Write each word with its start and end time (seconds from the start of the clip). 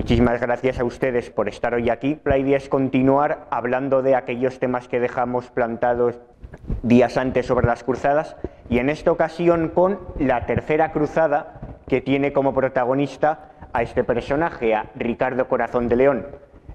Muchísimas 0.00 0.40
gracias 0.40 0.80
a 0.80 0.84
ustedes 0.84 1.28
por 1.28 1.46
estar 1.46 1.74
hoy 1.74 1.90
aquí. 1.90 2.18
La 2.24 2.38
idea 2.38 2.56
es 2.56 2.70
continuar 2.70 3.46
hablando 3.50 4.00
de 4.00 4.14
aquellos 4.14 4.58
temas 4.58 4.88
que 4.88 4.98
dejamos 4.98 5.50
plantados 5.50 6.18
días 6.82 7.18
antes 7.18 7.44
sobre 7.44 7.66
las 7.66 7.84
cruzadas 7.84 8.34
y 8.70 8.78
en 8.78 8.88
esta 8.88 9.12
ocasión 9.12 9.68
con 9.68 9.98
la 10.18 10.46
tercera 10.46 10.92
cruzada 10.92 11.60
que 11.86 12.00
tiene 12.00 12.32
como 12.32 12.54
protagonista 12.54 13.50
a 13.74 13.82
este 13.82 14.02
personaje, 14.02 14.74
a 14.74 14.86
Ricardo 14.94 15.48
Corazón 15.48 15.90
de 15.90 15.96
León. 15.96 16.26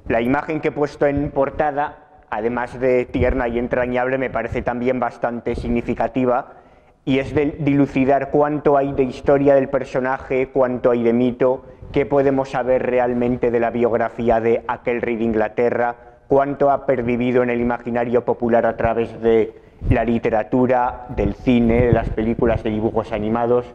La 0.08 0.22
imagen 0.22 0.62
que 0.62 0.68
he 0.68 0.72
puesto 0.72 1.08
en 1.08 1.32
portada, 1.32 1.98
además 2.30 2.80
de 2.80 3.06
tierna 3.06 3.48
y 3.48 3.58
entrañable, 3.58 4.20
me 4.20 4.30
parece 4.30 4.62
también 4.62 5.00
bastante 5.00 5.56
significativa 5.56 6.58
y 7.06 7.20
es 7.20 7.36
de 7.36 7.56
dilucidar 7.60 8.32
cuánto 8.32 8.78
hay 8.78 8.92
de 8.92 9.04
historia 9.04 9.54
del 9.54 9.70
personaje, 9.70 10.50
cuánto 10.50 10.90
hay 10.90 11.04
de 11.04 11.14
mito, 11.14 11.64
qué 11.92 12.08
podemos 12.08 12.50
saber 12.50 12.84
realmente 12.84 13.52
de 13.52 13.60
la 13.60 13.70
biografía 13.70 14.42
de 14.42 14.66
aquel 14.68 15.04
rey 15.04 15.16
de 15.16 15.24
Inglaterra, 15.24 15.96
cuánto 16.28 16.72
ha 16.72 16.88
pervivido 16.88 17.44
en 17.44 17.52
el 17.52 17.62
imaginario 17.62 18.26
popular 18.26 18.66
a 18.66 18.76
través 18.76 19.22
de 19.22 19.54
la 19.90 20.04
literatura, 20.04 21.06
del 21.10 21.36
cine, 21.36 21.86
de 21.86 21.94
las 21.94 22.10
películas 22.10 22.64
de 22.64 22.72
dibujos 22.72 23.12
animados. 23.12 23.68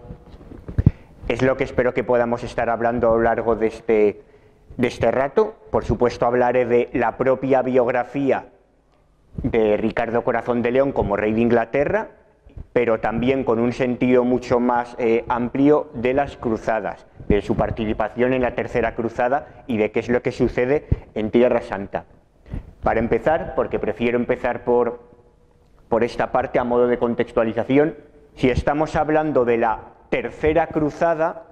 Es 1.28 1.41
lo 1.42 1.56
que 1.56 1.62
espero 1.62 1.95
que 1.95 2.03
podamos 2.03 2.42
estar 2.42 2.69
hablando 2.69 3.12
a 3.12 3.17
lo 3.17 3.23
largo 3.23 3.55
de 3.55 3.69
este, 3.69 4.23
de 4.77 4.89
este 4.89 5.12
rato. 5.12 5.55
Por 5.70 5.84
supuesto, 5.84 6.27
hablaré 6.27 6.67
de 6.67 6.91
la 6.95 7.17
propia 7.17 7.62
biografía 7.62 8.47
de 9.45 9.77
Ricardo 9.77 10.25
Corazón 10.25 10.62
de 10.62 10.73
León 10.73 10.91
como 10.91 11.17
rey 11.17 11.33
de 11.33 11.42
Inglaterra, 11.42 12.09
pero 12.73 13.00
también 13.00 13.45
con 13.45 13.59
un 13.59 13.73
sentido 13.73 14.24
mucho 14.24 14.60
más 14.60 14.95
eh, 14.98 15.24
amplio 15.28 15.91
de 15.95 16.14
las 16.14 16.36
cruzadas, 16.36 17.06
de 17.28 17.42
su 17.42 17.56
participación 17.56 18.33
en 18.33 18.42
la 18.42 18.55
tercera 18.55 18.94
cruzada 18.94 19.64
y 19.67 19.77
de 19.77 19.91
qué 19.91 20.00
es 20.00 20.08
lo 20.08 20.22
que 20.22 20.33
sucede 20.33 20.86
en 21.14 21.30
Tierra 21.30 21.62
Santa. 21.62 22.05
Para 22.83 23.00
empezar, 23.00 23.55
porque 23.55 23.78
prefiero 23.78 24.17
empezar 24.17 24.64
por, 24.64 25.00
por 25.89 26.05
esta 26.05 26.33
parte 26.33 26.58
a 26.58 26.64
modo 26.64 26.86
de 26.86 26.98
contextualización, 26.98 27.97
si 28.36 28.48
estamos 28.48 28.97
hablando 28.97 29.45
de 29.45 29.58
la 29.58 29.80
tercera 30.08 30.69
cruzada 30.69 31.47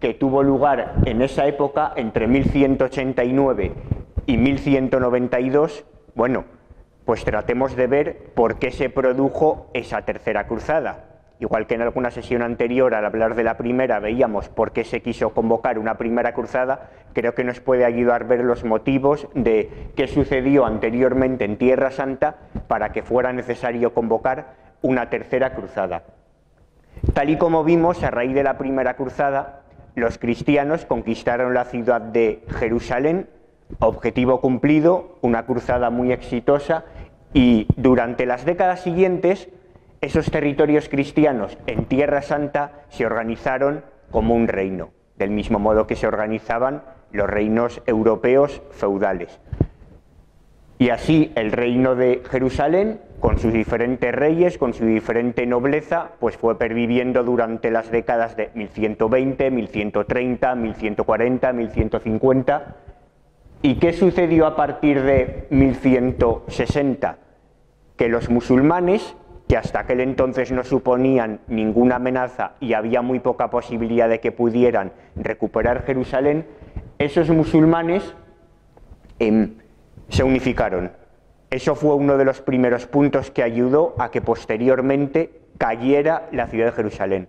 que 0.00 0.14
tuvo 0.14 0.42
lugar 0.42 0.94
en 1.06 1.22
esa 1.22 1.46
época 1.46 1.92
entre 1.96 2.26
1189 2.26 3.72
y 4.26 4.36
1192, 4.36 5.84
bueno, 6.14 6.44
pues 7.08 7.24
tratemos 7.24 7.74
de 7.74 7.86
ver 7.86 8.18
por 8.34 8.58
qué 8.58 8.70
se 8.70 8.90
produjo 8.90 9.70
esa 9.72 10.02
tercera 10.02 10.46
cruzada. 10.46 11.06
Igual 11.40 11.66
que 11.66 11.74
en 11.74 11.80
alguna 11.80 12.10
sesión 12.10 12.42
anterior, 12.42 12.94
al 12.94 13.06
hablar 13.06 13.34
de 13.34 13.44
la 13.44 13.56
primera, 13.56 13.98
veíamos 13.98 14.50
por 14.50 14.72
qué 14.72 14.84
se 14.84 15.00
quiso 15.00 15.30
convocar 15.30 15.78
una 15.78 15.96
primera 15.96 16.34
cruzada, 16.34 16.90
creo 17.14 17.34
que 17.34 17.44
nos 17.44 17.60
puede 17.60 17.86
ayudar 17.86 18.24
a 18.24 18.26
ver 18.26 18.44
los 18.44 18.62
motivos 18.62 19.26
de 19.32 19.90
qué 19.96 20.06
sucedió 20.06 20.66
anteriormente 20.66 21.46
en 21.46 21.56
Tierra 21.56 21.92
Santa 21.92 22.40
para 22.66 22.92
que 22.92 23.02
fuera 23.02 23.32
necesario 23.32 23.94
convocar 23.94 24.48
una 24.82 25.08
tercera 25.08 25.54
cruzada. 25.54 26.02
Tal 27.14 27.30
y 27.30 27.38
como 27.38 27.64
vimos, 27.64 28.02
a 28.02 28.10
raíz 28.10 28.34
de 28.34 28.42
la 28.42 28.58
primera 28.58 28.96
cruzada, 28.96 29.62
los 29.94 30.18
cristianos 30.18 30.84
conquistaron 30.84 31.54
la 31.54 31.64
ciudad 31.64 32.02
de 32.02 32.44
Jerusalén, 32.58 33.30
objetivo 33.78 34.40
cumplido, 34.40 35.18
una 35.20 35.46
cruzada 35.46 35.90
muy 35.90 36.12
exitosa 36.12 36.84
y 37.32 37.66
durante 37.76 38.26
las 38.26 38.44
décadas 38.44 38.80
siguientes, 38.80 39.48
esos 40.00 40.30
territorios 40.30 40.88
cristianos 40.88 41.58
en 41.66 41.84
Tierra 41.86 42.22
Santa 42.22 42.84
se 42.88 43.04
organizaron 43.04 43.84
como 44.10 44.34
un 44.34 44.48
reino, 44.48 44.90
del 45.16 45.30
mismo 45.30 45.58
modo 45.58 45.86
que 45.86 45.96
se 45.96 46.06
organizaban 46.06 46.82
los 47.12 47.28
reinos 47.28 47.82
europeos 47.86 48.62
feudales. 48.70 49.40
Y 50.78 50.90
así 50.90 51.32
el 51.34 51.50
reino 51.50 51.96
de 51.96 52.22
Jerusalén, 52.30 53.00
con 53.18 53.38
sus 53.38 53.52
diferentes 53.52 54.14
reyes, 54.14 54.58
con 54.58 54.74
su 54.74 54.84
diferente 54.84 55.44
nobleza, 55.44 56.12
pues 56.20 56.36
fue 56.36 56.56
perviviendo 56.56 57.24
durante 57.24 57.72
las 57.72 57.90
décadas 57.90 58.36
de 58.36 58.50
1120, 58.54 59.50
1130, 59.50 60.54
1140, 60.54 61.52
1150 61.52 62.76
¿Y 63.60 63.74
qué 63.76 63.92
sucedió 63.92 64.46
a 64.46 64.54
partir 64.54 65.02
de 65.02 65.46
1160? 65.50 67.18
Que 67.96 68.08
los 68.08 68.30
musulmanes, 68.30 69.16
que 69.48 69.56
hasta 69.56 69.80
aquel 69.80 70.00
entonces 70.00 70.52
no 70.52 70.62
suponían 70.62 71.40
ninguna 71.48 71.96
amenaza 71.96 72.52
y 72.60 72.74
había 72.74 73.02
muy 73.02 73.18
poca 73.18 73.50
posibilidad 73.50 74.08
de 74.08 74.20
que 74.20 74.30
pudieran 74.30 74.92
recuperar 75.16 75.84
Jerusalén, 75.84 76.46
esos 76.98 77.30
musulmanes 77.30 78.14
em, 79.18 79.54
se 80.08 80.22
unificaron. 80.22 80.92
Eso 81.50 81.74
fue 81.74 81.96
uno 81.96 82.16
de 82.16 82.24
los 82.24 82.40
primeros 82.40 82.86
puntos 82.86 83.32
que 83.32 83.42
ayudó 83.42 83.96
a 83.98 84.12
que 84.12 84.20
posteriormente 84.20 85.32
cayera 85.56 86.28
la 86.30 86.46
ciudad 86.46 86.66
de 86.66 86.72
Jerusalén. 86.72 87.28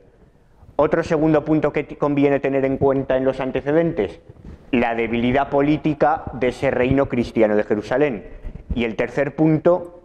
Otro 0.76 1.04
segundo 1.04 1.44
punto 1.44 1.74
que 1.74 1.88
conviene 1.98 2.40
tener 2.40 2.66
en 2.66 2.78
cuenta 2.78 3.18
en 3.18 3.26
los 3.26 3.40
antecedentes, 3.40 4.22
la 4.72 4.96
debilidad 4.96 5.50
política 5.50 6.24
de 6.34 6.50
ese 6.50 6.72
reino 6.72 7.08
cristiano 7.08 7.56
de 7.56 7.64
Jerusalén. 7.64 8.26
Y 8.76 8.84
el 8.84 8.96
tercer 8.96 9.36
punto, 9.36 10.02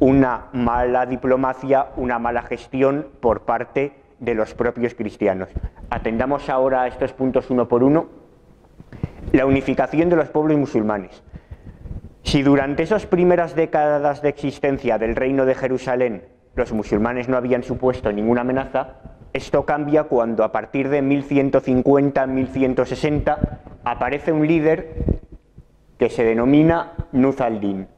una 0.00 0.46
mala 0.52 1.06
diplomacia, 1.06 1.88
una 1.96 2.18
mala 2.18 2.42
gestión 2.42 3.06
por 3.20 3.42
parte 3.42 3.92
de 4.18 4.34
los 4.34 4.54
propios 4.54 4.94
cristianos. 4.94 5.48
Atendamos 5.90 6.48
ahora 6.48 6.82
a 6.82 6.86
estos 6.88 7.12
puntos 7.12 7.50
uno 7.50 7.68
por 7.68 7.82
uno. 7.82 8.06
La 9.32 9.46
unificación 9.46 10.08
de 10.10 10.16
los 10.16 10.28
pueblos 10.28 10.58
musulmanes. 10.58 11.22
Si 12.22 12.42
durante 12.42 12.82
esas 12.82 13.06
primeras 13.06 13.54
décadas 13.54 14.22
de 14.22 14.28
existencia 14.28 14.98
del 14.98 15.16
reino 15.16 15.44
de 15.44 15.54
Jerusalén 15.54 16.22
los 16.54 16.72
musulmanes 16.72 17.28
no 17.28 17.36
habían 17.36 17.62
supuesto 17.62 18.12
ninguna 18.12 18.42
amenaza, 18.42 18.96
esto 19.32 19.64
cambia 19.64 20.04
cuando 20.04 20.44
a 20.44 20.52
partir 20.52 20.88
de 20.88 21.02
1150-1160 21.02 23.38
aparece 23.84 24.30
un 24.32 24.46
líder 24.46 25.22
que 25.98 26.08
se 26.10 26.22
denomina 26.24 26.92
Nuzaldin. 27.12 27.88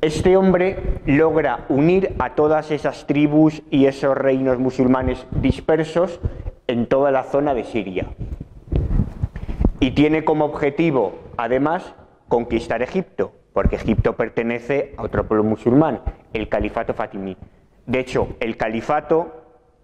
Este 0.00 0.36
hombre 0.36 1.00
logra 1.04 1.66
unir 1.68 2.14
a 2.18 2.34
todas 2.34 2.70
esas 2.70 3.06
tribus 3.06 3.62
y 3.70 3.84
esos 3.86 4.16
reinos 4.16 4.58
musulmanes 4.58 5.26
dispersos 5.30 6.20
en 6.66 6.86
toda 6.86 7.10
la 7.10 7.24
zona 7.24 7.52
de 7.52 7.64
Siria. 7.64 8.06
Y 9.78 9.90
tiene 9.90 10.24
como 10.24 10.46
objetivo, 10.46 11.18
además, 11.36 11.94
conquistar 12.28 12.80
Egipto, 12.82 13.32
porque 13.52 13.76
Egipto 13.76 14.16
pertenece 14.16 14.94
a 14.96 15.02
otro 15.02 15.26
pueblo 15.26 15.44
musulmán, 15.44 16.00
el 16.32 16.48
califato 16.48 16.94
fatimí. 16.94 17.36
De 17.86 18.00
hecho, 18.00 18.28
el 18.40 18.56
califato 18.56 19.39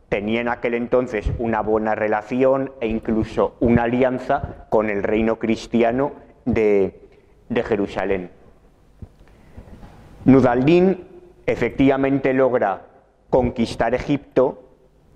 tenía 0.08 0.40
en 0.40 0.48
aquel 0.48 0.74
entonces 0.74 1.30
una 1.38 1.60
buena 1.62 1.94
relación 1.94 2.72
e 2.80 2.88
incluso 2.88 3.56
una 3.60 3.84
alianza 3.84 4.66
con 4.68 4.90
el 4.90 5.02
reino 5.02 5.38
cristiano 5.38 6.12
de, 6.44 7.02
Jerusalén. 7.50 8.30
Nudaldín 10.24 11.04
efectivamente 11.46 12.32
logra 12.32 12.82
conquistar 13.30 13.94
Egipto, 13.94 14.64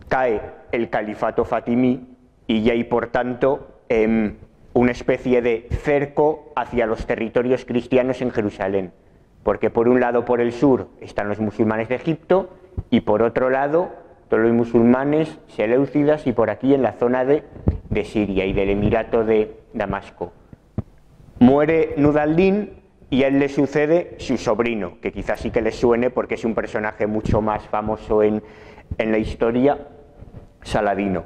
cae 0.08 0.40
el 0.72 0.90
califato 0.90 1.44
fatimí 1.44 2.16
y 2.46 2.62
ya 2.62 2.72
hay 2.72 2.84
por 2.84 3.08
tanto 3.08 3.80
em, 3.88 4.36
una 4.72 4.92
especie 4.92 5.42
de 5.42 5.66
cerco 5.70 6.52
hacia 6.54 6.86
los 6.86 7.06
territorios 7.06 7.64
cristianos 7.64 8.22
en 8.22 8.30
Jerusalén, 8.30 8.92
porque 9.42 9.70
por 9.70 9.88
un 9.88 10.00
lado 10.00 10.24
por 10.24 10.40
el 10.40 10.52
sur 10.52 10.88
están 11.00 11.28
los 11.28 11.40
musulmanes 11.40 11.88
de 11.88 11.96
Egipto 11.96 12.50
y 12.90 13.00
por 13.00 13.22
otro 13.22 13.50
lado 13.50 13.90
todos 14.30 14.44
los 14.44 14.52
musulmanes 14.52 15.38
seleucidas 15.48 16.26
y 16.26 16.32
por 16.32 16.50
aquí 16.50 16.72
en 16.72 16.82
la 16.82 16.92
zona 16.92 17.24
de, 17.24 17.42
de 17.90 18.04
Siria 18.04 18.46
y 18.46 18.52
del 18.52 18.70
Emirato 18.70 19.24
de 19.24 19.56
Damasco. 19.74 20.32
Muere 21.40 21.94
Nudaldín 21.96 22.70
y 23.10 23.24
a 23.24 23.26
él 23.26 23.40
le 23.40 23.48
sucede 23.48 24.14
su 24.18 24.38
sobrino, 24.38 24.98
que 25.02 25.10
quizás 25.10 25.40
sí 25.40 25.50
que 25.50 25.60
le 25.60 25.72
suene 25.72 26.10
porque 26.10 26.36
es 26.36 26.44
un 26.44 26.54
personaje 26.54 27.08
mucho 27.08 27.42
más 27.42 27.66
famoso 27.66 28.22
en, 28.22 28.40
en 28.98 29.10
la 29.10 29.18
historia, 29.18 29.88
Saladino. 30.62 31.24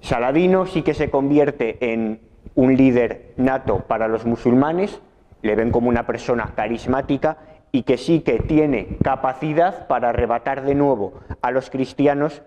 Saladino 0.00 0.66
sí 0.66 0.82
que 0.82 0.92
se 0.92 1.08
convierte 1.08 1.92
en 1.92 2.20
un 2.54 2.76
líder 2.76 3.32
nato 3.38 3.84
para 3.88 4.08
los 4.08 4.26
musulmanes, 4.26 5.00
le 5.40 5.56
ven 5.56 5.70
como 5.70 5.88
una 5.88 6.06
persona 6.06 6.52
carismática 6.54 7.38
y 7.72 7.84
que 7.84 7.96
sí 7.96 8.20
que 8.20 8.38
tiene 8.38 8.98
capacidad 9.02 9.86
para 9.88 10.10
arrebatar 10.10 10.62
de 10.62 10.74
nuevo 10.74 11.14
a 11.40 11.50
los 11.50 11.70
cristianos 11.70 12.42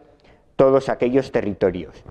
todos 0.55 0.87
aquellos 0.87 1.31
territorios. 1.31 2.03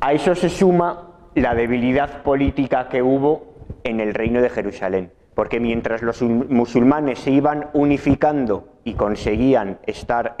A 0.00 0.12
eso 0.12 0.34
se 0.36 0.48
suma 0.48 1.08
la 1.34 1.54
debilidad 1.54 2.22
política 2.22 2.88
que 2.88 3.02
hubo 3.02 3.54
en 3.84 4.00
el 4.00 4.14
reino 4.14 4.40
de 4.40 4.48
Jerusalén, 4.48 5.12
porque 5.34 5.60
mientras 5.60 6.02
los 6.02 6.22
musulmanes 6.22 7.18
se 7.18 7.32
iban 7.32 7.68
unificando 7.72 8.68
y 8.84 8.94
conseguían 8.94 9.78
estar 9.86 10.36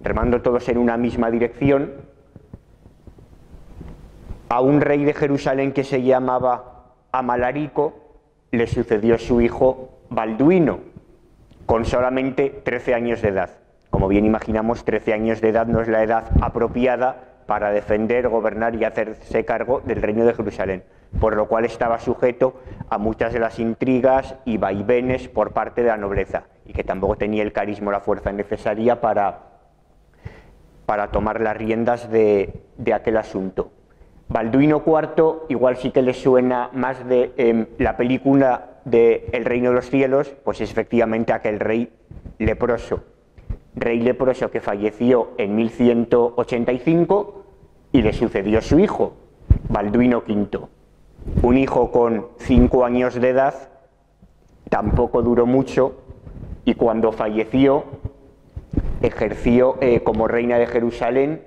remando 0.00 0.42
todos 0.42 0.68
en 0.68 0.78
una 0.78 0.96
misma 0.96 1.30
dirección, 1.30 1.92
a 4.48 4.60
un 4.60 4.80
rey 4.80 5.04
de 5.04 5.14
Jerusalén 5.14 5.72
que 5.72 5.84
se 5.84 6.02
llamaba 6.02 6.94
Amalarico 7.12 8.01
le 8.52 8.66
sucedió 8.66 9.18
su 9.18 9.40
hijo 9.40 9.88
Balduino, 10.10 10.80
con 11.64 11.86
solamente 11.86 12.50
13 12.50 12.94
años 12.94 13.22
de 13.22 13.28
edad. 13.28 13.50
Como 13.88 14.08
bien 14.08 14.26
imaginamos, 14.26 14.84
13 14.84 15.14
años 15.14 15.40
de 15.40 15.48
edad 15.48 15.66
no 15.66 15.80
es 15.80 15.88
la 15.88 16.02
edad 16.02 16.30
apropiada 16.42 17.32
para 17.46 17.70
defender, 17.70 18.28
gobernar 18.28 18.74
y 18.74 18.84
hacerse 18.84 19.46
cargo 19.46 19.80
del 19.80 20.02
reino 20.02 20.26
de 20.26 20.34
Jerusalén, 20.34 20.84
por 21.18 21.34
lo 21.34 21.48
cual 21.48 21.64
estaba 21.64 21.98
sujeto 21.98 22.60
a 22.90 22.98
muchas 22.98 23.32
de 23.32 23.40
las 23.40 23.58
intrigas 23.58 24.36
y 24.44 24.58
vaivenes 24.58 25.28
por 25.28 25.52
parte 25.52 25.82
de 25.82 25.88
la 25.88 25.96
nobleza, 25.96 26.44
y 26.66 26.74
que 26.74 26.84
tampoco 26.84 27.16
tenía 27.16 27.42
el 27.42 27.54
carisma 27.54 27.88
o 27.88 27.92
la 27.92 28.00
fuerza 28.00 28.32
necesaria 28.32 29.00
para, 29.00 29.38
para 30.84 31.10
tomar 31.10 31.40
las 31.40 31.56
riendas 31.56 32.10
de, 32.10 32.62
de 32.76 32.92
aquel 32.92 33.16
asunto. 33.16 33.72
Balduino 34.28 34.82
IV, 34.86 35.46
igual 35.48 35.76
sí 35.76 35.90
que 35.90 36.02
le 36.02 36.14
suena 36.14 36.70
más 36.72 37.06
de 37.06 37.32
em, 37.36 37.66
la 37.78 37.96
película 37.96 38.80
de 38.84 39.28
El 39.32 39.44
Reino 39.44 39.70
de 39.70 39.76
los 39.76 39.90
Cielos, 39.90 40.34
pues 40.44 40.60
es 40.60 40.70
efectivamente 40.70 41.32
aquel 41.32 41.60
rey 41.60 41.90
leproso. 42.38 43.04
Rey 43.74 44.00
leproso 44.00 44.50
que 44.50 44.60
falleció 44.60 45.30
en 45.38 45.54
1185 45.56 47.44
y 47.92 48.02
le 48.02 48.12
sucedió 48.12 48.60
su 48.60 48.78
hijo, 48.78 49.14
Balduino 49.68 50.22
V. 50.26 50.60
Un 51.42 51.58
hijo 51.58 51.90
con 51.90 52.28
cinco 52.38 52.84
años 52.84 53.14
de 53.14 53.28
edad, 53.28 53.54
tampoco 54.68 55.22
duró 55.22 55.46
mucho, 55.46 56.02
y 56.64 56.74
cuando 56.74 57.12
falleció 57.12 57.84
ejerció 59.02 59.76
eh, 59.80 60.00
como 60.02 60.28
reina 60.28 60.58
de 60.58 60.66
Jerusalén 60.66 61.42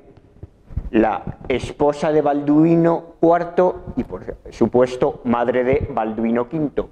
la 0.91 1.39
esposa 1.47 2.11
de 2.11 2.21
Balduino 2.21 3.15
IV 3.21 3.73
y 3.95 4.03
por 4.03 4.37
supuesto 4.49 5.21
madre 5.23 5.63
de 5.63 5.87
Balduino 5.91 6.47
V, 6.51 6.85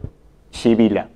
Sibila. 0.50 1.08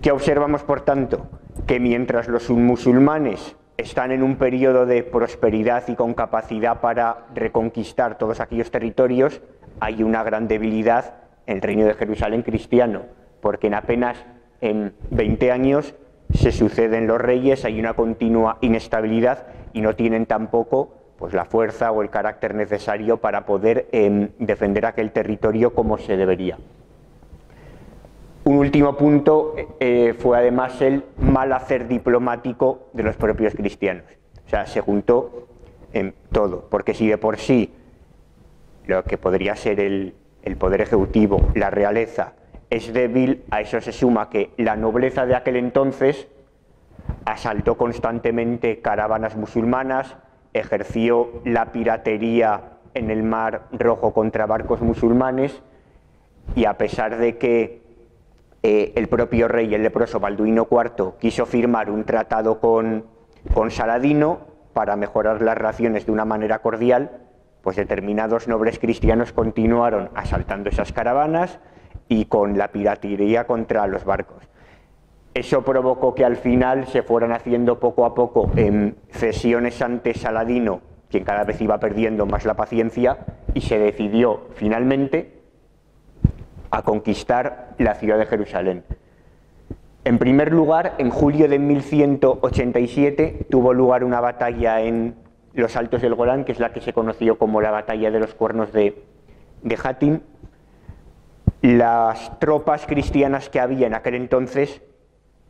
¿Qué 0.00 0.10
observamos 0.10 0.62
por 0.62 0.82
tanto? 0.82 1.26
Que 1.66 1.80
mientras 1.80 2.28
los 2.28 2.48
musulmanes 2.50 3.56
están 3.76 4.10
en 4.10 4.22
un 4.22 4.36
periodo 4.36 4.86
de 4.86 5.02
prosperidad 5.02 5.84
y 5.88 5.94
con 5.94 6.14
capacidad 6.14 6.80
para 6.80 7.26
reconquistar 7.34 8.16
todos 8.16 8.40
aquellos 8.40 8.70
territorios, 8.70 9.42
hay 9.80 10.02
una 10.02 10.22
gran 10.22 10.48
debilidad 10.48 11.14
en 11.46 11.56
el 11.56 11.62
reino 11.62 11.84
de 11.84 11.94
Jerusalén 11.94 12.42
cristiano, 12.42 13.02
porque 13.40 13.66
en 13.66 13.74
apenas 13.74 14.16
en 14.60 14.94
20 15.10 15.52
años 15.52 15.94
se 16.32 16.52
suceden 16.52 17.06
los 17.06 17.20
reyes, 17.20 17.64
hay 17.64 17.78
una 17.78 17.94
continua 17.94 18.58
inestabilidad 18.62 19.46
y 19.72 19.80
no 19.80 19.94
tienen 19.94 20.26
tampoco 20.26 20.95
pues 21.18 21.32
la 21.34 21.44
fuerza 21.44 21.92
o 21.92 22.02
el 22.02 22.10
carácter 22.10 22.54
necesario 22.54 23.18
para 23.18 23.46
poder 23.46 23.88
em, 23.92 24.28
defender 24.38 24.86
aquel 24.86 25.12
territorio 25.12 25.74
como 25.74 25.98
se 25.98 26.16
debería. 26.16 26.58
Un 28.44 28.58
último 28.58 28.96
punto 28.96 29.54
eh, 29.80 30.14
fue 30.18 30.38
además 30.38 30.80
el 30.80 31.04
mal 31.18 31.52
hacer 31.52 31.88
diplomático 31.88 32.88
de 32.92 33.02
los 33.02 33.16
propios 33.16 33.54
cristianos. 33.54 34.04
O 34.46 34.48
sea, 34.48 34.66
se 34.66 34.80
juntó 34.80 35.48
en 35.92 36.14
todo, 36.30 36.68
porque 36.70 36.94
si 36.94 37.08
de 37.08 37.18
por 37.18 37.38
sí 37.38 37.72
lo 38.86 39.02
que 39.02 39.18
podría 39.18 39.56
ser 39.56 39.80
el, 39.80 40.14
el 40.42 40.56
poder 40.56 40.80
ejecutivo, 40.80 41.48
la 41.54 41.70
realeza, 41.70 42.34
es 42.70 42.92
débil, 42.92 43.42
a 43.50 43.60
eso 43.60 43.80
se 43.80 43.92
suma 43.92 44.28
que 44.30 44.50
la 44.56 44.76
nobleza 44.76 45.26
de 45.26 45.34
aquel 45.34 45.56
entonces 45.56 46.28
asaltó 47.24 47.76
constantemente 47.76 48.80
caravanas 48.80 49.36
musulmanas, 49.36 50.16
ejerció 50.58 51.40
la 51.44 51.72
piratería 51.72 52.78
en 52.94 53.10
el 53.10 53.22
Mar 53.22 53.68
Rojo 53.72 54.12
contra 54.12 54.46
barcos 54.46 54.80
musulmanes 54.80 55.62
y 56.54 56.64
a 56.64 56.78
pesar 56.78 57.18
de 57.18 57.36
que 57.38 57.82
eh, 58.62 58.92
el 58.96 59.08
propio 59.08 59.48
rey, 59.48 59.74
el 59.74 59.82
leproso 59.82 60.20
Balduino 60.20 60.66
IV, 60.70 61.14
quiso 61.18 61.46
firmar 61.46 61.90
un 61.90 62.04
tratado 62.04 62.58
con, 62.60 63.04
con 63.52 63.70
Saladino 63.70 64.40
para 64.72 64.96
mejorar 64.96 65.42
las 65.42 65.56
relaciones 65.56 66.06
de 66.06 66.12
una 66.12 66.24
manera 66.24 66.60
cordial, 66.60 67.10
pues 67.62 67.76
determinados 67.76 68.48
nobles 68.48 68.78
cristianos 68.78 69.32
continuaron 69.32 70.10
asaltando 70.14 70.68
esas 70.68 70.92
caravanas 70.92 71.58
y 72.08 72.26
con 72.26 72.56
la 72.58 72.68
piratería 72.68 73.46
contra 73.46 73.86
los 73.86 74.04
barcos. 74.04 74.42
Eso 75.36 75.60
provocó 75.60 76.14
que 76.14 76.24
al 76.24 76.36
final 76.36 76.86
se 76.86 77.02
fueran 77.02 77.30
haciendo 77.30 77.78
poco 77.78 78.06
a 78.06 78.14
poco 78.14 78.50
en 78.56 78.96
cesiones 79.10 79.82
ante 79.82 80.14
Saladino, 80.14 80.80
quien 81.10 81.24
cada 81.24 81.44
vez 81.44 81.60
iba 81.60 81.78
perdiendo 81.78 82.24
más 82.24 82.46
la 82.46 82.54
paciencia, 82.54 83.18
y 83.52 83.60
se 83.60 83.78
decidió 83.78 84.46
finalmente 84.54 85.42
a 86.70 86.80
conquistar 86.80 87.74
la 87.76 87.96
ciudad 87.96 88.16
de 88.16 88.24
Jerusalén. 88.24 88.84
En 90.04 90.16
primer 90.16 90.52
lugar, 90.52 90.94
en 90.96 91.10
julio 91.10 91.48
de 91.48 91.58
1187 91.58 93.46
tuvo 93.50 93.74
lugar 93.74 94.04
una 94.04 94.22
batalla 94.22 94.80
en 94.80 95.16
los 95.52 95.76
Altos 95.76 96.00
del 96.00 96.14
Golán, 96.14 96.46
que 96.46 96.52
es 96.52 96.60
la 96.60 96.72
que 96.72 96.80
se 96.80 96.94
conoció 96.94 97.36
como 97.36 97.60
la 97.60 97.72
batalla 97.72 98.10
de 98.10 98.20
los 98.20 98.34
cuernos 98.34 98.72
de, 98.72 99.04
de 99.62 99.78
Hatim. 99.84 100.20
Las 101.60 102.38
tropas 102.38 102.86
cristianas 102.86 103.50
que 103.50 103.60
había 103.60 103.86
en 103.86 103.92
aquel 103.92 104.14
entonces 104.14 104.80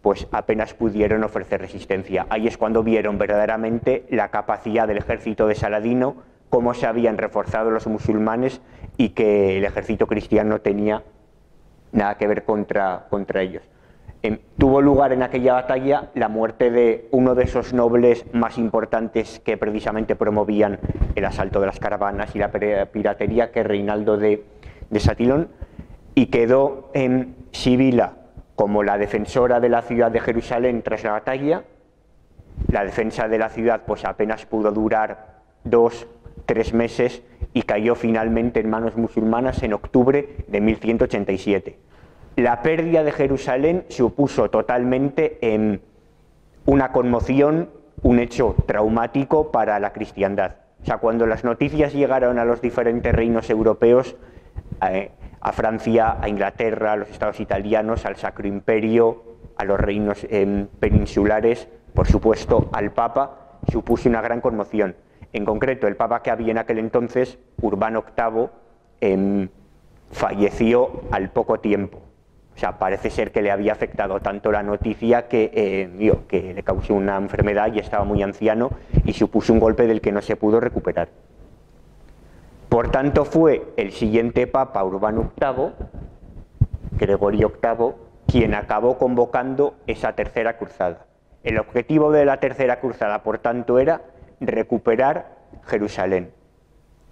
pues 0.06 0.28
apenas 0.30 0.72
pudieron 0.72 1.24
ofrecer 1.24 1.60
resistencia. 1.60 2.26
Ahí 2.30 2.46
es 2.46 2.56
cuando 2.56 2.84
vieron 2.84 3.18
verdaderamente 3.18 4.06
la 4.08 4.28
capacidad 4.28 4.86
del 4.86 4.98
ejército 4.98 5.48
de 5.48 5.56
Saladino, 5.56 6.22
cómo 6.48 6.74
se 6.74 6.86
habían 6.86 7.18
reforzado 7.18 7.72
los 7.72 7.88
musulmanes 7.88 8.60
y 8.96 9.08
que 9.08 9.58
el 9.58 9.64
ejército 9.64 10.06
cristiano 10.06 10.60
tenía 10.60 11.02
nada 11.90 12.16
que 12.18 12.28
ver 12.28 12.44
contra, 12.44 13.06
contra 13.10 13.42
ellos. 13.42 13.64
Em, 14.22 14.38
tuvo 14.56 14.80
lugar 14.80 15.12
en 15.12 15.24
aquella 15.24 15.54
batalla 15.54 16.10
la 16.14 16.28
muerte 16.28 16.70
de 16.70 17.08
uno 17.10 17.34
de 17.34 17.42
esos 17.42 17.72
nobles 17.72 18.26
más 18.32 18.58
importantes 18.58 19.40
que 19.40 19.56
precisamente 19.56 20.14
promovían 20.14 20.78
el 21.16 21.24
asalto 21.24 21.58
de 21.58 21.66
las 21.66 21.80
caravanas 21.80 22.36
y 22.36 22.38
la 22.38 22.52
piratería, 22.52 23.50
que 23.50 23.58
es 23.58 23.66
Reinaldo 23.66 24.18
de, 24.18 24.44
de 24.88 25.00
Satilón, 25.00 25.48
y 26.14 26.26
quedó 26.26 26.92
en 26.94 27.34
Sibila, 27.50 28.18
como 28.56 28.82
la 28.82 28.98
defensora 28.98 29.60
de 29.60 29.68
la 29.68 29.82
ciudad 29.82 30.10
de 30.10 30.20
Jerusalén 30.20 30.82
tras 30.82 31.04
la 31.04 31.12
batalla. 31.12 31.64
La 32.72 32.84
defensa 32.84 33.28
de 33.28 33.38
la 33.38 33.50
ciudad 33.50 33.82
pues 33.86 34.04
apenas 34.04 34.46
pudo 34.46 34.72
durar 34.72 35.42
dos, 35.62 36.08
tres 36.46 36.72
meses 36.72 37.22
y 37.52 37.62
cayó 37.62 37.94
finalmente 37.94 38.60
en 38.60 38.70
manos 38.70 38.96
musulmanas 38.96 39.62
en 39.62 39.74
octubre 39.74 40.36
de 40.48 40.60
1187. 40.60 41.78
La 42.36 42.62
pérdida 42.62 43.04
de 43.04 43.12
Jerusalén 43.12 43.84
supuso 43.88 44.50
totalmente 44.50 45.38
en 45.40 45.82
una 46.64 46.92
conmoción, 46.92 47.70
un 48.02 48.18
hecho 48.18 48.56
traumático 48.66 49.52
para 49.52 49.78
la 49.78 49.92
cristiandad. 49.92 50.56
O 50.82 50.84
sea, 50.86 50.98
cuando 50.98 51.26
las 51.26 51.44
noticias 51.44 51.92
llegaron 51.92 52.38
a 52.38 52.44
los 52.44 52.60
diferentes 52.60 53.14
reinos 53.14 53.48
europeos, 53.50 54.16
eh, 54.88 55.10
a 55.46 55.52
Francia, 55.52 56.16
a 56.20 56.28
Inglaterra, 56.28 56.94
a 56.94 56.96
los 56.96 57.08
estados 57.08 57.38
italianos, 57.38 58.04
al 58.04 58.16
Sacro 58.16 58.48
Imperio, 58.48 59.22
a 59.56 59.64
los 59.64 59.78
reinos 59.78 60.26
em, 60.28 60.66
peninsulares, 60.80 61.68
por 61.94 62.08
supuesto 62.08 62.68
al 62.72 62.90
Papa, 62.90 63.60
supuso 63.70 64.08
una 64.08 64.20
gran 64.20 64.40
conmoción. 64.40 64.96
En 65.32 65.44
concreto, 65.44 65.86
el 65.86 65.94
Papa 65.94 66.20
que 66.20 66.32
había 66.32 66.50
en 66.50 66.58
aquel 66.58 66.80
entonces, 66.80 67.38
Urbano 67.62 68.04
VIII, 68.16 68.48
em, 69.00 69.48
falleció 70.10 71.02
al 71.12 71.30
poco 71.30 71.60
tiempo. 71.60 71.98
O 72.56 72.58
sea, 72.58 72.80
parece 72.80 73.08
ser 73.10 73.30
que 73.30 73.40
le 73.40 73.52
había 73.52 73.70
afectado 73.72 74.18
tanto 74.18 74.50
la 74.50 74.64
noticia 74.64 75.28
que, 75.28 75.52
eh, 75.54 76.12
que 76.26 76.54
le 76.54 76.62
causó 76.64 76.94
una 76.94 77.18
enfermedad 77.18 77.72
y 77.72 77.78
estaba 77.78 78.02
muy 78.02 78.20
anciano 78.20 78.70
y 79.04 79.12
supuso 79.12 79.52
un 79.52 79.60
golpe 79.60 79.86
del 79.86 80.00
que 80.00 80.10
no 80.10 80.22
se 80.22 80.34
pudo 80.34 80.58
recuperar. 80.58 81.08
Por 82.68 82.90
tanto, 82.90 83.24
fue 83.24 83.72
el 83.76 83.92
siguiente 83.92 84.46
Papa, 84.46 84.82
Urbano 84.84 85.30
VIII, 85.40 85.72
Gregorio 86.98 87.52
VIII, 87.62 87.92
quien 88.26 88.54
acabó 88.54 88.98
convocando 88.98 89.74
esa 89.86 90.14
tercera 90.14 90.56
cruzada. 90.58 91.06
El 91.44 91.58
objetivo 91.58 92.10
de 92.10 92.24
la 92.24 92.40
tercera 92.40 92.80
cruzada, 92.80 93.22
por 93.22 93.38
tanto, 93.38 93.78
era 93.78 94.02
recuperar 94.40 95.36
Jerusalén. 95.64 96.32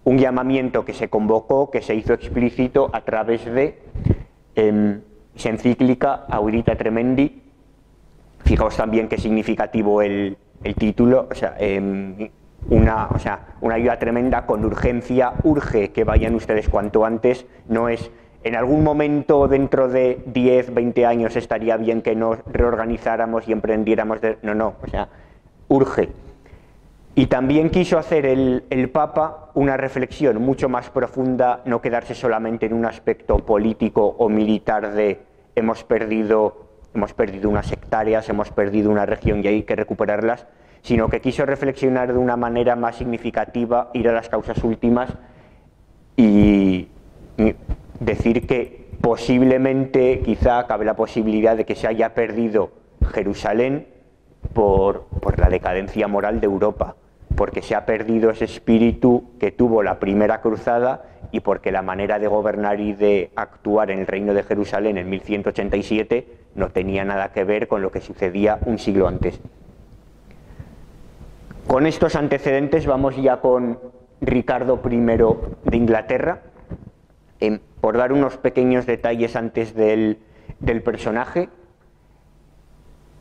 Un 0.03 0.19
llamamiento 0.19 0.85
que 0.85 0.93
se 0.93 1.09
convocó, 1.09 1.71
que 1.71 1.83
se 1.83 1.95
hizo 1.95 2.13
explícito 2.13 2.91
a 2.93 3.03
través 3.03 3.45
de 3.45 3.79
eh, 4.57 5.01
encíclica 5.43 6.27
Aurita 6.29 6.77
Tremendi. 6.77 7.43
Fijaos 8.41 8.77
también 8.77 9.09
qué 9.09 9.19
significativo 9.19 10.03
el, 10.03 10.37
título, 10.79 11.29
em, 11.59 12.29
una, 12.71 13.09
o 13.09 13.19
sea, 13.19 13.55
una 13.61 13.77
ayuda 13.77 13.99
tremenda 13.99 14.47
con 14.47 14.65
urgencia, 14.65 15.35
urge 15.43 15.91
que 15.91 16.05
vayan 16.05 16.35
ustedes 16.35 16.69
cuanto 16.69 17.05
antes, 17.05 17.47
no 17.69 17.89
es 17.89 18.11
en 18.45 18.57
algún 18.57 18.85
momento 18.85 19.49
dentro 19.49 19.89
de 19.89 20.23
10, 20.27 20.75
20 20.75 21.07
años 21.07 21.35
estaría 21.35 21.79
bien 21.79 22.03
que 22.03 22.15
nos 22.15 22.39
reorganizáramos 22.45 23.49
y 23.49 23.53
emprendiéramos 23.53 24.21
de... 24.21 24.37
No, 24.43 24.55
no, 24.55 24.75
o 24.83 24.87
sea, 24.87 25.09
urge. 25.69 26.11
Y 27.15 27.27
también 27.27 27.71
quiso 27.71 27.97
hacer 27.97 28.27
el, 28.27 28.65
el, 28.69 28.91
Papa 28.91 29.51
una 29.55 29.79
reflexión 29.79 30.43
mucho 30.43 30.69
más 30.69 30.91
profunda, 30.91 31.63
no 31.65 31.81
quedarse 31.81 32.15
solamente 32.15 32.67
en 32.67 32.75
un 32.75 32.85
aspecto 32.85 33.39
político 33.39 34.15
o 34.19 34.29
militar 34.29 34.93
de 34.93 35.21
hemos 35.55 35.83
perdido, 35.85 36.67
hemos 36.93 37.15
perdido 37.15 37.49
unas 37.49 37.73
hectáreas, 37.73 38.29
hemos 38.29 38.51
perdido 38.51 38.91
una 38.91 39.07
región 39.07 39.43
y 39.43 39.47
hay 39.47 39.63
que 39.63 39.77
recuperarlas, 39.77 40.47
sino 40.85 41.09
que 41.09 41.23
quiso 41.23 41.47
reflexionar 41.47 42.13
de 42.13 42.19
una 42.19 42.37
manera 42.37 42.77
más 42.77 42.97
significativa, 42.97 43.91
ir 43.95 44.07
a 44.07 44.13
las 44.13 44.29
causas 44.29 44.63
últimas 44.63 45.11
y 46.15 46.89
decir 47.99 48.47
que 48.47 48.85
posiblemente, 49.01 50.21
quizá 50.21 50.67
cabe 50.67 50.85
la 50.85 50.95
posibilidad 50.95 51.57
de 51.57 51.65
que 51.65 51.75
se 51.75 51.87
haya 51.87 52.13
perdido 52.13 52.71
Jerusalén 53.15 53.87
por, 54.53 55.07
por 55.23 55.39
la 55.39 55.49
decadencia 55.49 56.07
moral 56.07 56.41
de 56.41 56.47
Europa, 56.47 56.97
porque 57.35 57.63
se 57.63 57.75
ha 57.75 57.87
perdido 57.87 58.29
ese 58.29 58.45
espíritu 58.45 59.31
que 59.41 59.53
tuvo 59.53 59.83
la 59.83 59.99
primera 59.99 60.43
cruzada 60.43 61.05
y 61.33 61.41
porque 61.41 61.73
la 61.73 61.81
manera 61.81 62.19
de 62.19 62.29
gobernar 62.29 62.79
y 62.81 62.93
de 62.93 63.31
actuar 63.37 63.91
en 63.91 64.01
el 64.01 64.07
reino 64.07 64.35
de 64.35 64.43
Jerusalén 64.43 64.99
en 64.99 65.09
1187 65.09 66.29
no 66.57 66.69
tenía 66.69 67.07
nada 67.07 67.33
que 67.33 67.45
ver 67.45 67.69
con 67.69 67.81
lo 67.81 67.91
que 67.91 68.03
sucedía 68.03 68.59
un 68.67 68.79
siglo 68.79 69.09
antes. 69.09 69.41
Con 71.67 71.87
estos 71.87 72.15
antecedentes 72.15 72.87
vamos 72.87 73.17
ya 73.17 73.41
con 73.41 73.79
Ricardo 74.21 74.81
I 74.85 74.97
de 75.71 75.77
Inglaterra, 75.77 76.43
por 77.81 77.97
dar 77.97 78.13
unos 78.13 78.37
pequeños 78.37 78.87
detalles 78.87 79.35
antes 79.35 79.75
del, 79.75 80.19
del 80.61 80.83
personaje. 80.83 81.49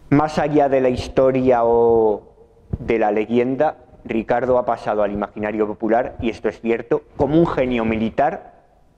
Más 0.10 0.40
allá 0.40 0.70
de 0.70 0.82
la 0.82 0.90
historia 0.90 1.64
o 1.64 2.34
de 2.80 3.00
la 3.00 3.12
leyenda, 3.12 3.78
Ricardo 4.06 4.58
ha 4.58 4.66
pasado 4.66 5.04
al 5.04 5.14
imaginario 5.14 5.66
popular, 5.66 6.18
y 6.20 6.30
esto 6.30 6.50
es 6.50 6.60
cierto, 6.60 7.04
como 7.16 7.40
un 7.40 7.48
genio 7.48 7.86
militar 7.86 8.54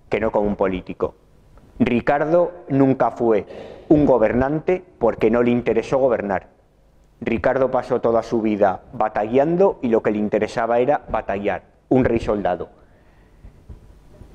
que 0.09 0.19
no 0.19 0.31
como 0.31 0.47
un 0.47 0.55
político. 0.55 1.15
Ricardo 1.79 2.51
nunca 2.69 3.11
fue 3.11 3.45
un 3.89 4.05
gobernante 4.05 4.83
porque 4.97 5.29
no 5.29 5.43
le 5.43 5.51
interesó 5.51 5.99
gobernar. 5.99 6.54
Ricardo 7.21 7.71
pasó 7.71 8.01
toda 8.01 8.23
su 8.23 8.41
vida 8.41 8.81
batallando 8.93 9.79
y 9.81 9.89
lo 9.89 10.03
que 10.03 10.11
le 10.11 10.17
interesaba 10.17 10.79
era 10.79 11.01
batallar, 11.09 11.63
un 11.89 12.05
rey 12.05 12.19
soldado. 12.19 12.69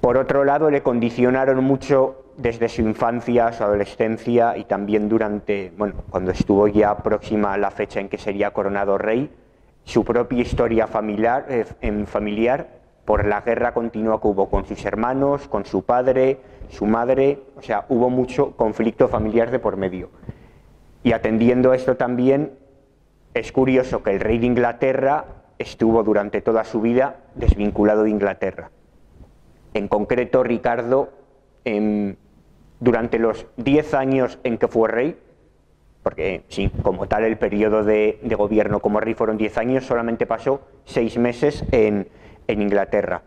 Por 0.01 0.17
otro 0.17 0.45
lado, 0.45 0.71
le 0.71 0.83
condicionaron 0.83 1.63
mucho 1.63 2.25
desde 2.39 2.69
su 2.71 2.81
infancia, 2.81 3.53
su 3.53 3.63
adolescencia 3.65 4.57
y 4.57 4.65
también 4.65 5.09
durante, 5.11 5.73
bueno, 5.77 5.95
cuando 6.09 6.31
estuvo 6.31 6.67
ya 6.69 6.97
próxima 6.97 7.53
a 7.53 7.59
la 7.59 7.71
fecha 7.71 8.01
en 8.01 8.09
que 8.09 8.17
sería 8.17 8.53
coronado 8.53 8.97
rey, 8.97 9.31
su 9.85 10.05
propia 10.05 10.41
historia 10.41 10.87
familiar, 10.87 11.47
eh, 11.49 12.05
familiar 12.07 12.81
por 13.05 13.27
la 13.27 13.43
guerra 13.43 13.75
continua 13.75 14.21
que 14.21 14.29
hubo 14.29 14.49
con 14.49 14.65
sus 14.65 14.85
hermanos, 14.85 15.49
con 15.49 15.67
su 15.67 15.83
padre, 15.83 16.39
su 16.69 16.87
madre, 16.87 17.43
o 17.57 17.63
sea, 17.63 17.85
hubo 17.89 18.09
mucho 18.09 18.53
conflicto 18.57 19.09
familiar 19.09 19.51
de 19.51 19.59
por 19.59 19.77
medio. 19.77 20.11
Y 21.03 21.13
atendiendo 21.13 21.73
a 21.73 21.77
esto 21.77 21.97
también, 21.97 22.53
es 23.35 23.53
curioso 23.53 24.03
que 24.03 24.11
el 24.11 24.21
rey 24.21 24.39
de 24.39 24.47
Inglaterra 24.47 25.25
estuvo 25.59 26.03
durante 26.03 26.41
toda 26.41 26.65
su 26.65 26.81
vida 26.81 27.17
desvinculado 27.35 28.05
de 28.05 28.11
Inglaterra. 28.11 28.71
En 29.75 29.89
concreto, 29.89 30.43
Ricardo, 30.43 31.11
durante 32.81 33.19
los 33.19 33.47
10 33.59 33.95
años 33.95 34.39
en 34.43 34.59
que 34.59 34.69
fue 34.69 34.89
rey, 34.89 35.19
porque 36.03 36.45
sí, 36.49 36.71
como 36.83 37.07
tal 37.07 37.25
el 37.25 37.37
periodo 37.37 37.85
de, 37.85 38.19
gobierno 38.37 38.81
como 38.81 39.01
rey 39.01 39.15
fueron 39.15 39.37
10 39.37 39.59
años, 39.59 39.85
solamente 39.85 40.27
pasó 40.27 40.63
6 40.87 41.19
meses 41.19 41.65
en, 41.71 42.09
Inglaterra. 42.49 43.23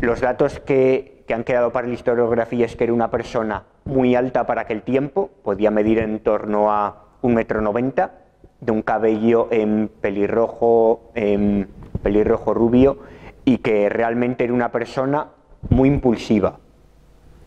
Los 0.00 0.20
datos 0.20 0.60
que, 0.60 1.24
que, 1.26 1.34
han 1.34 1.42
quedado 1.42 1.72
para 1.72 1.88
la 1.88 1.94
historiografía 1.94 2.66
es 2.66 2.76
que 2.76 2.84
era 2.84 2.92
una 2.92 3.10
persona 3.10 3.64
muy 3.84 4.14
alta 4.14 4.46
para 4.46 4.60
aquel 4.60 4.82
tiempo, 4.82 5.30
podía 5.42 5.72
medir 5.72 5.98
en 5.98 6.20
torno 6.20 6.70
a 6.70 7.06
un 7.22 7.34
metro 7.34 7.60
noventa, 7.60 8.23
de 8.64 8.72
un 8.72 8.82
cabello 8.82 9.48
en 9.50 9.90
pelirrojo, 10.00 11.10
en 11.14 11.68
pelirrojo 12.02 12.54
rubio, 12.54 12.98
y 13.44 13.58
que 13.58 13.88
realmente 13.88 14.44
era 14.44 14.54
una 14.54 14.72
persona 14.72 15.28
muy 15.68 15.88
impulsiva, 15.88 16.58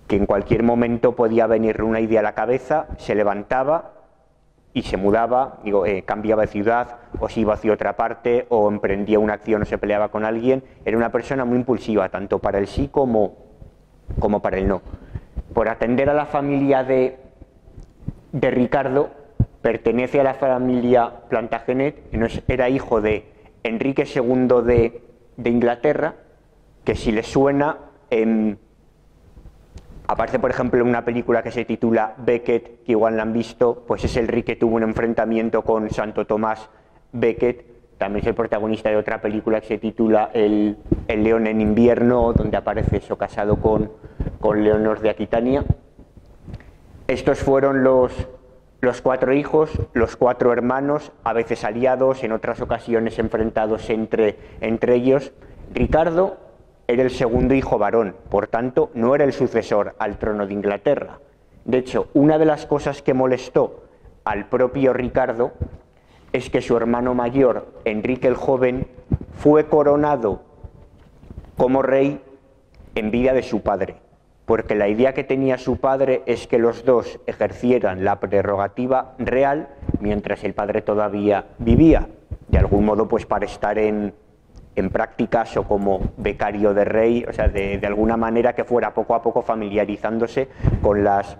que 0.07 0.15
en 0.15 0.25
cualquier 0.25 0.63
momento 0.63 1.15
podía 1.15 1.47
venirle 1.47 1.83
una 1.83 1.99
idea 1.99 2.19
a 2.19 2.23
la 2.23 2.35
cabeza, 2.35 2.87
se 2.97 3.15
levantaba 3.15 3.93
y 4.73 4.83
se 4.83 4.97
mudaba, 4.97 5.57
digo, 5.63 5.87
eh, 5.87 6.03
cambiaba 6.03 6.43
de 6.43 6.49
ciudad 6.49 6.97
o 7.19 7.29
se 7.29 7.39
iba 7.39 7.55
hacia 7.55 7.73
otra 7.73 7.97
parte 7.97 8.45
o 8.49 8.69
emprendía 8.69 9.17
una 9.17 9.33
acción 9.33 9.63
o 9.63 9.65
se 9.65 9.79
peleaba 9.79 10.09
con 10.09 10.23
alguien. 10.23 10.63
Era 10.85 10.97
una 10.97 11.11
persona 11.11 11.45
muy 11.45 11.57
impulsiva, 11.57 12.09
tanto 12.09 12.37
para 12.37 12.59
el 12.59 12.67
sí 12.67 12.87
como, 12.89 13.37
como 14.19 14.41
para 14.41 14.57
el 14.59 14.67
no. 14.67 14.83
Por 15.53 15.67
atender 15.67 16.11
a 16.11 16.13
la 16.13 16.27
familia 16.27 16.83
de, 16.83 17.17
de 18.31 18.51
Ricardo, 18.51 19.09
pertenece 19.67 20.21
a 20.21 20.23
la 20.23 20.33
familia 20.33 21.11
Plantagenet, 21.27 22.01
era 22.47 22.69
hijo 22.69 23.01
de 23.01 23.25
Enrique 23.63 24.05
II 24.05 24.63
de, 24.63 25.01
Inglaterra, 25.43 26.15
que 26.85 26.95
si 26.95 27.11
le 27.11 27.21
suena, 27.21 27.77
en 28.09 28.59
Aparece, 30.07 30.39
por 30.39 30.51
ejemplo, 30.51 30.79
en 30.79 30.87
una 30.87 31.03
película 31.03 31.43
que 31.43 31.51
se 31.51 31.65
titula 31.65 32.15
Becket, 32.19 32.85
que 32.85 32.93
igual 32.93 33.17
la 33.17 33.23
han 33.23 33.33
visto, 33.33 33.83
pues 33.85 34.05
es 34.05 34.15
el 34.15 34.45
que 34.45 34.55
tuvo 34.55 34.77
un 34.77 34.83
enfrentamiento 34.83 35.63
con 35.63 35.89
Santo 35.89 36.25
Tomás 36.25 36.69
Becket. 37.11 37.97
También 37.97 38.21
es 38.21 38.27
el 38.29 38.35
protagonista 38.35 38.89
de 38.89 38.95
otra 38.95 39.19
película 39.19 39.59
que 39.59 39.67
se 39.67 39.77
titula 39.79 40.29
El, 40.33 40.77
León 41.09 41.45
en 41.45 41.59
invierno, 41.59 42.31
donde 42.31 42.55
aparece 42.55 42.97
eso 42.97 43.17
casado 43.17 43.57
con 43.57 44.63
Leonor 44.63 45.01
de 45.01 45.09
Aquitania. 45.09 45.65
Estos 47.09 47.39
fueron 47.39 47.83
los, 47.83 48.29
los 48.79 49.01
cuatro 49.01 49.33
hijos, 49.33 49.71
los 49.93 50.15
cuatro 50.15 50.53
hermanos, 50.53 51.11
a 51.23 51.33
veces 51.33 51.63
aliados, 51.63 52.23
en 52.23 52.31
otras 52.31 52.61
ocasiones 52.61 53.17
enfrentados 53.17 53.89
entre, 53.89 54.37
entre 54.61 54.95
ellos. 54.95 55.33
Ricardo 55.73 56.37
era 56.87 57.03
el 57.03 57.09
segundo 57.09 57.53
hijo 57.53 57.77
varón, 57.77 58.15
por 58.29 58.47
tanto 58.47 58.91
no 58.93 59.15
era 59.15 59.23
el 59.23 59.33
sucesor 59.33 59.95
al 59.99 60.17
trono 60.17 60.45
de 60.45 60.53
Inglaterra. 60.53 61.19
De 61.65 61.79
hecho, 61.79 62.07
una 62.13 62.37
de 62.37 62.45
las 62.45 62.65
cosas 62.65 63.01
que 63.01 63.13
molestó 63.13 63.83
al 64.23 64.47
propio 64.47 64.93
Ricardo 64.93 65.51
es 66.31 66.49
que 66.49 66.61
su 66.61 66.77
hermano 66.77 67.13
mayor, 67.13 67.67
Enrique 67.83 68.27
el 68.27 68.35
Joven, 68.35 68.87
fue 69.33 69.67
coronado 69.67 70.43
como 71.57 71.81
rey 71.81 72.21
en 72.95 73.11
vida 73.11 73.33
de 73.33 73.43
su 73.43 73.61
padre, 73.61 73.97
porque 74.47 74.75
la 74.75 74.87
idea 74.87 75.13
que 75.13 75.25
tenía 75.25 75.57
su 75.57 75.75
padre 75.75 76.23
es 76.25 76.47
que 76.47 76.57
los 76.57 76.85
dos 76.85 77.19
ejercieran 77.27 78.05
la 78.05 78.21
prerrogativa 78.21 79.13
real 79.19 79.67
mientras 79.99 80.45
el 80.45 80.53
padre 80.53 80.81
todavía 80.81 81.47
vivía, 81.59 82.07
de 82.47 82.57
algún 82.57 82.85
modo 82.85 83.09
pues 83.09 83.25
para 83.25 83.45
estar 83.45 83.77
en, 83.77 84.13
en 84.77 84.89
prácticas 84.89 85.57
o 85.57 85.63
como 85.63 86.13
becario 86.15 86.73
de 86.73 86.85
rey, 86.85 87.25
o 87.27 87.33
sea, 87.33 87.49
de, 87.49 87.81
alguna 87.85 88.15
manera 88.15 88.55
que 88.55 88.63
fuera 88.63 88.93
poco 88.93 89.15
a 89.15 89.21
poco 89.21 89.41
familiarizándose 89.41 90.47
con 90.81 91.03
las, 91.03 91.37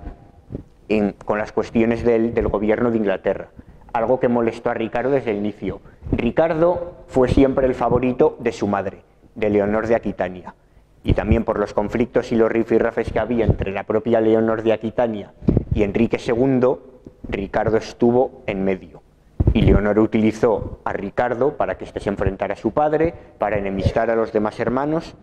con 1.24 1.38
las 1.38 1.54
cuestiones 1.54 2.04
del, 2.04 2.34
del 2.34 2.50
gobierno 2.50 2.92
de 2.92 2.98
Inglaterra. 2.98 3.48
Algo 3.94 4.20
que 4.20 4.28
molestó 4.28 4.70
a 4.70 4.74
Ricardo 4.74 5.12
desde 5.12 5.32
el 5.32 5.38
inicio. 5.38 5.80
Ricardo 6.12 6.96
fue 7.08 7.30
siempre 7.30 7.68
el 7.68 7.74
favorito 7.74 8.36
de 8.40 8.52
su 8.52 8.68
madre, 8.68 9.04
de 9.34 9.50
Leonor 9.50 9.88
de 9.88 9.96
Aquitania. 9.96 10.54
Y 11.04 11.14
también 11.14 11.44
por 11.44 11.60
los 11.60 11.74
conflictos 11.74 12.32
y 12.32 12.36
los 12.36 12.52
rifirrafes 12.52 13.12
que 13.12 13.20
había 13.20 13.46
entre 13.46 13.72
la 13.72 13.84
propia 13.84 14.20
Leonor 14.20 14.64
de 14.64 14.74
Aquitania 14.74 15.34
y 15.74 15.84
Enrique 15.84 16.20
II, 16.26 16.76
Ricardo 17.30 17.78
estuvo 17.78 18.44
en 18.46 18.64
medio 18.64 19.02
y 19.54 19.62
Leonor 19.62 19.98
utilizó 20.00 20.82
a 20.84 20.94
Ricardo 20.94 21.58
para 21.58 21.78
que 21.78 21.86
éste 21.86 22.00
se 22.00 22.10
enfrentara 22.10 22.54
a 22.54 22.58
su 22.58 22.72
padre, 22.72 23.14
para 23.40 23.58
enemistar 23.58 24.12
a 24.12 24.16
los 24.16 24.32
demás 24.32 24.60
hermanos. 24.60 25.16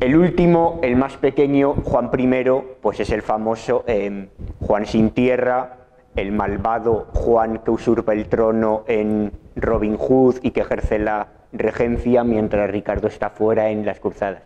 El 0.00 0.16
último, 0.16 0.80
el 0.82 0.96
más 0.96 1.16
pequeño, 1.16 1.74
Juan 1.84 2.10
I, 2.18 2.44
pues 2.82 3.00
es 3.00 3.10
el 3.10 3.22
famoso 3.22 3.84
em, 3.86 4.28
Juan 4.60 4.84
sin 4.84 5.10
tierra, 5.10 5.78
el 6.16 6.32
malvado 6.32 7.06
Juan 7.14 7.58
que 7.64 7.70
usurpa 7.70 8.12
el 8.12 8.26
trono 8.26 8.84
en 8.86 9.32
Robin 9.56 9.96
Hood 9.96 10.40
y 10.42 10.50
que 10.50 10.60
ejerce 10.60 10.98
la 10.98 11.28
regencia 11.52 12.24
mientras 12.24 12.70
Ricardo 12.70 13.08
está 13.08 13.30
fuera 13.30 13.70
en 13.70 13.84
las 13.84 14.00
cruzadas. 14.00 14.42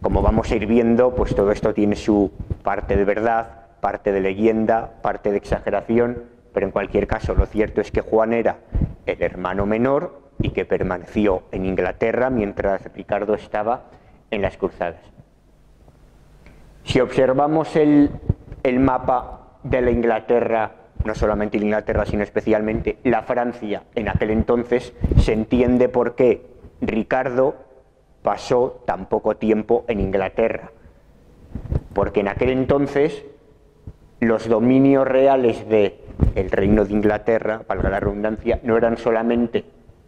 Como 0.00 0.22
vamos 0.22 0.50
a 0.50 0.56
ir 0.56 0.66
viendo, 0.66 1.14
pues 1.14 1.34
todo 1.34 1.52
esto 1.52 1.74
tiene 1.74 1.96
su 1.96 2.32
parte 2.62 2.96
de 2.96 3.04
verdad, 3.04 3.66
parte 3.80 4.12
de 4.12 4.20
leyenda, 4.20 4.94
parte 5.02 5.30
de 5.30 5.36
exageración, 5.36 6.24
pero 6.52 6.66
en 6.66 6.72
cualquier 6.72 7.06
caso 7.06 7.34
lo 7.34 7.46
cierto 7.46 7.80
es 7.80 7.90
que 7.90 8.00
Juan 8.00 8.32
era 8.32 8.58
el 9.06 9.22
hermano 9.22 9.66
menor 9.66 10.20
y 10.38 10.50
que 10.50 10.64
permaneció 10.64 11.42
en 11.52 11.66
Inglaterra 11.66 12.30
mientras 12.30 12.82
Ricardo 12.94 13.34
estaba 13.34 13.84
en 14.30 14.42
las 14.42 14.56
cruzadas. 14.56 15.00
Si 16.84 17.00
observamos 17.00 17.76
el, 17.76 18.10
mapa 18.80 19.58
de 19.62 19.82
la 19.82 19.90
Inglaterra 19.90 20.72
no 21.04 21.14
solamente 21.14 21.58
Inglaterra, 21.58 22.04
sino 22.06 22.22
especialmente 22.22 22.98
la 23.04 23.22
Francia 23.22 23.84
en 23.94 24.08
aquel 24.08 24.30
entonces, 24.30 24.92
se 25.18 25.32
entiende 25.32 25.88
por 25.88 26.14
qué 26.14 26.46
Ricardo 26.80 27.54
pasó 28.22 28.82
tan 28.86 29.06
poco 29.06 29.36
tiempo 29.36 29.84
en 29.88 30.00
Inglaterra. 30.00 30.70
Porque 31.94 32.20
en 32.20 32.28
aquel 32.28 32.50
entonces 32.50 33.24
los 34.20 34.48
dominios 34.48 35.06
reales 35.06 35.68
del 35.68 35.94
el 36.34 36.50
reino 36.50 36.84
de 36.84 36.92
Inglaterra, 36.92 37.62
valga 37.66 37.88
la 37.88 37.98
redundancia, 37.98 38.60
no 38.62 38.76
eran 38.76 38.98
solamente 38.98 39.64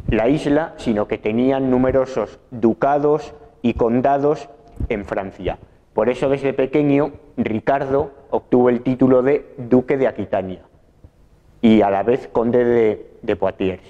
la 0.09 0.29
isla, 0.29 0.75
sino 0.77 1.09
que 1.09 1.17
tenían 1.17 1.71
numerosos 1.71 2.39
ducados 2.51 3.35
y 3.63 3.75
condados 3.75 4.51
en 4.91 5.07
Francia. 5.07 5.59
Por 5.95 6.11
eso 6.11 6.29
desde 6.29 6.53
pequeño 6.53 7.13
Ricardo 7.39 8.11
obtuvo 8.31 8.69
el 8.69 8.83
título 8.83 9.23
de 9.23 9.55
duque 9.57 9.97
de 9.97 10.07
Aquitania 10.07 10.61
y 11.63 11.81
a 11.81 11.91
la 11.91 12.03
vez 12.03 12.29
conde 12.31 12.99
de, 13.23 13.37
Poitiers. 13.37 13.83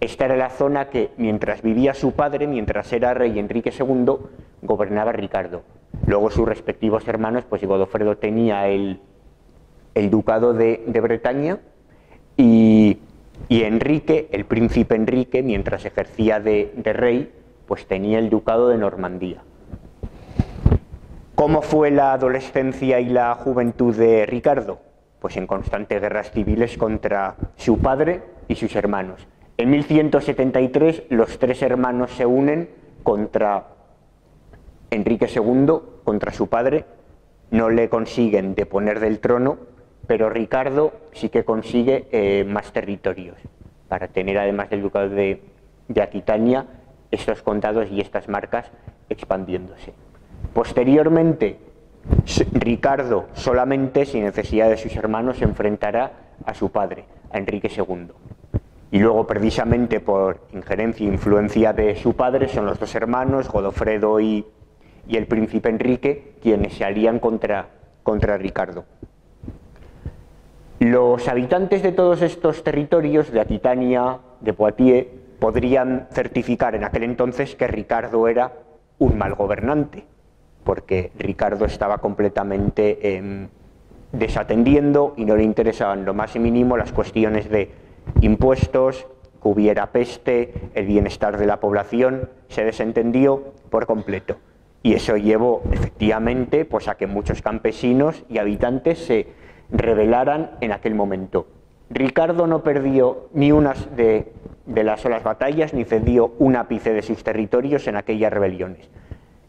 Esta 0.00 0.26
era 0.26 0.36
la 0.36 0.48
zona 0.48 0.88
que 0.88 1.10
mientras 1.16 1.60
vivía 1.60 1.92
su 1.92 2.12
padre, 2.12 2.46
mientras 2.46 2.92
era 2.92 3.14
rey 3.14 3.38
Enrique 3.38 3.72
II, 3.76 4.14
gobernaba 4.62 5.10
Ricardo. 5.10 5.62
Luego 6.06 6.30
sus 6.30 6.46
respectivos 6.46 7.06
hermanos, 7.08 7.44
pues 7.48 7.64
Godofredo 7.64 8.16
tenía 8.16 8.68
el, 8.68 9.00
ducado 10.08 10.54
de, 10.54 10.84
Bretaña 10.86 11.58
y, 12.36 12.98
Enrique, 13.48 14.28
el 14.30 14.44
príncipe 14.44 14.94
Enrique, 14.94 15.42
mientras 15.42 15.84
ejercía 15.84 16.38
de, 16.38 16.72
de 16.76 16.92
rey, 16.92 17.32
pues 17.66 17.86
tenía 17.86 18.20
el 18.20 18.30
ducado 18.30 18.68
de 18.68 18.78
Normandía. 18.78 19.42
¿Cómo 21.34 21.60
fue 21.60 21.90
la 21.90 22.12
adolescencia 22.12 23.00
y 23.00 23.06
la 23.06 23.34
juventud 23.34 23.94
de 23.96 24.26
Ricardo? 24.26 24.85
Pues 25.20 25.36
en 25.36 25.46
constantes 25.46 26.00
guerras 26.00 26.30
civiles 26.30 26.76
contra 26.76 27.36
su 27.56 27.78
padre 27.78 28.22
y 28.48 28.54
sus 28.54 28.74
hermanos. 28.76 29.26
En 29.56 29.70
1173 29.70 31.04
los 31.10 31.38
tres 31.38 31.62
hermanos 31.62 32.10
se 32.12 32.26
unen 32.26 32.68
contra 33.02 33.68
Enrique 34.90 35.28
II, 35.34 35.78
contra 36.04 36.32
su 36.32 36.48
padre, 36.48 36.84
no 37.50 37.70
le 37.70 37.88
consiguen 37.88 38.54
deponer 38.54 39.00
del 39.00 39.20
trono, 39.20 39.58
pero 40.06 40.30
Ricardo 40.30 40.92
sí 41.12 41.28
que 41.28 41.44
consigue 41.44 42.06
eh, 42.12 42.44
más 42.44 42.72
territorios 42.72 43.36
para 43.88 44.08
tener 44.08 44.38
además 44.38 44.70
del 44.70 44.82
ducado 44.82 45.08
de, 45.08 45.42
de 45.88 46.02
Aquitania 46.02 46.66
estos 47.10 47.42
condados 47.42 47.88
y 47.90 48.00
estas 48.00 48.28
marcas 48.28 48.70
expandiéndose. 49.08 49.94
Posteriormente, 50.52 51.58
Ricardo 52.52 53.26
solamente, 53.34 54.04
sin 54.06 54.24
necesidad 54.24 54.68
de 54.68 54.76
sus 54.76 54.94
hermanos, 54.96 55.38
se 55.38 55.44
enfrentará 55.44 56.12
a 56.44 56.54
su 56.54 56.70
padre, 56.70 57.04
a 57.32 57.38
Enrique 57.38 57.70
II. 57.74 58.08
Y 58.90 58.98
luego, 58.98 59.26
precisamente 59.26 60.00
por 60.00 60.40
injerencia 60.52 61.06
e 61.06 61.12
influencia 61.12 61.72
de 61.72 61.96
su 61.96 62.14
padre, 62.14 62.48
son 62.48 62.66
los 62.66 62.78
dos 62.78 62.94
hermanos, 62.94 63.48
Godofredo 63.48 64.20
y, 64.20 64.46
el 65.08 65.26
príncipe 65.26 65.68
Enrique, 65.68 66.34
quienes 66.42 66.74
se 66.74 66.84
alían 66.84 67.18
contra, 67.18 67.68
contra 68.02 68.36
Ricardo. 68.36 68.84
Los 70.78 71.26
habitantes 71.28 71.82
de 71.82 71.92
todos 71.92 72.22
estos 72.22 72.62
territorios, 72.62 73.30
de 73.30 73.40
Aquitania, 73.40 74.18
de 74.40 74.52
Poitiers, 74.52 75.06
podrían 75.38 76.08
certificar 76.10 76.74
en 76.74 76.84
aquel 76.84 77.04
entonces 77.04 77.54
que 77.54 77.66
Ricardo 77.66 78.28
era 78.28 78.52
un 78.98 79.18
mal 79.18 79.34
gobernante 79.34 80.04
porque 80.66 81.12
Ricardo 81.16 81.64
estaba 81.64 81.98
completamente 81.98 83.16
em, 83.16 83.46
desatendiendo 84.10 85.14
y 85.16 85.24
no 85.24 85.36
le 85.36 85.44
interesaban 85.44 86.04
lo 86.04 86.12
más 86.12 86.34
mínimo 86.36 86.76
las 86.76 86.92
cuestiones 86.92 87.48
de 87.48 87.70
impuestos, 88.20 89.06
que 89.40 89.48
hubiera 89.48 89.92
peste, 89.92 90.52
el 90.74 90.86
bienestar 90.86 91.38
de 91.38 91.46
la 91.46 91.60
población, 91.60 92.28
se 92.48 92.64
desentendió 92.64 93.54
por 93.70 93.86
completo. 93.86 94.38
Y 94.82 94.94
eso 94.94 95.16
llevó 95.16 95.62
efectivamente 95.70 96.64
pues, 96.64 96.88
a 96.88 96.96
que 96.96 97.06
muchos 97.06 97.42
campesinos 97.42 98.24
y 98.28 98.38
habitantes 98.38 98.98
se 98.98 99.28
rebelaran 99.70 100.50
en 100.60 100.72
aquel 100.72 100.96
momento. 100.96 101.46
Ricardo 101.90 102.48
no 102.48 102.64
perdió 102.64 103.28
ni 103.32 103.52
una 103.52 103.74
de, 103.94 104.32
de 104.66 104.84
las 104.84 105.00
solas 105.00 105.22
batallas 105.22 105.74
ni 105.74 105.84
cedió 105.84 106.32
un 106.40 106.56
ápice 106.56 106.92
de 106.92 107.02
sus 107.02 107.22
territorios 107.22 107.86
en 107.86 107.94
aquellas 107.94 108.32
rebeliones 108.32 108.90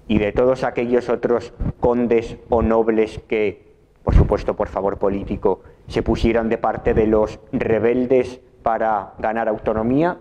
y 0.07 0.19
de 0.19 0.31
todos 0.31 0.63
aquellos 0.63 1.09
otros 1.09 1.53
condes 1.79 2.37
o 2.49 2.61
nobles 2.61 3.19
que, 3.27 3.75
por 4.03 4.15
supuesto 4.15 4.55
por 4.55 4.69
favor 4.69 4.97
político, 4.97 5.61
se 5.87 6.03
pusieran 6.03 6.49
de 6.49 6.57
parte 6.57 6.93
de 6.93 7.07
los 7.07 7.39
rebeldes 7.51 8.41
para 8.63 9.13
ganar 9.19 9.47
autonomía, 9.47 10.17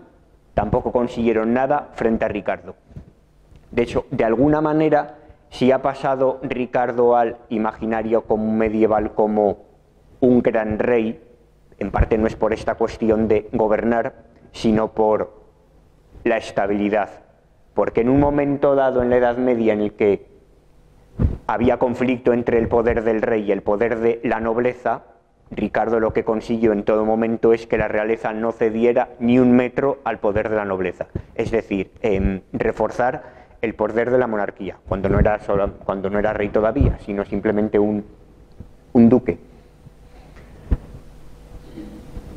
tampoco 0.53 0.91
consiguieron 0.91 1.53
nada 1.53 1.89
frente 1.93 2.25
a 2.25 2.27
Ricardo. 2.27 2.75
De 3.71 3.83
hecho, 3.83 4.05
de 4.11 4.23
alguna 4.23 4.61
manera, 4.61 5.19
si 5.49 5.71
ha 5.71 5.81
pasado 5.81 6.39
Ricardo 6.41 7.15
al 7.15 7.37
imaginario 7.49 8.23
común 8.23 8.57
medieval 8.57 9.13
como 9.13 9.65
un 10.19 10.41
gran 10.41 10.79
rey, 10.79 11.21
en 11.79 11.91
parte 11.91 12.17
no 12.17 12.27
es 12.27 12.35
por 12.35 12.53
esta 12.53 12.75
cuestión 12.75 13.27
de 13.27 13.49
gobernar, 13.53 14.25
sino 14.51 14.93
por 14.93 15.41
la 16.23 16.37
estabilidad 16.37 17.26
porque 17.77 18.01
en 18.01 18.09
un 18.09 18.19
momento 18.19 18.73
dado 18.73 19.03
en 19.03 19.11
la 19.11 19.17
Edad 19.17 19.37
Media 19.37 19.71
en 19.71 19.81
el 19.81 19.93
que 19.93 20.25
había 21.45 21.77
conflicto 21.77 22.33
entre 22.33 22.57
el 22.57 22.67
poder 22.67 23.03
del 23.03 23.21
rey 23.21 23.43
y 23.43 23.51
el 23.51 23.61
poder 23.61 23.99
de 23.99 24.19
la 24.23 24.39
nobleza, 24.39 25.03
Ricardo 25.51 25.99
lo 25.99 26.11
que 26.11 26.23
consiguió 26.23 26.73
en 26.73 26.81
todo 26.81 27.05
momento 27.05 27.53
es 27.53 27.67
que 27.67 27.77
la 27.77 27.87
realeza 27.87 28.33
no 28.33 28.51
cediera 28.51 29.09
ni 29.19 29.37
un 29.37 29.51
metro 29.55 29.99
al 30.05 30.17
poder 30.17 30.49
de 30.49 30.55
la 30.55 30.65
nobleza, 30.65 31.05
es 31.35 31.51
decir, 31.51 31.91
reforzar 32.51 33.21
el 33.61 33.75
poder 33.75 34.09
de 34.09 34.17
la 34.17 34.25
monarquía, 34.25 34.77
cuando 34.89 35.07
no 35.07 35.19
era, 35.19 35.39
cuando 35.85 36.09
no 36.09 36.17
era 36.17 36.33
rey 36.33 36.49
todavía, 36.49 36.97
sino 37.05 37.25
simplemente 37.25 37.77
un, 37.77 38.03
un 38.93 39.07
duque. 39.07 39.37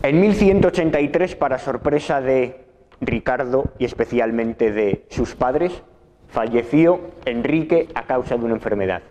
En 0.02 0.20
1183, 0.20 1.34
para 1.34 1.58
sorpresa 1.58 2.20
de 2.20 2.69
Ricardo 3.00 3.64
y 3.78 3.84
especialmente 3.84 4.72
de 4.72 5.06
sus 5.08 5.34
padres, 5.34 5.82
falleció 6.28 7.00
Enrique 7.24 7.88
a 7.94 8.04
causa 8.04 8.36
de 8.36 8.44
una 8.44 8.54
enfermedad. 8.54 9.02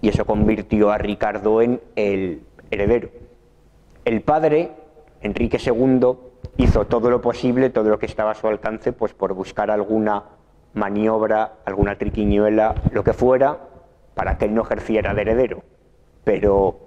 Y 0.00 0.08
eso 0.08 0.24
convirtió 0.24 0.90
a 0.90 0.98
Ricardo 0.98 1.60
en 1.62 1.80
el 1.94 2.42
heredero. 2.70 3.10
El 4.04 4.22
padre, 4.22 4.70
Enrique 5.20 5.58
II, 5.64 6.16
hizo 6.56 6.86
todo 6.86 7.10
lo 7.10 7.20
posible, 7.20 7.70
todo 7.70 7.90
lo 7.90 7.98
que 7.98 8.06
estaba 8.06 8.30
a 8.30 8.34
su 8.34 8.48
alcance, 8.48 8.92
pues 8.92 9.12
por 9.12 9.34
buscar 9.34 9.70
alguna 9.70 10.24
maniobra, 10.72 11.54
alguna 11.64 11.96
triquiñuela, 11.96 12.74
lo 12.92 13.04
que 13.04 13.12
fuera, 13.12 13.58
para 14.14 14.38
que 14.38 14.46
él 14.46 14.54
no 14.54 14.62
ejerciera 14.62 15.14
de 15.14 15.22
heredero. 15.22 15.62
Pero 16.24 16.80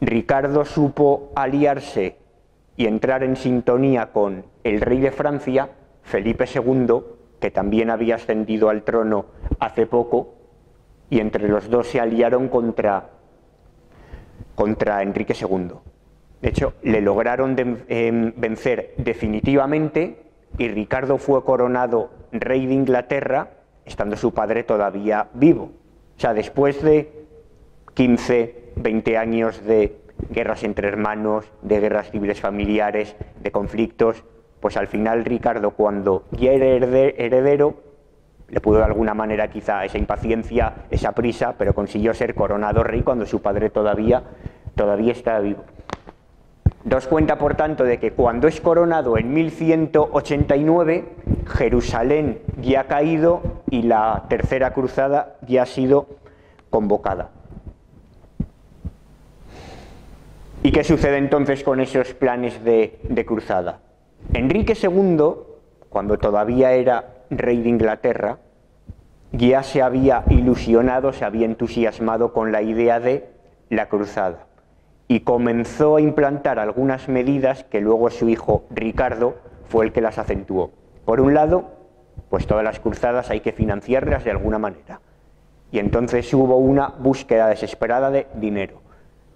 Ricardo 0.00 0.64
supo 0.64 1.32
aliarse 1.34 2.16
y 2.76 2.86
entrar 2.86 3.22
en 3.22 3.36
sintonía 3.36 4.12
con 4.12 4.44
el 4.68 4.80
rey 4.80 5.00
de 5.00 5.10
Francia, 5.10 5.70
Felipe 6.02 6.44
II, 6.52 7.00
que 7.40 7.50
también 7.50 7.90
había 7.90 8.16
ascendido 8.16 8.68
al 8.68 8.82
trono 8.82 9.26
hace 9.60 9.86
poco, 9.86 10.34
y 11.10 11.20
entre 11.20 11.48
los 11.48 11.70
dos 11.70 11.86
se 11.86 12.00
aliaron 12.00 12.48
contra, 12.48 13.10
contra 14.54 15.02
Enrique 15.02 15.34
II. 15.38 15.70
De 16.42 16.48
hecho, 16.48 16.74
le 16.82 17.00
lograron 17.00 17.56
em, 17.88 18.32
vencer 18.36 18.94
definitivamente 18.98 20.28
y 20.56 20.68
Ricardo 20.68 21.18
fue 21.18 21.44
coronado 21.44 22.10
rey 22.32 22.66
de 22.66 22.74
Inglaterra, 22.74 23.50
estando 23.84 24.16
su 24.16 24.32
padre 24.32 24.62
todavía 24.62 25.28
vivo. 25.34 25.72
O 26.16 26.20
sea, 26.20 26.34
después 26.34 26.82
de 26.82 27.26
15, 27.94 28.72
20 28.76 29.16
años 29.16 29.64
de 29.64 30.00
guerras 30.30 30.62
entre 30.62 30.88
hermanos, 30.88 31.50
de 31.62 31.80
guerras 31.80 32.10
civiles 32.10 32.40
familiares, 32.40 33.16
de 33.40 33.50
conflictos, 33.50 34.24
pues 34.60 34.76
al 34.76 34.88
final 34.88 35.24
Ricardo 35.24 35.72
cuando 35.72 36.24
ya 36.32 36.52
era 36.52 36.66
heredero, 36.66 37.74
le 38.48 38.60
pudo 38.60 38.78
de 38.78 38.84
alguna 38.84 39.14
manera 39.14 39.48
quizá 39.48 39.84
esa 39.84 39.98
impaciencia, 39.98 40.86
esa 40.90 41.12
prisa, 41.12 41.54
pero 41.58 41.74
consiguió 41.74 42.14
ser 42.14 42.34
coronado 42.34 42.82
rey 42.82 43.02
cuando 43.02 43.26
su 43.26 43.42
padre 43.42 43.70
todavía, 43.70 44.22
todavía 44.74 45.12
estaba 45.12 45.40
vivo. 45.40 45.64
Dos 46.84 47.06
cuenta, 47.06 47.36
por 47.36 47.54
tanto, 47.54 47.84
de 47.84 47.98
que 47.98 48.12
cuando 48.12 48.48
es 48.48 48.60
coronado 48.60 49.18
en 49.18 49.34
1189, 49.34 51.04
Jerusalén 51.46 52.40
ya 52.62 52.82
ha 52.82 52.84
caído 52.84 53.42
y 53.68 53.82
la 53.82 54.24
tercera 54.28 54.72
cruzada 54.72 55.36
ya 55.46 55.62
ha 55.62 55.66
sido 55.66 56.06
convocada. 56.70 57.30
¿Y 60.62 60.72
qué 60.72 60.82
sucede 60.84 61.18
entonces 61.18 61.62
con 61.62 61.80
esos 61.80 62.14
planes 62.14 62.62
de, 62.64 63.24
cruzada? 63.26 63.80
Enrique 64.34 64.74
II, 64.80 65.34
cuando 65.88 66.18
todavía 66.18 66.72
era 66.72 67.14
rey 67.30 67.62
de 67.62 67.68
Inglaterra, 67.68 68.38
ya 69.32 69.62
se 69.62 69.82
había 69.82 70.24
ilusionado, 70.28 71.12
se 71.12 71.24
había 71.24 71.46
entusiasmado 71.46 72.32
con 72.32 72.52
la 72.52 72.62
idea 72.62 73.00
de 73.00 73.28
la 73.68 73.88
cruzada. 73.88 74.46
y 75.10 75.20
comenzó 75.20 75.96
a 75.96 76.02
implantar 76.02 76.58
algunas 76.58 77.08
medidas 77.08 77.64
que 77.64 77.80
luego 77.80 78.10
su 78.10 78.28
hijo 78.28 78.64
Ricardo 78.68 79.36
fue 79.66 79.86
el 79.86 79.92
que 79.92 80.02
las 80.02 80.18
acentuó. 80.18 80.70
Por 81.06 81.22
un 81.22 81.32
lado, 81.32 81.70
pues 82.28 82.46
todas 82.46 82.62
las 82.62 82.78
cruzadas 82.78 83.30
hay 83.30 83.40
que 83.40 83.52
financiarlas 83.52 84.24
de 84.24 84.30
alguna 84.30 84.58
manera. 84.58 85.00
Y 85.72 85.78
entonces 85.78 86.32
hubo 86.34 86.58
una 86.58 86.88
búsqueda 86.88 87.48
desesperada 87.48 88.10
de 88.10 88.26
dinero. 88.34 88.82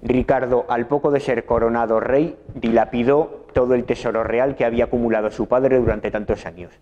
Ricardo, 0.03 0.67
al 0.69 0.89
poco 0.89 1.11
de 1.11 1.21
ser 1.21 1.47
coronado 1.47 2.01
rey, 2.01 2.37
dilapidó 2.55 3.42
todo 3.53 3.75
el 3.75 3.85
tesoro 3.85 4.25
real 4.25 4.57
que 4.57 4.65
había 4.65 4.85
acumulado 4.85 5.31
su 5.31 5.47
padre 5.47 5.79
durante 5.79 6.11
tantos 6.11 6.47
años 6.47 6.73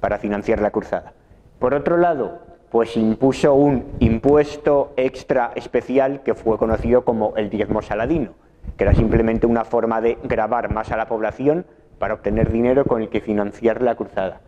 para 0.00 0.18
financiar 0.18 0.60
la 0.60 0.70
cruzada. 0.70 1.12
Por 1.58 1.74
otro 1.74 1.96
lado, 1.96 2.40
pues 2.70 2.96
impuso 2.96 3.54
un 3.54 3.84
impuesto 3.98 4.92
extra 4.96 5.52
especial 5.56 6.22
que 6.22 6.34
fue 6.34 6.56
conocido 6.56 7.04
como 7.04 7.34
el 7.36 7.50
diezmo 7.50 7.82
saladino, 7.82 8.32
que 8.76 8.84
era 8.84 8.94
simplemente 8.94 9.46
una 9.46 9.64
forma 9.64 10.00
de 10.00 10.18
grabar 10.22 10.72
más 10.72 10.92
a 10.92 10.96
la 10.96 11.06
población 11.06 11.66
para 11.98 12.14
obtener 12.14 12.50
dinero 12.50 12.84
con 12.84 13.02
el 13.02 13.08
que 13.08 13.20
financiar 13.20 13.82
la 13.82 13.96
cruzada. 13.96 14.40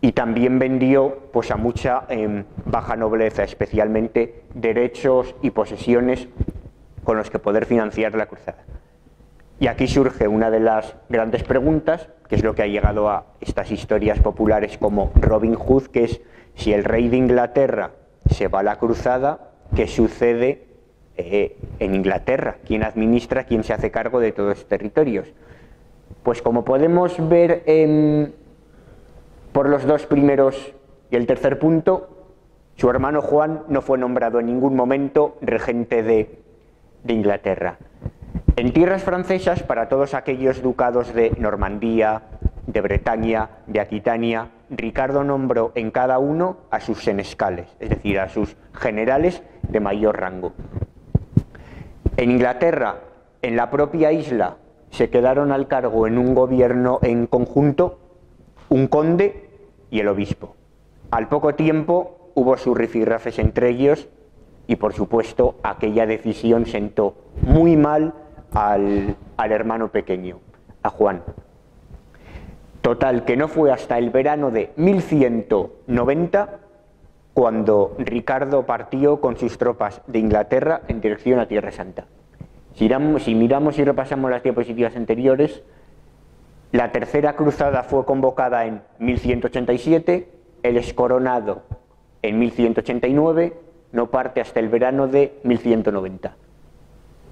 Y 0.00 0.12
también 0.12 0.58
vendió 0.58 1.18
pues, 1.32 1.50
a 1.50 1.56
mucha 1.56 2.04
em, 2.08 2.44
baja 2.64 2.96
nobleza, 2.96 3.44
especialmente 3.44 4.44
derechos 4.54 5.34
y 5.42 5.50
posesiones 5.50 6.28
con 7.04 7.18
los 7.18 7.30
que 7.30 7.38
poder 7.38 7.66
financiar 7.66 8.14
la 8.14 8.26
cruzada. 8.26 8.64
Y 9.60 9.66
aquí 9.66 9.86
surge 9.86 10.26
una 10.26 10.50
de 10.50 10.58
las 10.58 10.96
grandes 11.10 11.44
preguntas, 11.44 12.08
que 12.28 12.34
es 12.34 12.42
lo 12.42 12.54
que 12.54 12.62
ha 12.62 12.66
llegado 12.66 13.10
a 13.10 13.26
estas 13.42 13.70
historias 13.70 14.18
populares 14.18 14.78
como 14.78 15.12
Robin 15.14 15.54
Hood, 15.54 15.88
que 15.88 16.04
es 16.04 16.22
si 16.54 16.72
el 16.72 16.82
rey 16.82 17.10
de 17.10 17.18
Inglaterra 17.18 17.90
se 18.30 18.48
va 18.48 18.60
a 18.60 18.62
la 18.62 18.78
cruzada, 18.78 19.50
¿qué 19.76 19.86
sucede 19.86 20.64
eh, 21.18 21.58
en 21.78 21.94
Inglaterra? 21.94 22.56
¿Quién 22.66 22.82
administra, 22.82 23.44
quién 23.44 23.62
se 23.62 23.74
hace 23.74 23.90
cargo 23.90 24.18
de 24.18 24.32
todos 24.32 24.48
los 24.48 24.66
territorios? 24.66 25.28
Pues 26.22 26.40
como 26.40 26.64
podemos 26.64 27.16
ver 27.28 27.62
por 29.52 29.68
los 29.68 29.84
dos 29.84 30.06
primeros 30.06 30.72
y 31.10 31.16
el 31.16 31.26
tercer 31.26 31.58
punto, 31.58 32.08
su 32.76 32.88
hermano 32.88 33.20
Juan 33.20 33.64
no 33.68 33.82
fue 33.82 33.98
nombrado 33.98 34.40
en 34.40 34.46
ningún 34.46 34.74
momento 34.74 35.36
regente 35.42 36.02
de, 36.02 36.38
de 37.04 37.12
Inglaterra. 37.12 37.76
En 38.60 38.74
tierras 38.74 39.02
francesas, 39.02 39.62
para 39.62 39.88
todos 39.88 40.12
aquellos 40.12 40.60
ducados 40.60 41.14
de 41.14 41.32
Normandía, 41.38 42.24
de 42.66 42.82
Bretaña, 42.82 43.48
de 43.66 43.80
Aquitania, 43.80 44.48
Ricardo 44.68 45.24
nombró 45.24 45.72
en 45.74 45.90
cada 45.90 46.18
uno 46.18 46.58
a 46.70 46.80
sus 46.80 47.02
senescales, 47.02 47.74
es 47.80 47.88
decir, 47.88 48.20
a 48.20 48.28
sus 48.28 48.58
generales 48.74 49.42
de 49.62 49.80
mayor 49.80 50.20
rango. 50.20 50.52
En 52.18 52.32
Inglaterra, 52.32 52.96
en 53.40 53.56
la 53.56 53.70
propia 53.70 54.12
isla, 54.12 54.58
se 54.90 55.08
quedaron 55.08 55.52
al 55.52 55.66
cargo 55.66 56.06
en 56.06 56.18
un 56.18 56.34
gobierno 56.34 56.98
en 57.00 57.26
conjunto 57.28 57.98
un 58.68 58.88
conde 58.88 59.48
y 59.90 60.00
el 60.00 60.08
obispo. 60.08 60.54
Al 61.10 61.30
poco 61.30 61.54
tiempo 61.54 62.30
hubo 62.34 62.58
sus 62.58 62.76
rifirrafes 62.76 63.38
entre 63.38 63.70
ellos 63.70 64.10
y 64.66 64.76
por 64.76 64.92
supuesto 64.92 65.54
aquella 65.62 66.04
decisión 66.04 66.66
sentó 66.66 67.14
muy 67.40 67.78
mal 67.78 68.12
al, 68.52 69.16
al 69.36 69.52
hermano 69.52 69.88
pequeño, 69.88 70.38
a 70.82 70.90
Juan. 70.90 71.22
Total, 72.80 73.24
que 73.24 73.36
no 73.36 73.48
fue 73.48 73.72
hasta 73.72 73.98
el 73.98 74.10
verano 74.10 74.50
de 74.50 74.72
1190 74.76 76.60
cuando 77.34 77.94
Ricardo 77.98 78.66
partió 78.66 79.20
con 79.20 79.36
sus 79.36 79.58
tropas 79.58 80.02
de 80.06 80.18
Inglaterra 80.18 80.82
en 80.88 81.00
dirección 81.00 81.38
a 81.40 81.46
Tierra 81.46 81.70
Santa. 81.70 82.06
Si, 82.74 82.88
miramos 83.34 83.78
y 83.78 83.84
repasamos 83.84 84.30
las 84.30 84.42
diapositivas 84.42 84.96
anteriores, 84.96 85.62
la 86.72 86.92
tercera 86.92 87.36
cruzada 87.36 87.82
fue 87.82 88.04
convocada 88.04 88.64
en 88.64 88.82
1187, 88.98 90.28
él 90.62 90.76
es 90.76 90.94
coronado 90.94 91.62
en 92.22 92.38
1189, 92.38 93.54
no 93.92 94.10
parte 94.10 94.40
hasta 94.40 94.60
el 94.60 94.68
verano 94.68 95.08
de 95.08 95.38
1190. 95.42 96.36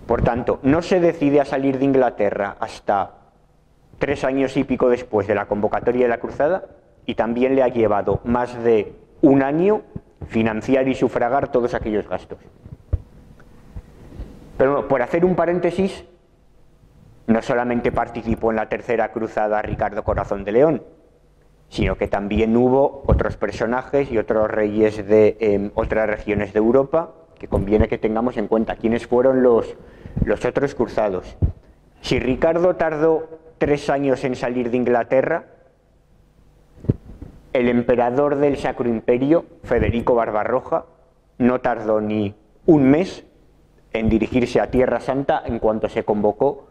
Por 0.09 0.23
tanto, 0.23 0.59
no 0.63 0.81
se 0.81 1.01
decide 1.01 1.39
a 1.39 1.45
salir 1.45 1.79
de 1.79 1.85
Inglaterra 1.85 2.57
hasta 2.61 3.11
tres 3.99 4.25
años 4.25 4.57
y 4.57 4.65
pico 4.65 4.89
después 4.89 5.27
de 5.27 5.35
la 5.35 5.45
convocatoria 5.45 6.07
de 6.07 6.09
la 6.09 6.19
cruzada 6.19 6.65
y 7.05 7.15
también 7.15 7.55
le 7.55 7.63
ha 7.63 7.69
llevado 7.69 8.21
más 8.25 8.57
de 8.65 8.95
un 9.21 9.43
año 9.43 9.83
financiar 10.29 10.89
y 10.89 10.95
sufragar 10.95 11.53
todos 11.53 11.75
aquellos 11.75 12.09
gastos. 12.09 12.39
Pero 14.57 14.89
por 14.89 15.03
hacer 15.03 15.27
un 15.27 15.35
paréntesis, 15.35 16.07
no 17.27 17.43
solamente 17.43 17.93
participó 17.93 18.49
en 18.49 18.57
la 18.57 18.71
tercera 18.71 19.13
cruzada 19.13 19.61
Ricardo 19.61 20.05
Corazón 20.05 20.43
de 20.43 20.53
León, 20.53 20.83
sino 21.69 21.97
que 21.99 22.09
también 22.09 22.57
hubo 22.57 23.03
otros 23.07 23.37
personajes 23.37 24.11
y 24.11 24.17
otros 24.17 24.51
reyes 24.51 25.07
de 25.07 25.37
em, 25.39 25.71
otras 25.75 26.09
regiones 26.09 26.55
de 26.55 26.61
Europa 26.61 27.13
que 27.39 27.47
conviene 27.47 27.89
que 27.89 27.99
tengamos 27.99 28.37
en 28.37 28.49
cuenta 28.49 28.77
quiénes 28.77 29.07
fueron 29.07 29.43
los, 29.43 29.77
los 30.25 30.45
otros 30.45 30.75
cruzados. 30.75 31.37
Si 32.01 32.19
Ricardo 32.19 32.77
tardó 32.77 33.29
tres 33.59 33.91
años 33.91 34.25
en 34.25 34.37
salir 34.37 34.71
de 34.71 34.77
Inglaterra, 34.77 35.47
el 37.53 37.69
emperador 37.69 38.37
del 38.37 38.57
Sacro 38.57 38.89
Imperio, 38.89 39.47
Federico 39.65 40.15
Barbarroja, 40.15 40.87
no 41.39 41.61
tardó 41.61 42.01
ni 42.01 42.35
un 42.67 42.91
mes 42.91 43.25
en 43.93 44.09
dirigirse 44.09 44.61
a 44.61 44.71
Tierra 44.71 45.01
Santa 45.01 45.43
en 45.45 45.59
cuanto 45.59 45.89
se 45.89 46.05
convocó 46.05 46.69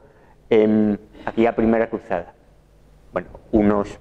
en 0.49 0.99
aquella 1.25 1.55
primera 1.55 1.89
cruzada. 1.89 2.33
Bueno, 3.11 3.29
unos, 3.51 3.99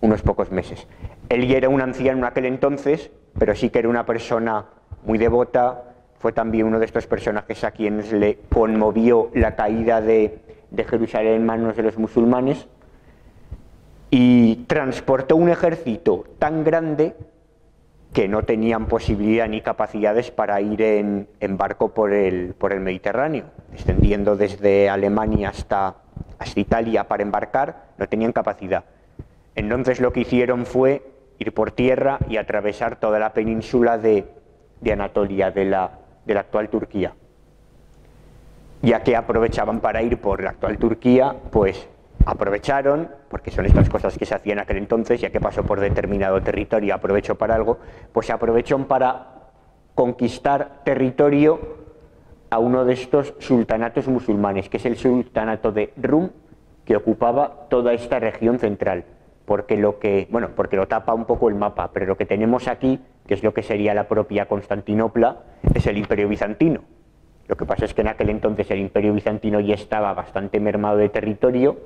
unos 0.00 0.22
pocos 0.22 0.50
meses. 0.50 0.86
Él 1.28 1.46
ya 1.46 1.56
era 1.56 1.68
un 1.68 1.80
anciano 1.80 2.18
en 2.18 2.24
aquel 2.24 2.46
entonces, 2.46 3.10
pero 3.38 3.54
sí 3.54 3.70
que 3.70 3.80
era 3.80 3.88
una 3.88 4.06
persona 4.06 4.66
muy 5.04 5.18
devota, 5.18 5.87
fue 6.18 6.32
también 6.32 6.66
uno 6.66 6.78
de 6.78 6.84
estos 6.84 7.06
personajes 7.06 7.62
a 7.64 7.70
quienes 7.70 8.12
le 8.12 8.38
conmovió 8.48 9.30
la 9.34 9.54
caída 9.54 10.00
de, 10.00 10.40
Jerusalén 10.76 11.34
en 11.34 11.46
manos 11.46 11.76
de 11.76 11.82
los 11.82 11.96
musulmanes 11.96 12.66
y 14.10 14.56
transportó 14.66 15.36
un 15.36 15.48
ejército 15.48 16.24
tan 16.38 16.64
grande 16.64 17.14
que 18.12 18.26
no 18.26 18.42
tenían 18.42 18.86
posibilidad 18.86 19.48
ni 19.48 19.60
capacidades 19.60 20.30
para 20.30 20.60
ir 20.60 20.82
en, 20.82 21.28
barco 21.56 21.94
por 21.94 22.12
el, 22.12 22.54
Mediterráneo, 22.80 23.44
extendiendo 23.72 24.36
desde 24.36 24.88
Alemania 24.90 25.50
hasta, 25.50 25.96
Italia 26.56 27.06
para 27.06 27.22
embarcar, 27.22 27.90
no 27.96 28.08
tenían 28.08 28.32
capacidad. 28.32 28.84
Entonces 29.54 30.00
lo 30.00 30.12
que 30.12 30.20
hicieron 30.20 30.66
fue 30.66 31.02
ir 31.38 31.52
por 31.52 31.70
tierra 31.70 32.18
y 32.28 32.38
atravesar 32.38 32.98
toda 32.98 33.18
la 33.18 33.32
península 33.32 33.98
de 33.98 34.24
Anatolia, 34.90 35.50
de 35.50 35.64
la, 35.66 35.90
de 36.28 36.34
la 36.34 36.40
actual 36.40 36.68
Turquía. 36.68 37.14
Ya 38.82 39.02
que 39.02 39.16
aprovechaban 39.16 39.80
para 39.80 40.02
ir 40.02 40.20
por 40.20 40.40
la 40.42 40.50
actual 40.50 40.78
Turquía, 40.78 41.34
pues 41.50 41.88
aprovecharon, 42.26 43.08
porque 43.28 43.50
son 43.50 43.64
estas 43.66 43.88
cosas 43.88 44.16
que 44.16 44.26
se 44.26 44.34
hacían 44.34 44.58
en 44.58 44.62
aquel 44.62 44.76
entonces, 44.76 45.20
ya 45.20 45.30
que 45.30 45.40
pasó 45.40 45.64
por 45.64 45.80
determinado 45.80 46.40
territorio, 46.42 46.94
aprovechó 46.94 47.34
para 47.36 47.54
algo, 47.54 47.78
pues 48.12 48.26
se 48.26 48.32
aprovechó 48.32 48.78
para 48.86 49.38
conquistar 49.94 50.82
territorio 50.84 51.58
a 52.50 52.58
uno 52.58 52.84
de 52.84 52.92
estos 52.92 53.34
sultanatos 53.38 54.06
musulmanes, 54.06 54.68
que 54.68 54.76
es 54.76 54.84
el 54.84 54.96
sultanato 54.96 55.72
de 55.72 55.92
Rum, 55.96 56.30
que 56.84 56.96
ocupaba 56.96 57.66
toda 57.68 57.94
esta 57.94 58.18
región 58.20 58.58
central, 58.58 59.04
porque 59.46 59.78
lo 59.78 59.98
que, 59.98 60.28
bueno, 60.30 60.50
porque 60.54 60.76
lo 60.76 60.86
tapa 60.86 61.14
un 61.14 61.24
poco 61.24 61.48
el 61.48 61.54
mapa, 61.54 61.90
pero 61.92 62.06
lo 62.06 62.16
que 62.16 62.26
tenemos 62.26 62.68
aquí, 62.68 63.00
que 63.28 63.34
es 63.34 63.44
lo 63.44 63.54
que 63.54 63.62
sería 63.62 63.94
la 63.94 64.08
propia 64.08 64.46
Constantinopla, 64.46 65.42
es 65.74 65.86
el 65.86 65.98
Imperio 65.98 66.28
bizantino. 66.28 66.80
Lo 67.46 67.56
que 67.56 67.64
pasa 67.64 67.84
es 67.84 67.94
que 67.94 68.00
en 68.00 68.08
aquel 68.08 68.30
entonces 68.30 68.68
el 68.72 68.80
Imperio 68.80 69.14
bizantino 69.14 69.60
ya 69.60 69.74
estaba 69.74 70.12
bastante 70.14 70.58
mermado 70.58 70.96
de 70.96 71.08
territorio 71.08 71.76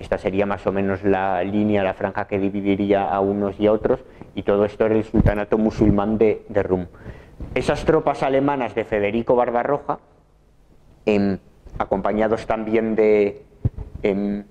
esta 0.00 0.16
sería 0.16 0.46
más 0.46 0.66
o 0.66 0.72
menos 0.72 1.04
la 1.04 1.44
línea, 1.44 1.84
la 1.84 1.92
franja 1.92 2.26
que 2.26 2.38
dividiría 2.38 3.04
a 3.04 3.20
unos 3.20 3.60
y 3.60 3.66
a 3.66 3.72
otros, 3.72 4.00
y 4.34 4.42
todo 4.42 4.64
esto 4.64 4.86
era 4.86 4.94
el 4.96 5.04
sultanato 5.04 5.58
musulmán 5.58 6.16
de, 6.16 6.42
Rum. 6.62 6.86
Esas 7.54 7.84
tropas 7.84 8.22
alemanas 8.22 8.74
de 8.74 8.84
Federico 8.84 9.36
Barbarroja, 9.36 9.98
em, 11.04 11.38
acompañados 11.78 12.46
también 12.46 12.96
de, 12.96 13.44
em, 14.02 14.44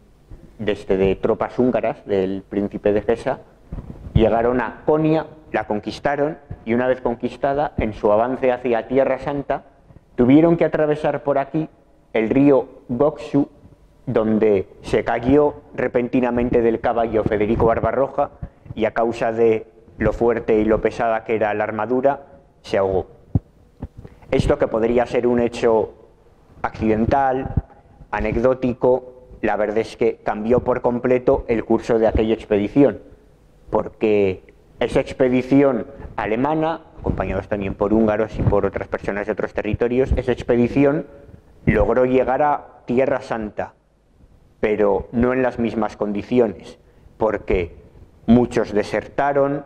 este, 0.63 0.97
de 0.97 1.15
tropas 1.15 1.57
húngaras 1.57 2.05
del 2.05 2.43
príncipe 2.47 2.93
de 2.93 3.01
Gesa, 3.01 3.39
llegaron 4.13 4.61
a 4.61 4.83
Konya, 4.85 5.25
la 5.51 5.65
conquistaron 5.65 6.37
y 6.65 6.73
una 6.73 6.87
vez 6.87 7.01
conquistada, 7.01 7.73
en 7.77 7.93
su 7.93 8.11
avance 8.11 8.51
hacia 8.51 8.87
Tierra 8.87 9.19
Santa, 9.19 9.63
tuvieron 10.15 10.57
que 10.57 10.65
atravesar 10.65 11.23
por 11.23 11.37
aquí 11.37 11.69
el 12.13 12.29
río 12.29 12.67
Goksu 12.89 13.49
donde 14.05 14.67
se 14.81 15.03
cayó 15.03 15.61
repentinamente 15.75 16.61
del 16.61 16.79
caballo 16.79 17.23
Federico 17.23 17.67
Barbarroja 17.67 18.31
y 18.73 18.85
a 18.85 18.91
causa 18.91 19.31
de 19.31 19.67
lo 19.99 20.13
fuerte 20.13 20.59
y 20.59 20.65
lo 20.65 20.81
pesada 20.81 21.23
que 21.23 21.35
era 21.35 21.53
la 21.53 21.65
armadura, 21.65 22.23
se 22.61 22.79
ahogó. 22.79 23.05
Esto 24.31 24.57
que 24.57 24.67
podría 24.67 25.05
ser 25.05 25.27
un 25.27 25.39
hecho 25.39 25.93
accidental, 26.63 27.53
anecdótico, 28.09 29.27
la 29.41 29.55
verdad 29.57 29.79
es 29.79 29.95
que 29.95 30.17
cambió 30.17 30.63
por 30.63 30.81
completo 30.81 31.45
el 31.47 31.63
curso 31.63 31.99
de 31.99 32.07
aquella 32.07 32.33
expedición, 32.33 32.99
porque 33.69 34.48
esa 34.79 34.99
expedición 34.99 35.87
alemana, 36.15 36.81
acompañados 36.99 37.47
también 37.47 37.75
por 37.75 37.93
húngaros 37.93 38.37
y 38.37 38.41
por 38.41 38.65
otras 38.65 38.87
personas 38.87 39.25
de 39.25 39.33
otros 39.33 39.53
territorios, 39.53 40.11
esa 40.15 40.31
expedición 40.31 41.05
logró 41.65 42.05
llegar 42.05 42.41
a 42.41 42.81
Tierra 42.85 43.21
Santa, 43.21 43.73
pero 44.59 45.07
no 45.11 45.33
en 45.33 45.41
las 45.41 45.59
mismas 45.59 45.97
condiciones, 45.97 46.79
porque 47.17 47.75
muchos 48.25 48.73
desertaron, 48.73 49.65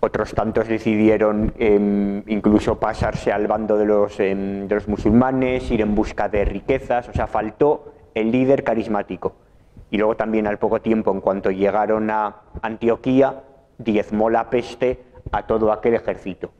otros 0.00 0.34
tantos 0.34 0.68
decidieron 0.68 1.52
em, 1.58 2.22
incluso 2.28 2.78
pasarse 2.78 3.32
al 3.32 3.46
bando 3.46 3.76
de 3.76 3.86
los, 3.86 4.20
em, 4.20 4.68
de 4.68 4.74
los 4.74 4.88
musulmanes, 4.88 5.70
ir 5.70 5.80
en 5.80 5.94
busca 5.94 6.28
de 6.28 6.44
riquezas, 6.44 7.08
o 7.08 7.12
sea, 7.12 7.26
faltó 7.26 7.92
el 8.14 8.30
líder 8.30 8.62
carismático. 8.62 9.34
Y 9.90 9.98
luego 9.98 10.16
también 10.16 10.46
al 10.46 10.58
poco 10.58 10.80
tiempo, 10.80 11.12
en 11.12 11.20
cuanto 11.20 11.50
llegaron 11.50 12.10
a 12.10 12.42
Antioquía, 12.62 13.42
diezmó 13.78 14.30
la 14.30 14.50
peste 14.50 15.00
a 15.32 15.46
todo 15.46 15.72
aquel 15.72 15.94
ejército. 15.94 16.50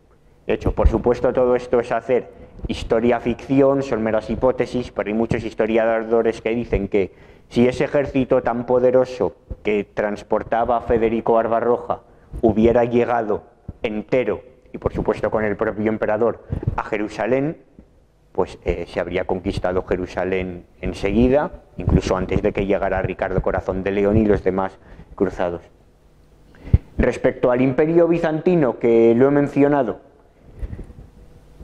De 0.46 0.54
hecho, 0.54 0.72
por 0.72 0.88
supuesto, 0.88 1.32
todo 1.32 1.56
esto 1.56 1.80
es 1.80 1.90
hacer 1.90 2.30
historia 2.68 3.20
ficción, 3.20 3.82
son 3.82 4.02
meras 4.02 4.30
hipótesis, 4.30 4.92
pero 4.92 5.08
hay 5.08 5.14
muchos 5.14 5.44
historiadores 5.44 6.40
que 6.40 6.50
dicen 6.50 6.88
que 6.88 7.12
si 7.48 7.66
ese 7.66 7.84
ejército 7.84 8.42
tan 8.42 8.66
poderoso 8.66 9.34
que 9.62 9.84
transportaba 9.84 10.76
a 10.76 10.80
Federico 10.82 11.34
Barbarroja 11.34 12.02
hubiera 12.42 12.84
llegado 12.84 13.42
entero, 13.82 14.42
y 14.72 14.78
por 14.78 14.92
supuesto 14.92 15.30
con 15.30 15.44
el 15.44 15.56
propio 15.56 15.88
emperador, 15.88 16.44
a 16.76 16.84
Jerusalén, 16.84 17.58
pues 18.36 18.58
eh, 18.66 18.84
se 18.86 19.00
habría 19.00 19.24
conquistado 19.24 19.82
Jerusalén 19.86 20.66
enseguida, 20.82 21.62
incluso 21.78 22.18
antes 22.18 22.42
de 22.42 22.52
que 22.52 22.66
llegara 22.66 23.00
Ricardo 23.00 23.40
Corazón 23.40 23.82
de 23.82 23.92
León 23.92 24.18
y 24.18 24.26
los 24.26 24.44
demás 24.44 24.78
cruzados. 25.14 25.62
Respecto 26.98 27.50
al 27.50 27.62
imperio 27.62 28.06
bizantino 28.06 28.78
que 28.78 29.14
lo 29.16 29.28
he 29.28 29.30
mencionado, 29.30 30.00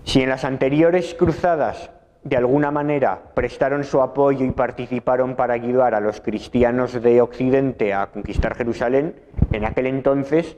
si 0.04 0.22
en 0.22 0.30
las 0.30 0.44
anteriores 0.44 1.14
cruzadas 1.14 1.90
de 2.24 2.38
alguna 2.38 2.70
manera 2.70 3.20
prestaron 3.34 3.84
su 3.84 4.00
apoyo 4.00 4.46
y 4.46 4.50
participaron 4.52 5.36
para 5.36 5.52
ayudar 5.52 5.94
a 5.94 6.00
los 6.00 6.22
cristianos 6.22 7.02
de 7.02 7.20
Occidente 7.20 7.92
a 7.92 8.06
conquistar 8.06 8.54
Jerusalén, 8.54 9.14
en 9.52 9.66
aquel 9.66 9.88
entonces 9.88 10.56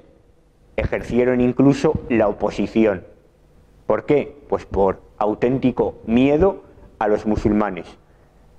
ejercieron 0.77 1.41
incluso 1.41 2.05
la 2.09 2.29
oposición. 2.29 3.05
¿Por 3.87 4.07
qué? 4.07 4.37
Pues 4.49 4.65
por 4.65 5.01
auténtico 5.25 5.97
miedo 6.07 6.63
a 6.99 7.09
los 7.09 7.27
musulmanes. 7.27 7.99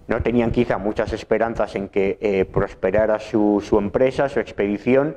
No 0.08 0.21
tenían 0.21 0.51
quizá 0.51 0.78
muchas 0.78 1.13
esperanzas 1.13 1.75
en 1.75 1.89
que 1.89 2.17
eh, 2.21 2.45
prosperara 2.45 3.19
su, 3.19 3.62
empresa, 3.80 4.30
su 4.30 4.39
expedición, 4.39 5.15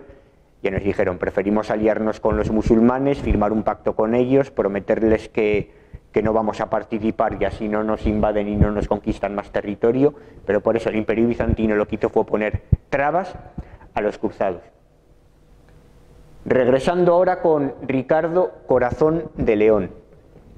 y 0.63 0.71
nos 0.71 0.83
dijeron, 0.83 1.19
preferimos 1.19 1.71
aliarnos 1.71 2.21
con 2.21 2.37
los 2.37 2.51
musulmanes, 2.51 3.19
firmar 3.19 3.53
un 3.53 3.63
pacto 3.63 3.95
con 3.95 4.15
ellos, 4.15 4.51
prometerles 4.51 5.29
que, 5.29 5.73
que 6.11 6.23
no 6.23 6.33
vamos 6.33 6.61
a 6.61 6.71
participar 6.71 7.37
y 7.41 7.45
así 7.45 7.69
no 7.69 7.85
nos 7.85 8.07
invaden 8.07 8.49
y 8.49 8.57
no 8.57 8.71
nos 8.71 8.89
conquistan 8.89 9.35
más 9.35 9.53
territorio, 9.53 10.15
pero 10.47 10.63
por 10.63 10.77
eso 10.77 10.89
el 10.89 10.97
imperio 10.97 11.29
bizantino 11.29 11.77
lo 11.77 11.87
que 11.87 11.97
hizo 11.97 12.09
fue 12.09 12.25
poner 12.25 12.63
trabas 12.89 13.35
a 13.95 14.01
los 14.01 14.19
cruzados. 14.19 14.63
Regresando 16.45 17.13
ahora 17.13 17.43
con 17.43 17.75
Ricardo 17.83 18.53
Corazón 18.67 19.31
de 19.37 19.55
León, 19.55 19.91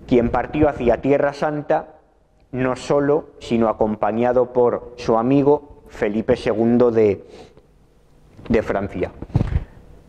quien 0.07 0.31
partió 0.31 0.69
hacia 0.69 1.01
Tierra 1.01 1.33
Santa 1.33 1.95
no 2.53 2.77
solo, 2.77 3.31
sino 3.39 3.69
acompañado 3.69 4.53
por 4.53 4.95
su 4.97 5.17
amigo 5.17 5.85
Felipe 5.89 6.35
II 6.37 6.91
de, 6.93 7.25
de 8.49 8.63
Francia. 8.63 9.13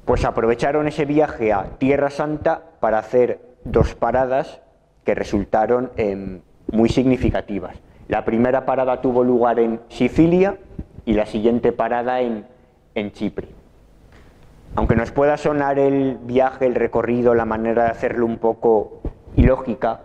Pues 0.06 0.26
aprovecharon 0.26 0.88
ese 0.88 1.06
viaje 1.06 1.54
a 1.54 1.78
Tierra 1.78 2.10
Santa 2.10 2.64
para 2.80 3.00
hacer 3.00 3.40
dos 3.64 3.94
paradas 3.96 4.62
que 5.04 5.16
resultaron 5.16 5.92
em, 5.98 6.42
muy 6.72 6.90
significativas. 6.90 7.76
La 8.08 8.26
primera 8.26 8.66
parada 8.66 9.02
tuvo 9.02 9.24
lugar 9.24 9.60
en 9.60 9.80
Sicilia 9.90 10.58
y 11.06 11.14
la 11.14 11.26
siguiente 11.26 11.72
parada 11.72 12.22
en, 12.22 12.46
en 12.96 13.12
Chipre. 13.12 13.48
Aunque 14.76 14.96
nos 14.96 15.12
pueda 15.12 15.38
sonar 15.38 15.80
el 15.80 16.18
viaje, 16.22 16.66
el 16.66 16.76
recorrido, 16.76 17.36
la 17.36 17.46
manera 17.46 17.86
de 17.86 17.90
hacerlo 17.90 18.26
un 18.26 18.38
poco 18.38 19.02
ilógica, 19.36 20.02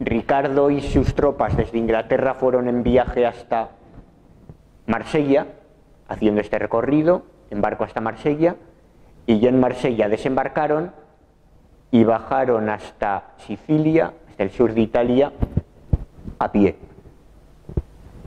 Ricardo 0.00 0.70
y 0.70 0.80
sus 0.80 1.14
tropas 1.14 1.56
desde 1.56 1.78
Inglaterra 1.78 2.34
fueron 2.34 2.68
en 2.68 2.82
viaje 2.82 3.26
hasta 3.26 3.70
Marsella, 4.86 5.46
haciendo 6.08 6.40
este 6.40 6.58
recorrido, 6.58 7.22
en 7.50 7.60
barco 7.60 7.84
hasta 7.84 8.00
Marsella, 8.00 8.56
y 9.26 9.40
ya 9.40 9.48
en 9.48 9.60
Marsella 9.60 10.08
desembarcaron 10.08 10.92
y 11.90 12.04
bajaron 12.04 12.68
hasta 12.68 13.32
Sicilia, 13.38 14.12
hasta 14.28 14.42
el 14.42 14.50
sur 14.50 14.72
de 14.72 14.80
Italia, 14.80 15.32
a 16.38 16.52
pie, 16.52 16.76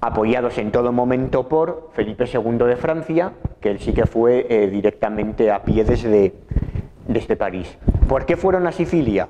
apoyados 0.02 0.58
en 0.58 0.72
todo 0.72 0.92
momento 0.92 1.48
por 1.48 1.90
Felipe 1.94 2.26
II 2.26 2.58
de 2.58 2.76
Francia, 2.76 3.34
que 3.62 3.72
él 3.72 3.80
sí 3.80 3.94
que 3.94 4.06
fue 4.06 4.46
eh, 4.50 4.68
directamente 4.68 5.52
a 5.52 5.64
pie 5.64 5.84
desde, 5.84 6.34
desde 7.08 7.36
París. 7.36 7.78
¿Por 8.10 8.26
qué 8.26 8.36
fueron 8.36 8.68
a 8.68 8.72
Sicilia? 8.72 9.30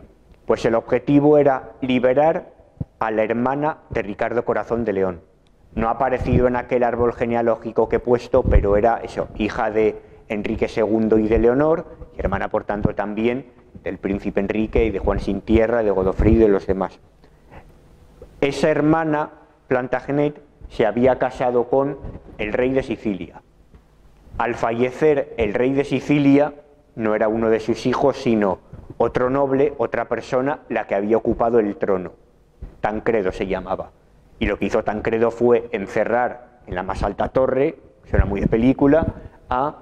Pues 0.52 0.66
el 0.66 0.76
objetivo 0.76 1.38
era 1.38 1.72
liberar 1.80 2.52
a 3.00 3.10
la 3.10 3.24
hermana 3.24 3.78
de 3.90 4.02
Ricardo 4.02 4.44
Corazón 4.44 4.84
de 4.84 4.92
León. 4.92 5.22
No 5.76 5.88
ha 5.88 5.92
aparecido 5.92 6.46
en 6.46 6.58
aquel 6.58 6.84
árbol 6.84 7.14
genealógico 7.14 7.88
que 7.88 7.96
he 7.96 8.00
puesto, 8.00 8.44
pero 8.44 8.76
era 8.76 8.98
eso, 8.98 9.30
hija 9.38 9.72
de 9.72 10.02
Enrique 10.28 10.68
II 10.68 11.24
y 11.24 11.30
de 11.30 11.40
Leonor, 11.40 11.86
y 12.18 12.20
hermana 12.20 12.50
por 12.50 12.66
tanto 12.66 12.94
también 12.94 13.46
del 13.86 13.98
príncipe 13.98 14.42
Enrique 14.42 14.84
y 14.84 14.92
de 14.92 15.00
Juan 15.00 15.22
Sin 15.22 15.40
Tierra, 15.40 15.84
de 15.84 15.92
Godofredo 15.92 16.46
y 16.46 16.50
los 16.50 16.68
demás. 16.68 17.00
Esa 18.42 18.70
hermana, 18.70 19.30
Plantagenet, 19.70 20.42
se 20.68 20.86
había 20.86 21.18
casado 21.18 21.70
con 21.70 21.98
el 22.40 22.52
rey 22.52 22.74
de 22.74 22.84
Sicilia. 22.84 23.42
Al 24.38 24.56
fallecer 24.56 25.34
el 25.38 25.54
rey 25.54 25.72
de 25.72 25.86
Sicilia, 25.86 26.56
no 26.96 27.16
era 27.16 27.30
uno 27.30 27.50
de 27.50 27.62
sus 27.62 27.86
hijos, 27.86 28.18
sino 28.18 28.60
otro 28.98 29.30
noble, 29.30 29.74
otra 29.78 30.06
persona, 30.06 30.60
la 30.70 30.88
que 30.88 30.96
había 30.96 31.18
ocupado 31.18 31.60
el 31.60 31.76
trono. 31.78 32.14
Tancredo 32.80 33.32
se 33.32 33.48
llamaba. 33.48 33.92
Y 34.40 34.48
lo 34.48 34.58
que 34.58 34.66
hizo 34.66 34.84
Tancredo 34.84 35.32
fue 35.32 35.70
encerrar 35.72 36.60
en 36.68 36.76
la 36.76 36.84
más 36.84 37.04
alta 37.04 37.30
torre, 37.30 37.78
suena 38.06 38.26
muy 38.26 38.42
de 38.42 38.48
película, 38.48 39.06
a 39.50 39.76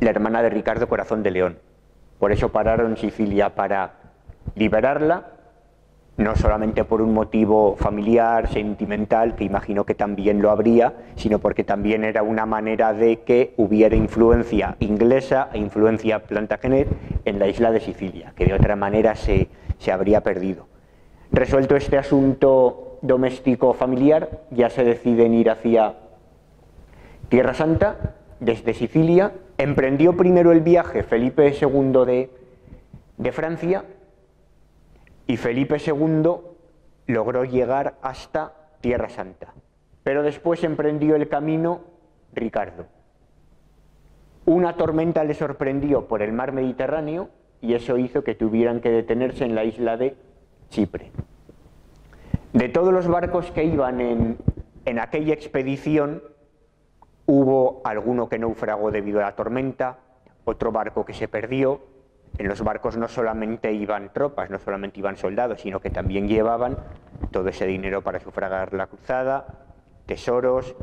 la 0.00 0.10
hermana 0.10 0.42
de 0.42 0.50
Ricardo 0.50 0.88
Corazón 0.88 1.22
de 1.22 1.30
León. 1.30 1.58
Por 2.18 2.32
eso 2.32 2.50
pararon 2.50 2.96
Sicilia 2.96 3.54
para 3.54 3.94
liberarla, 4.54 5.32
no 6.16 6.36
solamente 6.36 6.84
por 6.84 7.00
un 7.00 7.14
motivo 7.14 7.76
familiar, 7.76 8.48
sentimental, 8.48 9.34
que 9.34 9.44
imagino 9.44 9.84
que 9.84 9.94
también 9.94 10.42
lo 10.42 10.50
habría, 10.50 10.94
sino 11.16 11.38
porque 11.38 11.64
también 11.64 12.04
era 12.04 12.22
una 12.22 12.46
manera 12.46 12.92
de 12.92 13.20
que 13.20 13.54
hubiera 13.56 13.96
influencia 13.96 14.76
inglesa 14.80 15.48
e 15.52 15.58
influencia 15.58 16.20
plantagenet 16.20 16.88
en 17.24 17.38
la 17.38 17.48
isla 17.48 17.70
de 17.70 17.80
Sicilia, 17.80 18.32
que 18.36 18.44
de 18.44 18.54
otra 18.54 18.76
manera 18.76 19.14
se, 19.14 19.48
se 19.78 19.90
habría 19.90 20.22
perdido. 20.22 20.66
Resuelto 21.30 21.76
este 21.76 21.96
asunto 21.96 22.98
doméstico 23.00 23.72
familiar, 23.72 24.42
ya 24.50 24.68
se 24.68 24.84
deciden 24.84 25.32
ir 25.32 25.50
hacia 25.50 25.94
Tierra 27.28 27.54
Santa, 27.54 28.14
desde 28.38 28.74
Sicilia, 28.74 29.32
Emprendió 29.62 30.16
primero 30.16 30.50
el 30.50 30.60
viaje 30.60 31.04
Felipe 31.04 31.54
II 31.60 32.04
de, 32.04 32.30
de 33.16 33.32
Francia 33.32 33.84
y 35.26 35.36
Felipe 35.36 35.76
II 35.84 36.32
logró 37.06 37.44
llegar 37.44 37.96
hasta 38.02 38.52
Tierra 38.80 39.08
Santa. 39.08 39.54
Pero 40.02 40.22
después 40.22 40.64
emprendió 40.64 41.16
el 41.16 41.28
camino 41.28 41.82
Ricardo. 42.32 42.86
Una 44.44 44.76
tormenta 44.76 45.22
le 45.24 45.34
sorprendió 45.34 46.08
por 46.08 46.22
el 46.22 46.32
mar 46.32 46.52
Mediterráneo 46.52 47.28
y 47.60 47.74
eso 47.74 47.96
hizo 47.98 48.24
que 48.24 48.34
tuvieran 48.34 48.80
que 48.80 48.90
detenerse 48.90 49.44
en 49.44 49.54
la 49.54 49.64
isla 49.64 49.96
de 49.96 50.16
Chipre. 50.68 51.12
De 52.52 52.68
todos 52.68 52.92
los 52.92 53.06
barcos 53.06 53.50
que 53.52 53.64
iban 53.64 54.00
en, 54.00 54.38
en 54.84 54.98
aquella 54.98 55.32
expedición, 55.32 56.22
Hubo 57.26 57.80
alguno 57.84 58.28
que 58.28 58.38
naufragó 58.38 58.90
debido 58.90 59.20
a 59.20 59.22
la 59.22 59.36
tormenta, 59.36 59.98
otro 60.44 60.72
barco 60.72 61.04
que 61.04 61.14
se 61.14 61.28
perdió. 61.28 61.80
En 62.38 62.48
los 62.48 62.62
barcos 62.62 62.96
no 62.96 63.08
solamente 63.08 63.72
iban 63.72 64.12
tropas, 64.12 64.50
no 64.50 64.58
solamente 64.58 64.98
iban 65.00 65.16
soldados, 65.16 65.60
sino 65.60 65.80
que 65.80 65.90
también 65.90 66.28
llevaban 66.28 66.78
todo 67.30 67.48
ese 67.48 67.66
dinero 67.66 68.02
para 68.02 68.20
sufragar 68.20 68.72
la 68.72 68.86
cruzada, 68.86 69.46
tesoros, 70.06 70.74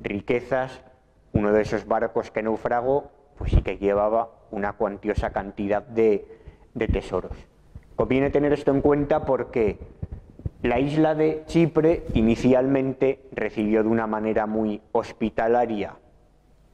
riquezas. 0.00 0.82
Uno 1.32 1.52
de 1.52 1.62
esos 1.62 1.86
barcos 1.86 2.30
que 2.30 2.42
naufragó, 2.42 3.10
pues 3.36 3.50
sí 3.50 3.62
que 3.62 3.76
llevaba 3.76 4.30
una 4.50 4.74
cuantiosa 4.74 5.30
cantidad 5.30 5.82
de, 5.82 6.26
de 6.74 6.88
tesoros. 6.88 7.36
Conviene 7.96 8.30
tener 8.30 8.52
esto 8.52 8.70
en 8.70 8.80
cuenta 8.80 9.24
porque 9.24 9.78
La 10.62 10.80
isla 10.80 11.14
de 11.14 11.42
Chipre 11.46 12.04
inicialmente 12.14 13.20
recibió 13.32 13.82
de 13.82 13.88
una 13.90 14.06
manera 14.06 14.46
muy 14.46 14.80
hospitalaria 14.92 15.96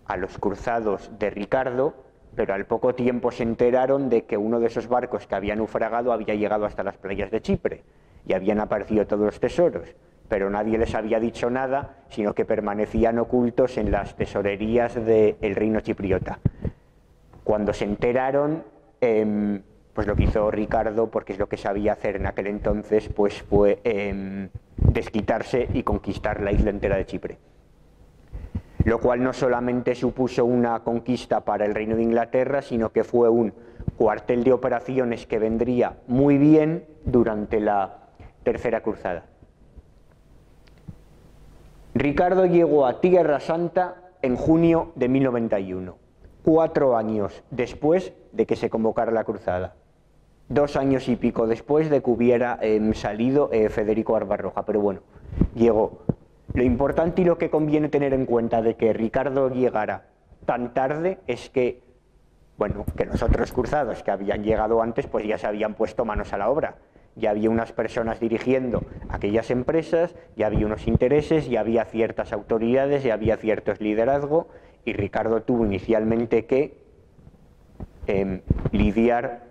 a 0.06 0.16
los 0.16 0.38
cruzados 0.38 1.10
de 1.18 1.30
Ricardo, 1.30 1.94
pero 2.40 2.54
al 2.54 2.64
poco 2.64 2.94
tiempo 2.94 3.30
se 3.30 3.42
enteraron 3.42 4.08
de 4.08 4.22
que 4.22 4.38
uno 4.38 4.60
de 4.60 4.68
esos 4.68 4.88
barcos 4.88 5.26
que 5.26 5.34
había 5.34 5.54
naufragado 5.54 6.10
había 6.10 6.34
llegado 6.34 6.64
hasta 6.64 6.82
las 6.82 6.96
playas 6.96 7.30
de 7.30 7.42
Chipre 7.42 7.82
y 8.26 8.32
habían 8.32 8.60
aparecido 8.60 9.06
todos 9.06 9.26
los 9.26 9.40
tesoros, 9.40 9.94
pero 10.26 10.48
nadie 10.48 10.78
les 10.78 10.94
había 10.94 11.20
dicho 11.20 11.50
nada, 11.50 11.96
sino 12.08 12.32
que 12.32 12.46
permanecían 12.46 13.18
ocultos 13.18 13.76
en 13.76 13.90
las 13.90 14.16
tesorerías 14.16 14.94
del 14.94 15.54
reino 15.54 15.80
chipriota. 15.80 16.38
Cuando 17.44 17.74
se 17.74 17.84
enteraron, 17.84 18.64
em, 19.02 19.60
pues 19.92 20.06
lo 20.06 20.16
que 20.16 20.22
hizo 20.22 20.50
Ricardo, 20.50 21.10
porque 21.10 21.34
es 21.34 21.38
lo 21.38 21.46
que 21.46 21.58
sabía 21.58 21.92
hacer 21.92 22.16
en 22.16 22.24
aquel 22.24 22.46
entonces, 22.46 23.10
pues 23.10 23.42
fue 23.42 23.80
em, 23.84 24.48
desquitarse 24.78 25.68
y 25.74 25.82
conquistar 25.82 26.40
la 26.40 26.52
isla 26.52 26.70
entera 26.70 26.96
de 26.96 27.04
Chipre. 27.04 27.49
Lo 28.84 28.98
cual 28.98 29.22
no 29.22 29.32
solamente 29.32 29.94
supuso 29.94 30.44
una 30.44 30.80
conquista 30.80 31.40
para 31.40 31.66
el 31.66 31.74
Reino 31.74 31.96
de 31.96 32.02
Inglaterra, 32.02 32.62
sino 32.62 32.90
que 32.90 33.04
fue 33.04 33.28
un 33.28 33.52
cuartel 33.96 34.44
de 34.44 34.52
operaciones 34.52 35.26
que 35.26 35.38
vendría 35.38 35.98
muy 36.06 36.38
bien 36.38 36.84
durante 37.04 37.60
la 37.60 37.98
Tercera 38.42 38.82
Cruzada. 38.82 39.26
Ricardo 41.94 42.46
llegó 42.46 42.86
a 42.86 43.00
Tierra 43.00 43.40
Santa 43.40 43.96
en 44.22 44.36
junio 44.36 44.92
de 44.94 45.08
1091, 45.08 45.96
cuatro 46.44 46.96
años 46.96 47.42
después 47.50 48.12
de 48.32 48.46
que 48.46 48.56
se 48.56 48.70
convocara 48.70 49.12
la 49.12 49.24
cruzada 49.24 49.74
dos 50.50 50.76
años 50.76 51.08
y 51.08 51.16
pico 51.16 51.46
después 51.46 51.88
de 51.88 52.02
que 52.02 52.10
hubiera 52.10 52.58
em, 52.60 52.92
salido 52.92 53.48
eh, 53.52 53.70
Federico 53.70 54.12
Barbarroja. 54.12 54.66
Pero 54.66 54.80
bueno, 54.80 55.00
llegó. 55.54 56.02
Lo 56.52 56.64
importante 56.64 57.22
y 57.22 57.24
lo 57.24 57.38
que 57.38 57.50
conviene 57.50 57.88
tener 57.88 58.12
en 58.12 58.26
cuenta 58.26 58.60
de 58.60 58.74
que 58.74 58.92
Ricardo 58.92 59.50
llegara 59.50 60.06
tan 60.46 60.74
tarde 60.74 61.18
es 61.26 61.48
que, 61.48 61.82
bueno, 62.58 62.84
que 62.96 63.04
los 63.04 63.22
otros 63.22 63.52
cruzados 63.52 64.02
que 64.02 64.10
habían 64.10 64.42
llegado 64.42 64.82
antes, 64.82 65.06
pues 65.06 65.26
ya 65.26 65.38
se 65.38 65.46
habían 65.46 65.74
puesto 65.74 66.04
manos 66.04 66.32
a 66.32 66.38
la 66.38 66.50
obra. 66.50 66.76
Ya 67.14 67.30
había 67.30 67.50
unas 67.50 67.72
personas 67.72 68.18
dirigiendo 68.18 68.82
aquellas 69.08 69.50
empresas, 69.50 70.14
ya 70.36 70.46
había 70.46 70.66
unos 70.66 70.86
intereses, 70.88 71.48
ya 71.48 71.60
había 71.60 71.84
ciertas 71.84 72.32
autoridades, 72.32 73.04
ya 73.04 73.14
había 73.14 73.36
ciertos 73.36 73.80
liderazgos, 73.80 74.46
y 74.84 74.92
Ricardo 74.92 75.42
tuvo 75.42 75.64
inicialmente 75.64 76.46
que 76.46 76.78
em, 78.06 78.40
lidiar 78.72 79.50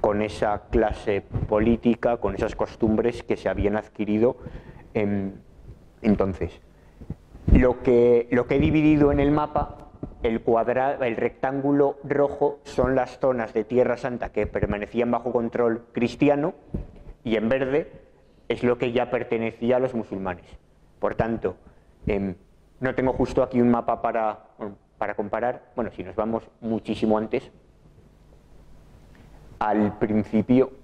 con 0.00 0.22
esa 0.22 0.62
clase 0.70 1.22
política, 1.48 2.16
con 2.18 2.34
esas 2.34 2.56
costumbres 2.56 3.22
que 3.22 3.36
se 3.36 3.48
habían 3.48 3.76
adquirido 3.76 4.36
entonces. 6.02 6.60
Lo 7.52 7.82
que, 7.82 8.28
lo 8.30 8.46
que 8.46 8.56
he 8.56 8.60
dividido 8.60 9.10
en 9.12 9.20
el 9.20 9.30
mapa, 9.30 9.90
el, 10.22 10.40
cuadrado, 10.42 11.02
el 11.04 11.16
rectángulo 11.16 11.98
rojo 12.04 12.60
son 12.64 12.94
las 12.94 13.18
zonas 13.18 13.52
de 13.52 13.64
Tierra 13.64 13.96
Santa 13.96 14.30
que 14.30 14.46
permanecían 14.46 15.10
bajo 15.10 15.32
control 15.32 15.84
cristiano 15.92 16.54
y 17.24 17.36
en 17.36 17.48
verde 17.48 17.90
es 18.48 18.62
lo 18.62 18.78
que 18.78 18.92
ya 18.92 19.10
pertenecía 19.10 19.76
a 19.76 19.80
los 19.80 19.94
musulmanes. 19.94 20.46
Por 20.98 21.14
tanto, 21.14 21.56
em, 22.06 22.34
no 22.80 22.94
tengo 22.94 23.12
justo 23.12 23.42
aquí 23.42 23.60
un 23.60 23.70
mapa 23.70 24.02
para, 24.02 24.38
para 24.98 25.14
comparar. 25.14 25.72
Bueno, 25.74 25.90
si 25.90 26.02
nos 26.04 26.14
vamos 26.14 26.48
muchísimo 26.60 27.18
antes, 27.18 27.50
al 29.58 29.98
principio. 29.98 30.81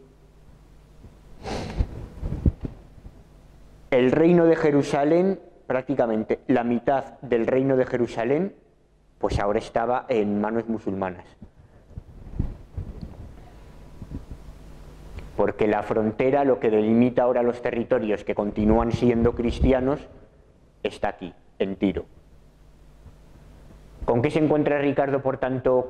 El 3.91 4.13
reino 4.13 4.45
de 4.47 4.57
Jerusalén, 4.57 5.41
prácticamente 5.67 6.41
la 6.47 6.65
mitad 6.65 7.19
del 7.21 7.47
reino 7.47 7.77
de 7.77 7.87
Jerusalén, 7.87 8.55
pues 9.19 9.39
ahora 9.39 9.59
estaba 9.59 10.07
en 10.09 10.41
manos 10.41 10.69
musulmanas. 10.69 11.25
Porque 15.37 15.69
la 15.69 15.83
frontera, 15.83 16.45
lo 16.45 16.59
que 16.59 16.71
delimita 16.71 17.23
ahora 17.23 17.43
los 17.43 17.63
territorios 17.63 18.25
que 18.25 18.35
continúan 18.35 18.93
siendo 18.93 19.35
cristianos, 19.35 20.01
está 20.83 21.09
aquí, 21.09 21.33
en 21.59 21.77
Tiro. 21.77 22.07
¿Con 24.05 24.23
qué 24.23 24.31
se 24.31 24.39
encuentra 24.39 24.79
Ricardo, 24.79 25.23
por 25.23 25.39
tanto, 25.39 25.87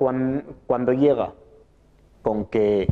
cuando 0.67 0.93
llega? 0.93 1.33
con 2.23 2.47
que 2.47 2.89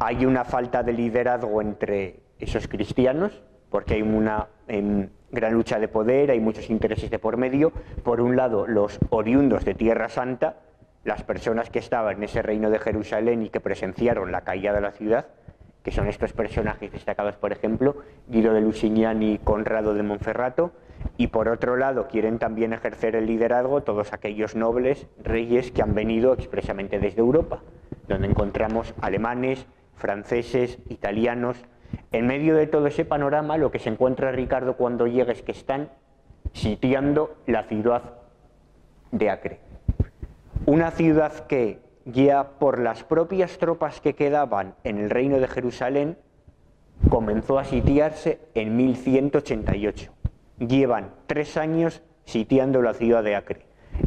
hay 0.00 0.24
una 0.24 0.44
falta 0.44 0.82
de 0.82 0.92
liderazgo 0.92 1.60
entre 1.60 2.20
esos 2.38 2.68
cristianos, 2.68 3.42
porque 3.76 3.92
hay 3.92 4.00
una 4.00 4.48
gran 5.30 5.52
lucha 5.52 5.78
de 5.78 5.86
poder, 5.86 6.30
hay 6.30 6.40
muchos 6.40 6.70
intereses 6.70 7.10
de 7.10 7.18
por 7.18 7.36
medio. 7.36 7.74
Por 8.04 8.22
un 8.22 8.34
lado, 8.34 8.66
los 8.66 8.98
oriundos 9.10 9.66
de 9.66 9.74
Tierra 9.74 10.08
Santa, 10.08 10.60
las 11.04 11.24
personas 11.24 11.68
que 11.68 11.78
estaban 11.78 12.16
en 12.16 12.22
ese 12.22 12.40
reino 12.40 12.70
de 12.70 12.78
Jerusalén 12.78 13.42
y 13.42 13.50
que 13.50 13.60
presenciaron 13.60 14.32
la 14.32 14.44
caída 14.44 14.72
de 14.72 14.80
la 14.80 14.92
ciudad, 14.92 15.26
que 15.82 15.90
son 15.92 16.06
estos 16.06 16.32
personajes 16.32 16.90
destacados, 16.90 17.36
por 17.36 17.52
ejemplo, 17.52 17.96
Guido 18.28 18.54
de 18.54 18.62
Lusignan 18.62 19.22
y 19.22 19.36
Conrado 19.36 19.92
de 19.92 20.02
Monferrato, 20.02 20.72
y 21.18 21.26
por 21.26 21.50
otro 21.50 21.76
lado 21.76 22.08
quieren 22.08 22.38
también 22.38 22.72
ejercer 22.72 23.14
el 23.14 23.26
liderazgo 23.26 23.82
todos 23.82 24.14
aquellos 24.14 24.56
nobles, 24.56 25.06
reyes 25.22 25.70
que 25.70 25.82
han 25.82 25.94
venido 25.94 26.32
expresamente 26.32 26.98
desde 26.98 27.20
Europa 27.20 27.60
donde 28.08 28.28
encontramos 28.28 28.94
alemanes, 29.00 29.66
franceses, 29.96 30.78
italianos. 30.88 31.58
En 32.12 32.26
medio 32.26 32.56
de 32.56 32.66
todo 32.66 32.86
ese 32.86 33.04
panorama, 33.04 33.56
lo 33.56 33.70
que 33.70 33.78
se 33.78 33.90
encuentra 33.90 34.32
Ricardo 34.32 34.76
cuando 34.76 35.06
llega 35.06 35.32
es 35.32 35.42
que 35.42 35.52
están 35.52 35.90
sitiando 36.52 37.36
la 37.46 37.64
ciudad 37.64 38.02
de 39.12 39.30
Acre. 39.30 39.60
Una 40.64 40.90
ciudad 40.90 41.46
que, 41.46 41.80
ya 42.04 42.58
por 42.58 42.78
las 42.78 43.04
propias 43.04 43.58
tropas 43.58 44.00
que 44.00 44.14
quedaban 44.14 44.74
en 44.84 44.98
el 44.98 45.10
reino 45.10 45.38
de 45.38 45.48
Jerusalén, 45.48 46.18
comenzó 47.08 47.58
a 47.58 47.64
sitiarse 47.64 48.40
en 48.54 48.76
1188. 48.76 50.12
Llevan 50.58 51.10
tres 51.26 51.56
años 51.56 52.02
sitiando 52.24 52.82
la 52.82 52.94
ciudad 52.94 53.22
de 53.22 53.36
Acre 53.36 53.66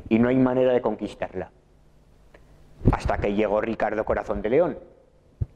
y 0.10 0.20
no 0.20 0.30
hay 0.30 0.38
manera 0.38 0.74
de 0.74 0.82
conquistarla 0.82 1.52
hasta 2.92 3.18
que 3.18 3.34
llegó 3.34 3.62
Ricardo 3.62 4.06
Corazón 4.06 4.42
de 4.42 4.50
León. 4.50 4.78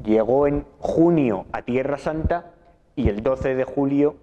Llegó 0.04 0.48
en 0.48 0.66
junio 0.80 1.46
a 1.52 1.62
Tierra 1.62 1.98
Santa 1.98 2.52
y 2.96 3.10
el 3.10 3.24
12 3.24 3.56
de 3.56 3.64
julio 3.64 4.16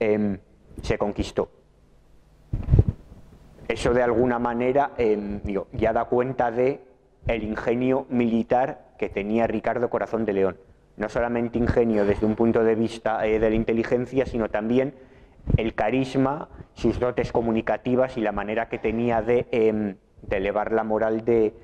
em, 0.00 0.38
se 0.82 0.98
conquistó. 0.98 1.48
Eso 3.68 3.94
de 3.94 4.02
alguna 4.02 4.38
manera 4.38 4.92
em, 4.98 5.40
ya 5.72 5.92
da 5.92 6.04
cuenta 6.06 6.50
de 6.50 6.80
el 7.26 7.42
ingenio 7.44 8.06
militar 8.10 8.84
que 8.98 9.08
tenía 9.08 9.46
Ricardo 9.46 9.88
Corazón 9.88 10.24
de 10.24 10.32
León. 10.32 10.56
No 10.96 11.08
solamente 11.08 11.58
ingenio 11.58 12.04
desde 12.04 12.26
un 12.26 12.36
punto 12.36 12.62
de 12.62 12.74
vista 12.74 13.26
eh, 13.26 13.38
de 13.38 13.50
la 13.50 13.56
inteligencia, 13.56 14.26
sino 14.26 14.48
también 14.48 14.94
el 15.56 15.74
carisma, 15.74 16.48
sus 16.74 16.98
dotes 16.98 17.32
comunicativas 17.32 18.16
y 18.16 18.20
la 18.20 18.32
manera 18.32 18.68
que 18.68 18.78
tenía 18.78 19.22
de 19.22 19.46
em, 19.50 19.96
elevar 20.30 20.72
la 20.72 20.84
moral 20.84 21.24
de, 21.24 21.54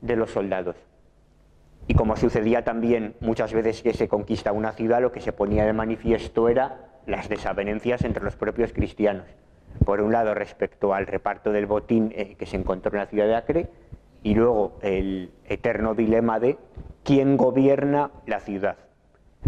de 0.00 0.16
los 0.16 0.30
soldados. 0.30 0.76
Y 1.90 1.94
como 1.94 2.16
sucedía 2.16 2.62
también 2.62 3.16
muchas 3.18 3.52
veces 3.52 3.82
que 3.82 3.92
se 3.92 4.06
conquista 4.06 4.52
una 4.52 4.70
ciudad, 4.70 5.02
lo 5.02 5.10
que 5.10 5.20
se 5.20 5.32
ponía 5.32 5.64
de 5.64 5.72
manifiesto 5.72 6.48
era 6.48 6.86
las 7.04 7.28
desavenencias 7.28 8.04
entre 8.04 8.22
los 8.22 8.36
propios 8.36 8.72
cristianos. 8.72 9.24
Por 9.84 10.00
un 10.00 10.12
lado, 10.12 10.32
respecto 10.32 10.94
al 10.94 11.08
reparto 11.08 11.50
del 11.50 11.66
botín 11.66 12.12
eh, 12.14 12.36
que 12.38 12.46
se 12.46 12.56
encontró 12.56 12.92
en 12.92 12.98
la 12.98 13.06
ciudad 13.06 13.26
de 13.26 13.34
Acre, 13.34 13.68
y 14.22 14.36
luego 14.36 14.78
el 14.82 15.32
eterno 15.48 15.96
dilema 15.96 16.38
de 16.38 16.58
quién 17.02 17.36
gobierna 17.36 18.12
la 18.24 18.38
ciudad. 18.38 18.76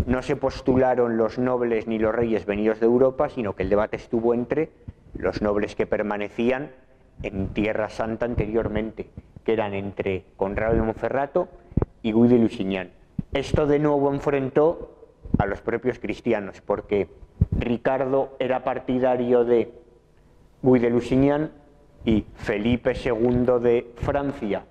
No 0.04 0.20
se 0.20 0.34
postularon 0.34 1.16
los 1.16 1.38
nobles 1.38 1.86
ni 1.86 2.00
los 2.00 2.12
reyes 2.12 2.44
venidos 2.44 2.80
de 2.80 2.86
Europa, 2.86 3.28
sino 3.28 3.54
que 3.54 3.62
el 3.62 3.70
debate 3.70 3.94
estuvo 3.94 4.34
entre 4.34 4.70
los 5.14 5.42
nobles 5.42 5.76
que 5.76 5.86
permanecían 5.86 6.72
en 7.22 7.50
Tierra 7.50 7.88
Santa 7.88 8.26
anteriormente 8.26 9.10
que 9.44 9.52
eran 9.52 9.74
entre 9.74 10.24
Conrado 10.36 10.74
de 10.74 10.82
Monferrato 10.82 11.48
y 12.02 12.12
Guy 12.12 12.28
de 12.28 12.38
Lusignan. 12.38 12.90
Esto 13.32 13.66
de 13.66 13.78
nuevo 13.78 14.12
enfrentó 14.12 14.92
a 15.38 15.46
los 15.46 15.60
propios 15.60 15.98
cristianos, 15.98 16.60
porque 16.60 17.08
Ricardo 17.52 18.36
era 18.38 18.64
partidario 18.64 19.44
de 19.44 19.72
Guy 20.62 20.78
de 20.80 20.90
Lusignan 20.90 21.50
y 22.04 22.24
Felipe 22.34 22.92
II 22.94 23.60
de 23.60 23.92
Francia 23.96 24.64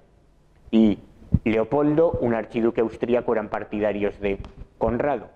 y 0.70 1.00
Leopoldo, 1.44 2.12
un 2.22 2.34
archiduque 2.34 2.82
austríaco, 2.82 3.34
eran 3.34 3.50
partidarios 3.50 4.20
de 4.20 4.40
Conrado. 4.78 5.30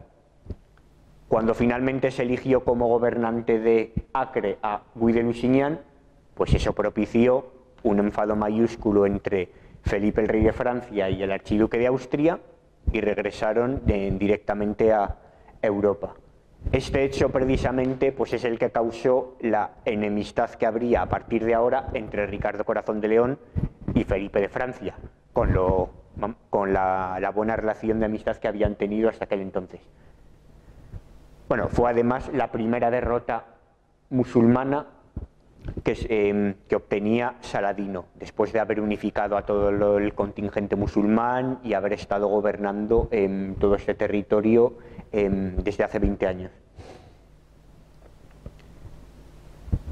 Cuando 1.27 1.53
finalmente 1.53 2.11
se 2.11 2.23
eligió 2.23 2.63
como 2.63 2.87
gobernante 2.87 3.59
de 3.59 3.93
Acre 4.13 4.57
a 4.61 4.83
Guy 4.93 5.13
de 5.13 5.23
Lusignan, 5.23 5.79
pues 6.35 6.53
eso 6.53 6.73
propició 6.73 7.47
un 7.83 7.99
enfado 7.99 8.35
mayúsculo 8.35 9.05
entre 9.05 9.49
Felipe 9.86 10.21
el 10.21 10.27
rey 10.27 10.43
de 10.43 10.51
Francia 10.51 11.09
y 11.09 11.21
el 11.21 11.31
archiduque 11.31 11.77
de 11.77 11.88
Austria 11.88 12.39
y 12.91 13.01
regresaron 13.01 13.81
directamente 13.86 14.91
a 14.91 15.15
Europa. 15.61 16.15
Este 16.71 17.03
hecho 17.03 17.29
precisamente 17.29 18.11
pues 18.11 18.33
es 18.33 18.43
el 18.43 18.57
que 18.57 18.71
causó 18.71 19.36
la 19.39 19.75
enemistad 19.86 20.49
que 20.49 20.65
habría 20.65 21.03
a 21.03 21.09
partir 21.09 21.45
de 21.45 21.53
ahora 21.53 21.89
entre 21.93 22.25
Ricardo 22.25 22.65
Corazón 22.65 22.99
de 22.99 23.07
León 23.07 23.39
y 23.93 24.03
Felipe 24.03 24.41
de 24.41 24.49
Francia, 24.49 24.95
con, 25.31 25.53
lo, 25.53 25.91
con 26.49 26.73
la, 26.73 27.19
la 27.21 27.29
buena 27.29 27.55
relación 27.55 27.99
de 27.99 28.07
amistad 28.07 28.38
que 28.38 28.47
habían 28.47 28.75
tenido 28.75 29.09
hasta 29.09 29.25
aquel 29.25 29.41
entonces. 29.41 29.81
Bueno, 31.47 31.67
fue 31.67 31.91
además 31.91 32.31
la 32.33 32.51
primera 32.51 32.89
derrota 32.89 33.45
musulmana 34.09 34.88
Em, 35.86 36.55
que, 36.68 36.76
obtenía 36.76 37.36
Saladino, 37.41 38.05
después 38.16 38.53
de 38.53 38.59
haber 38.59 38.80
unificado 38.80 39.38
a 39.38 39.45
todo 39.45 39.97
el 39.97 40.13
contingente 40.13 40.76
musulmán 40.76 41.59
y 41.63 41.74
haber 41.74 41.93
estado 41.93 42.28
gobernando 42.28 43.07
en 43.11 43.55
todo 43.59 43.76
este 43.76 43.95
territorio 43.95 44.78
em, 45.11 45.55
desde 45.57 45.84
hace 45.84 45.99
20 45.99 46.28
años. 46.28 46.51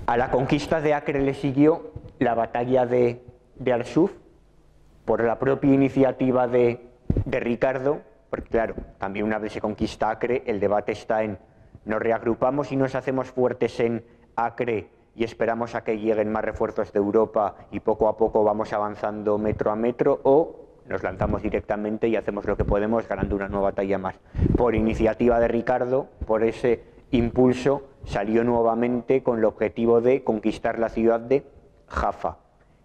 A 0.06 0.18
la 0.18 0.30
conquista 0.32 0.82
de 0.82 0.94
Acre 0.94 1.22
le 1.22 1.34
siguió 1.34 1.92
la 2.20 2.36
batalla 2.36 2.86
de, 2.86 3.22
de 3.56 3.74
Arsuf, 3.74 4.12
por 5.06 5.24
la 5.24 5.40
propia 5.40 5.74
iniciativa 5.74 6.48
de 6.48 6.80
Ricardo, 7.26 8.02
porque 8.30 8.50
claro, 8.50 8.76
también 9.00 9.26
una 9.26 9.38
vez 9.38 9.54
se 9.54 9.62
conquista 9.62 10.10
Acre, 10.10 10.44
el 10.46 10.60
debate 10.60 10.92
está 10.92 11.24
en 11.24 11.38
nos 11.86 12.02
reagrupamos 12.02 12.72
y 12.72 12.78
nos 12.78 12.96
hacemos 12.96 13.30
fuertes 13.32 13.80
en 13.80 14.06
Acre 14.36 14.88
y 15.16 15.24
esperamos 15.24 15.76
a 15.76 15.84
que 15.84 15.98
lleguen 15.98 16.32
más 16.32 16.44
refuerzos 16.44 16.92
de 16.92 17.00
Europa 17.00 17.56
y 17.72 17.80
poco 17.80 18.08
a 18.08 18.18
poco 18.18 18.44
vamos 18.44 18.74
avanzando 18.74 19.38
metro 19.38 19.72
a 19.72 19.76
metro 19.76 20.20
o 20.24 20.64
nos 20.88 21.04
lanzamos 21.04 21.42
directamente 21.42 22.08
y 22.08 22.16
hacemos 22.16 22.46
lo 22.46 22.58
que 22.58 22.66
podemos 22.66 23.08
ganando 23.08 23.36
una 23.36 23.48
nueva 23.48 23.70
batalla 23.70 23.98
más. 23.98 24.20
Por 24.58 24.76
iniciativa 24.76 25.40
de 25.40 25.48
Ricardo, 25.48 26.08
por 26.26 26.44
ese 26.44 26.84
impulso, 27.12 27.84
salió 28.06 28.44
nuevamente 28.44 29.24
con 29.24 29.38
el 29.38 29.46
objetivo 29.46 30.02
de 30.02 30.24
conquistar 30.24 30.80
la 30.80 30.90
ciudad 30.90 31.20
de 31.20 31.46
Jaffa, 31.88 32.38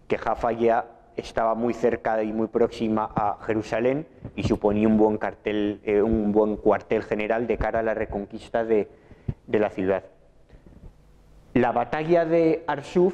que 0.07 0.17
Jaffa 0.17 0.51
ya 0.53 0.85
estaba 1.17 1.55
muy 1.55 1.73
cerca 1.73 2.23
y 2.23 2.31
muy 2.31 2.47
próxima 2.47 3.11
a 3.13 3.39
Jerusalén 3.41 4.07
y 4.35 4.43
suponía 4.43 4.87
un 4.87 4.97
buen, 4.97 5.17
cartel, 5.17 5.81
eh, 5.83 6.01
un 6.01 6.31
buen 6.31 6.55
cuartel 6.55 7.03
general 7.03 7.47
de 7.47 7.57
cara 7.57 7.79
a 7.79 7.83
la 7.83 7.93
reconquista 7.93 8.63
de 8.63 8.87
la 9.47 9.69
ciudad. 9.69 10.03
La 11.59 11.73
batalla 11.73 12.23
de 12.23 12.63
Arsuf, 12.67 13.13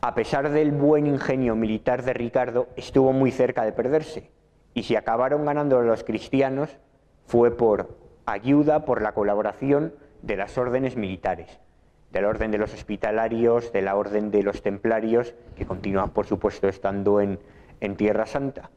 a 0.00 0.14
pesar 0.14 0.48
del 0.48 0.72
buen 0.72 1.06
ingenio 1.06 1.54
militar 1.54 2.02
de 2.04 2.14
Ricardo, 2.14 2.68
estuvo 2.74 3.12
muy 3.12 3.32
cerca 3.32 3.66
de 3.66 3.72
perderse. 3.72 4.30
Y 4.72 4.84
si 4.84 4.96
acabaron 4.96 5.44
ganando 5.44 5.82
los 5.82 6.04
cristianos, 6.04 6.78
fue 7.26 7.54
por 7.54 7.98
ayuda, 8.24 8.86
por 8.86 9.02
la 9.02 9.12
colaboración 9.12 9.92
de 10.22 10.36
las 10.36 10.56
órdenes 10.56 10.96
militares, 10.96 11.60
del 12.12 12.24
orden 12.24 12.50
de 12.50 12.56
los 12.56 12.72
hospitalarios, 12.72 13.70
de 13.70 13.82
la 13.82 13.96
orden 13.96 14.30
de 14.30 14.42
los 14.42 14.62
templarios, 14.62 15.34
que 15.54 15.66
continúan, 15.66 16.12
por 16.12 16.24
supuesto, 16.24 16.66
estando 16.66 17.20
en, 17.20 17.38
en 17.80 17.94
Tierra 17.94 18.24
Santa, 18.24 18.70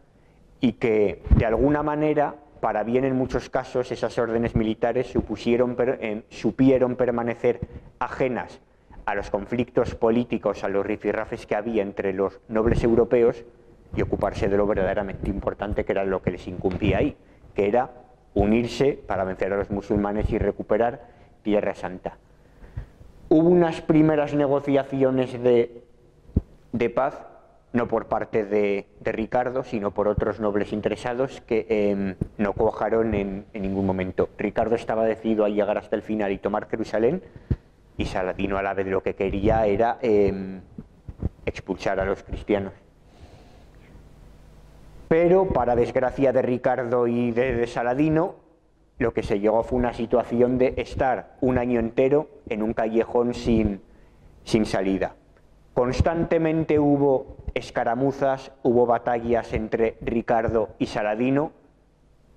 y 0.59 0.74
que 0.74 1.24
de 1.38 1.45
alguna 1.45 1.84
manera 1.84 2.36
para 2.62 2.84
bien 2.84 3.03
en 3.03 3.16
muchos 3.16 3.49
casos 3.49 3.91
esas 3.91 4.18
órdenes 4.18 4.55
militares 4.55 5.07
supusieron, 5.07 5.76
eh, 5.80 6.24
supieron 6.30 6.95
permanecer 6.95 7.59
ajenas 7.99 8.62
a 9.05 9.16
los 9.16 9.32
conflictos 9.32 9.95
políticos, 9.95 10.64
a 10.64 10.70
los 10.70 10.86
rifirrafes 10.86 11.47
que 11.47 11.55
había 11.55 11.82
entre 11.82 12.14
los 12.14 12.39
nobles 12.47 12.84
europeos 12.84 13.43
y 13.95 14.03
ocuparse 14.03 14.47
de 14.47 14.57
lo 14.57 14.68
verdaderamente 14.68 15.30
importante 15.30 15.84
que 15.84 15.91
era 15.91 16.05
lo 16.05 16.22
que 16.22 16.32
les 16.32 16.47
incumbía 16.47 16.99
ahí, 16.99 17.18
que 17.55 17.68
era 17.68 17.89
unirse 18.36 18.93
para 18.93 19.24
vencer 19.24 19.51
a 19.51 19.57
los 19.57 19.72
musulmanes 19.72 20.30
y 20.32 20.38
recuperar 20.38 21.01
Tierra 21.41 21.74
Santa. 21.74 22.18
Hubo 23.28 23.49
unas 23.49 23.82
primeras 23.82 24.36
negociaciones 24.36 25.41
de, 25.41 25.84
de 26.72 26.89
paz 26.91 27.18
no 27.74 27.88
por 27.88 28.07
parte 28.07 28.43
de, 28.43 28.88
Ricardo, 29.01 29.63
sino 29.63 29.91
por 29.91 30.07
otros 30.07 30.39
nobles 30.39 30.74
interesados 30.74 31.41
que 31.41 31.65
em, 31.69 32.15
no 32.38 32.53
cojaron 32.53 33.13
en, 33.13 33.45
ningún 33.53 33.86
momento. 33.86 34.30
Ricardo 34.38 34.76
estaba 34.76 35.05
decidido 35.05 35.45
a 35.45 35.49
llegar 35.49 35.78
hasta 35.78 35.95
el 35.95 36.01
final 36.01 36.32
y 36.32 36.38
tomar 36.38 36.67
Jerusalén, 36.67 37.24
y 37.97 38.05
Saladino 38.05 38.57
a 38.57 38.63
la 38.63 38.74
vez 38.74 38.88
lo 38.88 39.01
que 39.01 39.15
quería 39.15 39.65
era 39.65 39.97
em, 40.01 40.61
expulsar 41.45 41.99
a 41.99 42.05
los 42.05 42.24
cristianos. 42.24 42.74
Pero, 45.07 45.49
para 45.49 45.76
desgracia 45.76 46.32
de 46.32 46.41
Ricardo 46.41 47.05
y 47.05 47.32
de, 47.32 47.67
Saladino, 47.67 48.36
lo 48.97 49.13
que 49.13 49.24
se 49.24 49.39
llegó 49.39 49.61
fue 49.63 49.78
una 49.78 49.93
situación 49.93 50.57
de 50.57 50.74
estar 50.78 51.36
un 51.41 51.57
año 51.57 51.80
entero 51.80 52.30
en 52.47 52.63
un 52.63 52.74
callejón 52.74 53.34
sin, 53.34 53.82
sin 54.45 54.65
salida. 54.65 55.15
Constantemente 55.74 56.80
hubo 56.80 57.38
escaramuzas, 57.53 58.51
hubo 58.61 58.86
batallas 58.86 59.53
entre 59.53 59.97
Ricardo 60.01 60.69
y 60.80 60.88
Saladino, 60.88 61.51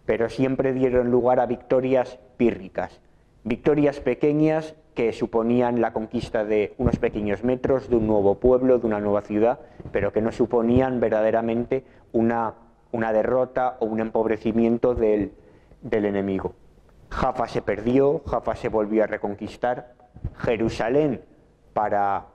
pero 0.07 0.28
siempre 0.28 0.72
dieron 0.72 1.11
lugar 1.11 1.41
a 1.41 1.47
victorias 1.47 2.18
pírricas, 2.37 3.01
victorias 3.43 4.01
pequeñas 4.01 4.74
que 4.95 5.12
suponían 5.12 5.80
la 5.80 5.93
conquista 5.93 6.45
de 6.45 6.74
unos 6.78 6.99
pequeños 6.99 7.43
metros, 7.43 7.89
de 7.89 7.97
un 7.97 8.07
nuevo 8.07 8.37
pueblo, 8.37 8.78
de 8.78 8.87
una 8.87 9.01
nueva 9.01 9.22
ciudad, 9.22 9.59
pero 9.91 10.12
que 10.12 10.22
no 10.22 10.30
suponían 10.30 11.01
verdaderamente 11.01 11.85
una, 12.12 12.55
una 12.93 13.12
derrota 13.12 13.76
o 13.80 13.87
un 13.87 13.99
empobrecimiento 13.99 14.95
del, 14.95 15.32
del 15.82 16.05
enemigo. 16.05 16.55
Jaffa 17.11 17.49
se 17.49 17.62
perdió, 17.62 18.22
Jaffa 18.26 18.55
se 18.55 18.68
volvió 18.68 19.03
a 19.03 19.09
reconquistar, 19.09 19.95
Jerusalén 20.37 21.22
para 21.72 22.26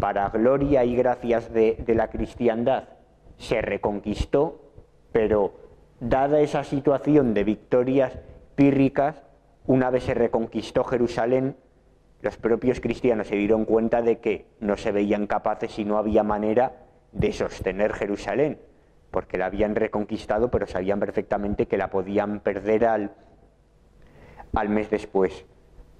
para 0.00 0.28
gloria 0.30 0.84
y 0.84 0.94
gracias 0.94 1.52
de, 1.52 1.82
la 1.88 2.08
cristiandad, 2.08 2.84
se 3.36 3.60
reconquistó, 3.60 4.60
pero 5.12 5.54
dada 6.00 6.40
esa 6.40 6.64
situación 6.64 7.34
de 7.34 7.44
victorias 7.44 8.18
pírricas, 8.54 9.22
una 9.66 9.90
vez 9.90 10.04
se 10.04 10.14
reconquistó 10.14 10.84
Jerusalén, 10.84 11.56
los 12.20 12.36
propios 12.36 12.80
cristianos 12.80 13.28
se 13.28 13.36
dieron 13.36 13.64
cuenta 13.64 14.02
de 14.02 14.18
que 14.18 14.46
no 14.60 14.76
se 14.76 14.92
veían 14.92 15.26
capaces 15.26 15.78
y 15.78 15.84
no 15.84 15.98
había 15.98 16.22
manera 16.22 16.84
de 17.12 17.32
sostener 17.32 17.92
Jerusalén, 17.92 18.58
porque 19.10 19.38
la 19.38 19.46
habían 19.46 19.74
reconquistado, 19.74 20.50
pero 20.50 20.66
sabían 20.66 21.00
perfectamente 21.00 21.66
que 21.66 21.76
la 21.76 21.90
podían 21.90 22.40
perder 22.40 22.86
al, 22.86 23.12
al 24.52 24.68
mes 24.68 24.90
después. 24.90 25.44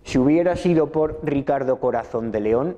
Si 0.02 0.18
hubiera 0.18 0.56
sido 0.56 0.90
por 0.90 1.20
Ricardo 1.22 1.78
Corazón 1.78 2.32
de 2.32 2.40
León, 2.40 2.76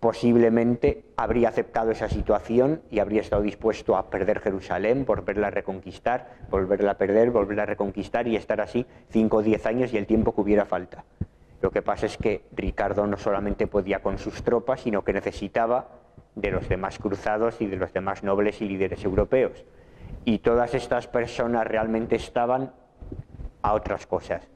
posiblemente 0.00 1.04
habría 1.16 1.48
aceptado 1.48 1.90
esa 1.90 2.08
situación 2.08 2.82
y 2.90 3.00
habría 3.00 3.20
estado 3.20 3.42
dispuesto 3.42 3.96
a 3.96 4.10
perder 4.10 4.40
Jerusalén, 4.40 5.04
volverla 5.04 5.48
a 5.48 5.50
reconquistar, 5.50 6.28
volverla 6.50 6.92
a 6.92 6.98
perder, 6.98 7.30
volverla 7.30 7.64
a 7.64 7.66
reconquistar 7.66 8.28
y 8.28 8.36
estar 8.36 8.60
así 8.60 8.86
5 9.10 9.36
o 9.36 9.42
10 9.42 9.66
años 9.66 9.92
y 9.92 9.98
el 9.98 10.06
tiempo 10.06 10.34
que 10.34 10.40
hubiera 10.40 10.66
falta. 10.66 11.04
Lo 11.60 11.72
que 11.72 11.82
pasa 11.82 12.06
es 12.06 12.16
que 12.16 12.44
Ricardo 12.54 13.06
no 13.06 13.16
solamente 13.16 13.66
podía 13.66 14.00
con 14.00 14.18
sus 14.18 14.44
tropas, 14.44 14.82
sino 14.82 15.02
que 15.02 15.12
necesitaba 15.12 15.88
de 16.36 16.52
los 16.52 16.68
demás 16.68 16.98
cruzados 17.00 17.60
y 17.60 17.66
de 17.66 17.76
los 17.76 17.92
demás 17.92 18.22
nobles 18.22 18.60
y 18.62 18.68
líderes 18.68 19.04
europeos. 19.04 19.64
Y 20.24 20.38
todas 20.38 20.74
estas 20.74 21.08
personas 21.08 21.66
realmente 21.66 22.14
estaban 22.14 22.72
a 23.62 23.72
otras 23.72 24.06
cosas. 24.06 24.46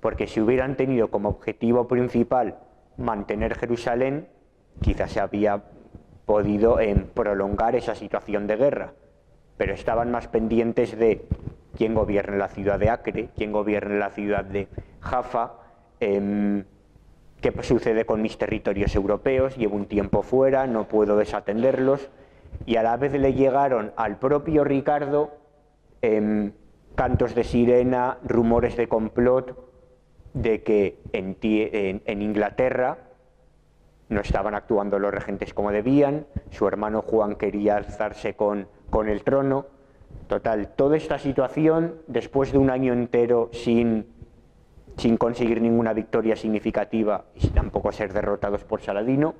Porque 0.00 0.26
si 0.26 0.40
hubieran 0.40 0.76
tenido 0.76 1.10
como 1.10 1.28
objetivo 1.28 1.86
principal 1.88 2.56
mantener 2.96 3.54
Jerusalén, 3.56 4.28
quizás 4.80 5.12
se 5.12 5.20
había 5.20 5.62
podido 6.26 6.80
em, 6.80 7.06
prolongar 7.06 7.76
esa 7.76 7.94
situación 7.94 8.46
de 8.46 8.56
guerra, 8.56 8.92
pero 9.56 9.72
estaban 9.72 10.10
más 10.10 10.28
pendientes 10.28 10.98
de 10.98 11.24
quién 11.76 11.94
gobierna 11.94 12.36
la 12.36 12.48
ciudad 12.48 12.78
de 12.78 12.90
Acre, 12.90 13.28
quién 13.36 13.52
gobierna 13.52 13.94
la 13.94 14.10
ciudad 14.10 14.44
de 14.44 14.68
Jaffa, 15.00 15.52
em, 16.00 16.64
qué 17.40 17.52
sucede 17.62 18.04
con 18.04 18.22
mis 18.22 18.38
territorios 18.38 18.94
europeos, 18.94 19.56
llevo 19.56 19.76
un 19.76 19.86
tiempo 19.86 20.22
fuera, 20.22 20.66
no 20.66 20.88
puedo 20.88 21.16
desatenderlos, 21.16 22.10
y 22.64 22.76
a 22.76 22.82
la 22.82 22.96
vez 22.96 23.12
le 23.12 23.34
llegaron 23.34 23.92
al 23.96 24.18
propio 24.18 24.64
Ricardo 24.64 25.30
em, 26.02 26.52
cantos 26.94 27.34
de 27.34 27.44
sirena, 27.44 28.18
rumores 28.24 28.76
de 28.76 28.88
complot, 28.88 29.56
de 30.34 30.62
que 30.62 30.98
en 31.12 32.22
Inglaterra 32.22 33.05
no 34.08 34.20
estaban 34.20 34.54
actuando 34.54 34.98
los 34.98 35.12
regentes 35.12 35.52
como 35.52 35.72
debían, 35.72 36.26
su 36.50 36.66
hermano 36.68 37.02
Juan 37.02 37.36
quería 37.36 37.76
alzarse 37.76 38.34
con, 38.34 38.68
con 38.90 39.08
el 39.08 39.22
trono. 39.24 39.66
Total, 40.28 40.68
toda 40.74 40.96
esta 40.96 41.18
situación, 41.18 41.96
después 42.06 42.52
de 42.52 42.58
un 42.58 42.70
año 42.70 42.92
entero 42.92 43.50
sin, 43.52 44.06
sin 44.96 45.16
conseguir 45.16 45.60
ninguna 45.60 45.92
victoria 45.92 46.36
significativa 46.36 47.24
y 47.34 47.48
tampoco 47.48 47.92
ser 47.92 48.12
derrotados 48.12 48.64
por 48.64 48.80
Saladino, 48.80 49.34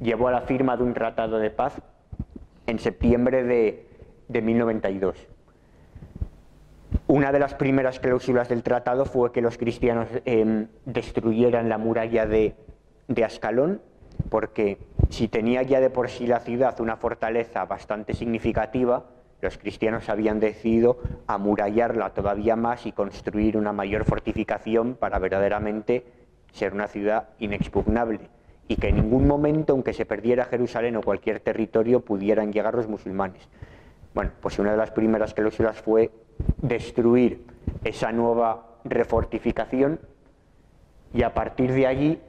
llevó 0.00 0.28
a 0.28 0.32
la 0.32 0.42
firma 0.42 0.76
de 0.76 0.82
un 0.82 0.94
tratado 0.94 1.38
de 1.38 1.50
paz 1.50 1.80
en 2.66 2.78
septiembre 2.78 3.44
de, 3.44 3.86
de 4.28 4.42
1092. 4.42 5.28
Una 7.08 7.30
de 7.30 7.38
las 7.38 7.54
primeras 7.54 8.00
cláusulas 8.00 8.48
del 8.48 8.62
tratado 8.62 9.04
fue 9.04 9.32
que 9.32 9.40
los 9.40 9.58
cristianos 9.58 10.08
em, 10.24 10.68
destruyeran 10.84 11.68
la 11.68 11.78
muralla 11.78 12.26
de, 12.26 12.54
de 13.08 13.24
Ascalón, 13.24 13.80
porque 14.28 14.78
si 15.10 15.28
tenía 15.28 15.62
ya 15.62 15.80
de 15.80 15.90
por 15.90 16.08
sí 16.08 16.26
la 16.26 16.40
ciudad 16.40 16.80
una 16.80 16.96
fortaleza 16.96 17.64
bastante 17.64 18.14
significativa, 18.14 19.04
los 19.40 19.58
cristianos 19.58 20.08
habían 20.08 20.40
decidido 20.40 20.98
amurallarla 21.26 22.10
todavía 22.10 22.56
más 22.56 22.86
y 22.86 22.92
construir 22.92 23.56
una 23.56 23.72
mayor 23.72 24.04
fortificación 24.04 24.94
para 24.94 25.18
verdaderamente 25.18 26.04
ser 26.52 26.72
una 26.72 26.88
ciudad 26.88 27.28
inexpugnable 27.38 28.20
y 28.68 28.76
que 28.76 28.88
en 28.88 28.96
ningún 28.96 29.26
momento, 29.26 29.72
aunque 29.72 29.92
se 29.92 30.06
perdiera 30.06 30.46
Jerusalén 30.46 30.96
o 30.96 31.02
cualquier 31.02 31.40
territorio, 31.40 32.00
pudieran 32.00 32.52
llegar 32.52 32.74
los 32.74 32.88
musulmanes. 32.88 33.48
Bueno, 34.14 34.32
pues 34.40 34.58
una 34.58 34.72
de 34.72 34.76
las 34.76 34.90
primeras 34.90 35.34
cláusulas 35.34 35.80
fue 35.80 36.10
destruir 36.62 37.44
esa 37.84 38.12
nueva 38.12 38.78
refortificación 38.84 40.00
y 41.12 41.22
a 41.22 41.34
partir 41.34 41.72
de 41.72 41.86
allí 41.86 42.20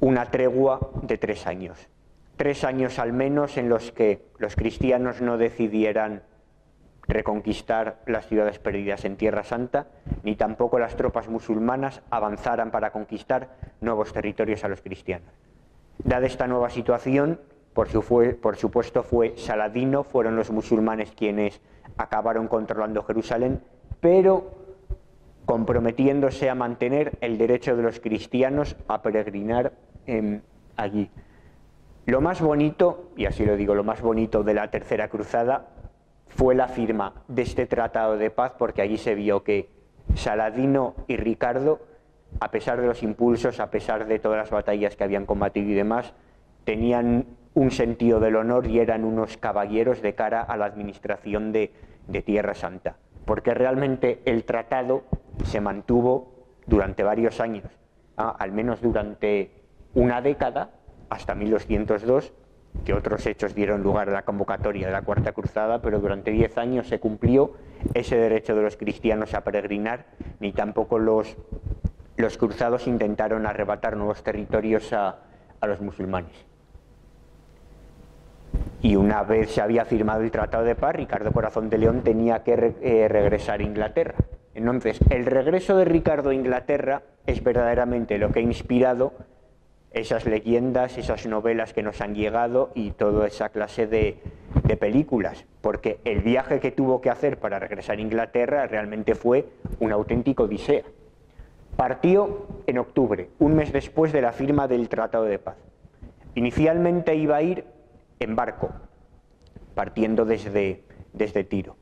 una 0.00 0.30
tregua 0.30 0.90
de 1.02 1.18
tres 1.18 1.46
años. 1.46 1.88
Tres 2.36 2.64
años 2.64 2.98
al 2.98 3.12
menos 3.12 3.56
en 3.58 3.68
los 3.68 3.92
que 3.92 4.24
los 4.38 4.56
cristianos 4.56 5.20
no 5.20 5.36
decidieran 5.36 6.22
reconquistar 7.06 8.00
las 8.06 8.26
ciudades 8.26 8.58
perdidas 8.58 9.04
en 9.04 9.16
Tierra 9.16 9.44
Santa, 9.44 9.88
ni 10.22 10.36
tampoco 10.36 10.78
las 10.78 10.96
tropas 10.96 11.28
musulmanas 11.28 12.02
avanzaran 12.10 12.70
para 12.70 12.92
conquistar 12.92 13.56
nuevos 13.80 14.12
territorios 14.12 14.64
a 14.64 14.68
los 14.68 14.80
cristianos. 14.80 15.28
Dada 16.02 16.26
esta 16.26 16.46
nueva 16.46 16.70
situación, 16.70 17.40
por, 17.74 17.88
supuesto 17.88 19.02
fue 19.02 19.34
Saladino, 19.36 20.04
fueron 20.04 20.36
los 20.36 20.50
musulmanes 20.50 21.12
quienes 21.12 21.60
acabaron 21.98 22.48
controlando 22.48 23.02
Jerusalén, 23.02 23.60
pero 24.00 24.58
comprometiéndose 25.44 26.48
a 26.48 26.54
mantener 26.54 27.18
el 27.20 27.36
derecho 27.36 27.76
de 27.76 27.82
los 27.82 28.00
cristianos 28.00 28.76
a 28.88 29.02
peregrinar 29.02 29.72
allí. 30.76 31.10
Lo 32.06 32.20
más 32.20 32.40
bonito, 32.40 33.10
y 33.16 33.26
así 33.26 33.44
lo 33.44 33.56
digo, 33.56 33.74
lo 33.74 33.84
más 33.84 34.00
bonito 34.00 34.42
de 34.42 34.54
la 34.54 34.70
Tercera 34.70 35.08
Cruzada 35.08 35.68
fue 36.28 36.54
la 36.54 36.68
firma 36.68 37.12
de 37.28 37.42
este 37.42 37.66
tratado 37.66 38.16
de 38.16 38.30
paz, 38.30 38.54
porque 38.58 38.82
allí 38.82 38.96
se 38.96 39.14
vio 39.14 39.44
que 39.44 39.68
Saladino 40.14 40.94
y 41.06 41.16
Ricardo, 41.16 41.80
a 42.40 42.50
pesar 42.50 42.80
de 42.80 42.86
los 42.86 43.02
impulsos, 43.02 43.60
a 43.60 43.70
pesar 43.70 44.06
de 44.06 44.18
todas 44.18 44.38
las 44.38 44.50
batallas 44.50 44.96
que 44.96 45.04
habían 45.04 45.26
combatido 45.26 45.68
y 45.68 45.74
demás, 45.74 46.12
tenían 46.64 47.26
un 47.54 47.70
sentido 47.70 48.20
del 48.20 48.36
honor 48.36 48.66
y 48.66 48.78
eran 48.78 49.04
unos 49.04 49.36
caballeros 49.36 50.02
de 50.02 50.14
cara 50.14 50.40
a 50.42 50.56
la 50.56 50.66
administración 50.66 51.52
de, 51.52 51.72
Tierra 52.24 52.54
Santa, 52.54 52.96
porque 53.24 53.54
realmente 53.54 54.20
el 54.24 54.42
tratado 54.42 55.04
se 55.44 55.60
mantuvo 55.60 56.32
durante 56.66 57.04
varios 57.04 57.38
años, 57.40 57.66
al 58.16 58.50
menos 58.50 58.80
durante 58.80 59.59
una 59.94 60.20
década, 60.20 60.70
hasta 61.08 61.34
1202, 61.34 62.32
que 62.84 62.94
otros 62.94 63.26
hechos 63.26 63.54
dieron 63.54 63.82
lugar 63.82 64.08
a 64.08 64.12
la 64.12 64.22
convocatoria 64.22 64.86
de 64.86 64.92
la 64.92 65.02
Cuarta 65.02 65.32
Cruzada, 65.32 65.82
pero 65.82 65.98
durante 65.98 66.30
diez 66.30 66.56
años 66.56 66.88
se 66.88 67.00
cumplió 67.00 67.52
ese 67.94 68.16
derecho 68.16 68.54
de 68.54 68.62
los 68.62 68.76
cristianos 68.76 69.34
a 69.34 69.42
peregrinar, 69.42 70.06
ni 70.38 70.52
tampoco 70.52 70.98
los, 70.98 71.36
los 72.16 72.38
cruzados 72.38 72.86
intentaron 72.86 73.46
arrebatar 73.46 73.96
nuevos 73.96 74.22
territorios 74.22 74.92
a, 74.92 75.18
los 75.62 75.80
musulmanes. 75.80 76.32
Y 78.80 78.96
una 78.96 79.22
vez 79.24 79.50
se 79.50 79.60
había 79.60 79.84
firmado 79.84 80.22
el 80.22 80.30
Tratado 80.30 80.64
de 80.64 80.74
Paz, 80.74 80.94
Ricardo 80.94 81.32
Corazón 81.32 81.68
de 81.68 81.76
León 81.76 82.00
tenía 82.02 82.42
que 82.42 82.74
eh, 82.80 83.08
regresar 83.08 83.60
a 83.60 83.62
Inglaterra. 83.62 84.14
Entonces, 84.54 84.98
el 85.10 85.26
regreso 85.26 85.76
de 85.76 85.84
Ricardo 85.84 86.30
a 86.30 86.34
Inglaterra 86.34 87.02
es 87.26 87.44
verdaderamente 87.44 88.16
lo 88.16 88.30
que 88.32 88.38
ha 88.38 88.42
inspirado 88.42 89.12
esas 89.92 90.24
leyendas, 90.24 90.98
esas 90.98 91.26
novelas 91.26 91.72
que 91.72 91.82
nos 91.82 92.00
han 92.00 92.14
llegado 92.14 92.70
y 92.74 92.92
toda 92.92 93.26
esa 93.26 93.48
clase 93.48 93.86
de, 93.86 94.18
películas, 94.78 95.44
porque 95.60 95.98
el 96.04 96.20
viaje 96.20 96.60
que 96.60 96.70
tuvo 96.70 97.00
que 97.00 97.10
hacer 97.10 97.38
para 97.38 97.58
regresar 97.58 97.98
a 97.98 98.00
Inglaterra 98.00 98.66
realmente 98.66 99.14
fue 99.14 99.46
un 99.80 99.92
auténtico 99.92 100.44
odisea. 100.44 100.84
Partió 101.76 102.46
en 102.66 102.78
octubre, 102.78 103.30
un 103.38 103.56
mes 103.56 103.72
después 103.72 104.12
de 104.12 104.22
la 104.22 104.32
firma 104.32 104.68
del 104.68 104.88
Tratado 104.88 105.24
de 105.24 105.38
Paz. 105.38 105.56
Inicialmente 106.34 107.14
iba 107.16 107.36
a 107.36 107.42
ir 107.42 107.64
en 108.20 108.36
barco, 108.36 108.70
partiendo 109.74 110.24
desde, 110.24 110.84
desde 111.12 111.42
Tiro. 111.44 111.76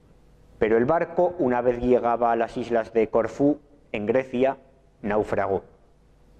Pero 0.58 0.76
el 0.76 0.86
barco, 0.86 1.34
una 1.38 1.60
vez 1.60 1.80
llegaba 1.80 2.32
a 2.32 2.36
las 2.36 2.56
islas 2.56 2.92
de 2.92 3.08
Corfú, 3.08 3.60
en 3.92 4.06
Grecia, 4.06 4.56
naufragó. 5.02 5.62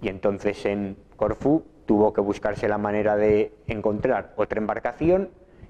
Y 0.01 0.07
entonces 0.07 0.65
en 0.65 0.97
Corfú 1.15 1.63
tuvo 1.85 2.13
que 2.13 2.21
buscarse 2.21 2.67
la 2.67 2.77
manera 2.77 3.15
de 3.15 3.53
encontrar 3.67 4.33
otra 4.37 4.59
embarcación 4.59 5.29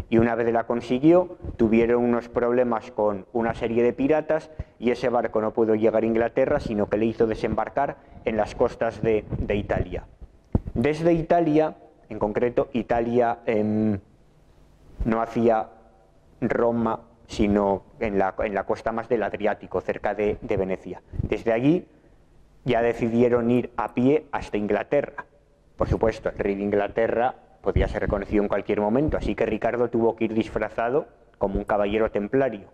y 0.09 0.17
una 0.17 0.35
vez 0.35 0.51
la 0.51 0.65
consiguió, 0.65 1.37
tuvieron 1.57 2.03
unos 2.03 2.29
problemas 2.29 2.91
con 2.91 3.25
una 3.31 3.53
serie 3.53 3.83
de 3.83 3.93
piratas 3.93 4.49
y 4.79 4.91
ese 4.91 5.09
barco 5.09 5.39
no 5.39 5.53
pudo 5.53 5.75
llegar 5.75 6.03
a 6.03 6.05
Inglaterra, 6.05 6.59
sino 6.59 6.89
que 6.89 6.97
le 6.97 7.05
hizo 7.05 7.27
desembarcar 7.27 7.97
en 8.25 8.35
las 8.35 8.55
costas 8.55 9.01
de, 9.01 9.23
Italia. 9.53 10.07
Desde 10.73 11.13
Italia, 11.13 11.75
en 12.09 12.17
concreto, 12.17 12.69
Italia 12.73 13.39
em, 13.45 13.99
no 15.05 15.21
hacía 15.21 15.69
Roma, 16.41 17.01
sino 17.27 17.83
en 17.99 18.17
la, 18.17 18.33
en 18.39 18.55
la, 18.55 18.65
costa 18.65 18.91
más 18.91 19.09
del 19.09 19.21
Adriático, 19.21 19.79
cerca 19.81 20.15
de 20.15 20.37
Venecia. 20.41 21.03
Desde 21.21 21.53
allí 21.53 21.85
ya 22.65 22.81
decidieron 22.81 23.49
ir 23.51 23.71
a 23.77 23.93
pie 23.93 24.25
hasta 24.31 24.57
Inglaterra. 24.57 25.25
Por 25.77 25.87
supuesto, 25.87 26.29
el 26.29 26.37
rey 26.37 26.55
de 26.55 26.63
Inglaterra 26.63 27.35
podía 27.61 27.87
ser 27.87 28.01
reconocido 28.01 28.43
en 28.43 28.49
cualquier 28.49 28.81
momento, 28.81 29.17
así 29.17 29.35
que 29.35 29.45
Ricardo 29.45 29.89
tuvo 29.89 30.15
que 30.15 30.25
ir 30.25 30.33
disfrazado 30.33 31.07
como 31.37 31.57
un 31.57 31.63
caballero 31.63 32.11
templario. 32.11 32.67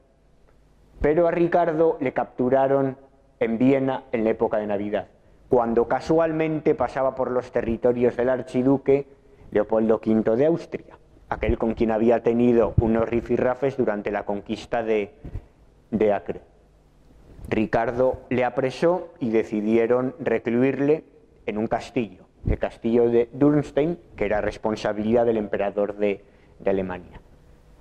Pero 1.02 1.28
a 1.28 1.32
Ricardo 1.32 1.98
le 2.00 2.14
capturaron 2.14 2.98
en 3.40 3.58
Viena 3.58 4.04
en 4.12 4.24
la 4.24 4.32
época 4.32 4.58
de 4.58 4.68
Navidad, 4.68 5.08
cuando 5.50 5.88
casualmente 5.88 6.74
pasaba 6.74 7.16
por 7.16 7.32
los 7.32 7.52
territorios 7.52 8.16
del 8.16 8.30
archiduque 8.30 9.08
Leopoldo 9.52 10.02
V 10.04 10.36
de 10.36 10.46
Austria, 10.46 10.98
aquel 11.30 11.58
con 11.58 11.74
quien 11.74 11.92
había 11.92 12.24
tenido 12.24 12.74
unos 12.82 13.08
rifirrafes 13.08 13.78
durante 13.78 14.12
la 14.12 14.26
conquista 14.26 14.84
de, 14.84 15.14
de 15.92 16.14
Acre. 16.14 16.42
Ricardo 17.50 18.22
le 18.30 18.44
apresó 18.44 19.10
y 19.20 19.30
decidieron 19.30 20.16
recluirle 20.20 21.04
en 21.46 21.58
un 21.58 21.68
castillo, 21.68 22.26
el 22.50 22.58
castillo 22.58 23.10
de 23.10 23.30
Dürnstein, 23.34 24.00
que 24.16 24.26
era 24.26 24.42
responsabilidad 24.42 25.26
del 25.26 25.38
emperador 25.38 25.96
de, 25.98 26.24
Alemania. 26.66 27.20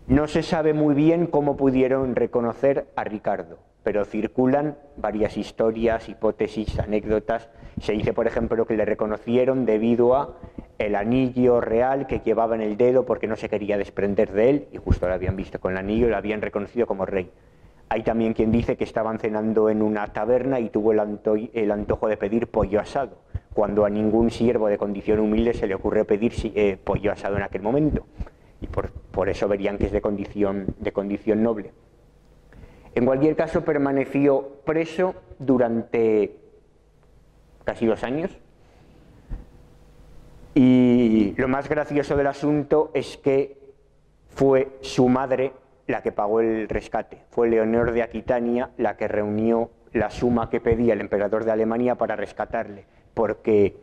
No 0.08 0.26
se 0.26 0.42
sabe 0.42 0.74
muy 0.74 0.94
bien 0.94 1.26
cómo 1.26 1.56
pudieron 1.56 2.16
reconocer 2.16 2.88
a 2.96 3.04
Ricardo, 3.04 3.58
pero 3.82 4.04
circulan 4.04 4.76
varias 4.96 5.36
historias, 5.38 6.08
hipótesis, 6.08 6.78
anécdotas. 6.78 7.48
Se 7.80 7.92
dice, 7.92 8.12
por 8.12 8.26
ejemplo, 8.26 8.66
que 8.66 8.76
le 8.76 8.84
reconocieron 8.84 9.64
debido 9.64 10.16
a 10.16 10.36
el 10.78 10.96
anillo 10.96 11.60
real 11.60 12.06
que 12.06 12.18
llevaba 12.18 12.56
en 12.56 12.60
el 12.60 12.76
dedo 12.76 13.06
porque 13.06 13.28
no 13.28 13.36
se 13.36 13.48
quería 13.48 13.78
desprender 13.78 14.32
de 14.32 14.50
él 14.50 14.68
y 14.72 14.76
justo 14.76 15.06
lo 15.06 15.14
habían 15.14 15.36
visto 15.36 15.60
con 15.60 15.72
el 15.72 15.78
anillo 15.78 16.08
y 16.08 16.10
lo 16.10 16.16
habían 16.16 16.42
reconocido 16.42 16.86
como 16.86 17.06
rey. 17.06 17.30
Hay 17.88 18.02
también 18.02 18.32
quien 18.32 18.50
dice 18.50 18.76
que 18.76 18.84
estaban 18.84 19.18
cenando 19.18 19.68
en 19.68 19.82
una 19.82 20.12
taberna 20.12 20.58
y 20.60 20.70
tuvo 20.70 20.92
el, 20.92 21.70
antojo 21.70 22.08
de 22.08 22.16
pedir 22.16 22.48
pollo 22.48 22.80
asado, 22.80 23.18
cuando 23.52 23.84
a 23.84 23.90
ningún 23.90 24.30
siervo 24.30 24.68
de 24.68 24.78
condición 24.78 25.20
humilde 25.20 25.54
se 25.54 25.66
le 25.66 25.74
ocurre 25.74 26.04
pedir 26.04 26.32
eh, 26.54 26.78
pollo 26.82 27.12
asado 27.12 27.36
en 27.36 27.42
aquel 27.42 27.62
momento. 27.62 28.06
Y 28.60 28.66
por, 28.66 29.28
eso 29.28 29.46
verían 29.48 29.78
que 29.78 29.86
es 29.86 29.92
de 29.92 30.00
condición, 30.00 30.66
de 30.78 30.92
condición 30.92 31.42
noble. 31.42 31.72
En 32.94 33.04
cualquier 33.04 33.36
caso, 33.36 33.64
permaneció 33.64 34.60
preso 34.64 35.14
durante 35.38 36.36
casi 37.64 37.86
dos 37.86 38.02
años. 38.04 38.30
Y 40.54 41.34
lo 41.36 41.48
más 41.48 41.68
gracioso 41.68 42.16
del 42.16 42.28
asunto 42.28 42.90
es 42.94 43.16
que 43.16 43.58
fue 44.28 44.78
su 44.80 45.08
madre 45.08 45.52
la 45.86 46.02
que 46.02 46.12
pagó 46.12 46.40
el 46.40 46.68
rescate. 46.68 47.22
Fue 47.30 47.48
Leonor 47.48 47.92
de 47.92 48.02
Aquitania 48.02 48.70
la 48.76 48.96
que 48.96 49.08
reunió 49.08 49.70
la 49.92 50.10
suma 50.10 50.50
que 50.50 50.60
pedía 50.60 50.92
el 50.94 51.00
emperador 51.00 51.44
de 51.44 51.52
Alemania 51.52 51.94
para 51.94 52.16
rescatarle, 52.16 52.84
porque 53.14 53.76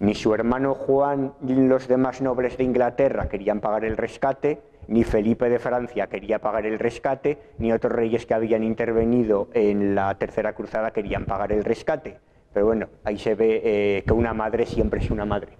ni 0.00 0.14
su 0.14 0.34
hermano 0.34 0.74
Juan 0.74 1.32
ni 1.40 1.54
los 1.66 1.88
demás 1.88 2.20
nobles 2.20 2.58
de 2.58 2.64
Inglaterra 2.64 3.28
querían 3.28 3.60
pagar 3.60 3.84
el 3.84 3.96
rescate, 3.96 4.60
ni 4.88 5.04
Felipe 5.04 5.48
de 5.48 5.58
Francia 5.58 6.08
quería 6.08 6.40
pagar 6.40 6.66
el 6.66 6.78
rescate, 6.78 7.38
ni 7.58 7.72
otros 7.72 7.92
reyes 7.92 8.26
que 8.26 8.34
habían 8.34 8.64
intervenido 8.64 9.48
en 9.54 9.94
la 9.94 10.14
Tercera 10.16 10.54
Cruzada 10.54 10.90
querían 10.90 11.24
pagar 11.24 11.52
el 11.52 11.64
rescate. 11.64 12.18
Pero 12.52 12.66
bueno, 12.66 12.88
ahí 13.04 13.16
se 13.16 13.34
ve 13.34 13.62
eh, 13.64 14.02
que 14.06 14.12
una 14.12 14.34
madre 14.34 14.66
siempre 14.66 15.00
es 15.00 15.10
una 15.10 15.24
madre. 15.24 15.52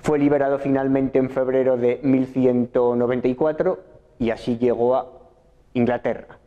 Fue 0.00 0.18
liberado 0.18 0.58
finalmente 0.58 1.18
en 1.18 1.30
febrero 1.30 1.76
de 1.76 2.00
1194 2.02 3.97
y 4.18 4.30
así 4.30 4.58
llegó 4.58 4.96
a 4.96 5.06
Inglaterra. 5.74 6.38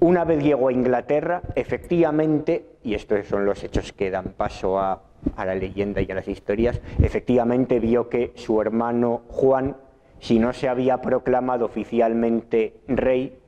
Una 0.00 0.24
vez 0.24 0.42
llegó 0.42 0.68
a 0.68 0.72
Inglaterra, 0.72 1.40
efectivamente, 1.54 2.66
y 2.84 2.94
estos 2.94 3.26
son 3.26 3.46
los 3.46 3.64
hechos 3.64 3.92
que 3.92 4.10
dan 4.10 4.34
paso 4.36 4.78
a, 4.78 5.02
la 5.38 5.54
leyenda 5.54 6.02
y 6.02 6.12
a 6.12 6.14
las 6.14 6.28
historias, 6.28 6.80
efectivamente 7.02 7.80
vio 7.80 8.08
que 8.08 8.32
su 8.36 8.60
hermano 8.60 9.22
Juan, 9.28 9.76
si 10.20 10.38
no 10.38 10.52
se 10.52 10.68
había 10.68 11.00
proclamado 11.00 11.64
oficialmente 11.64 12.74
rey, 12.86 13.38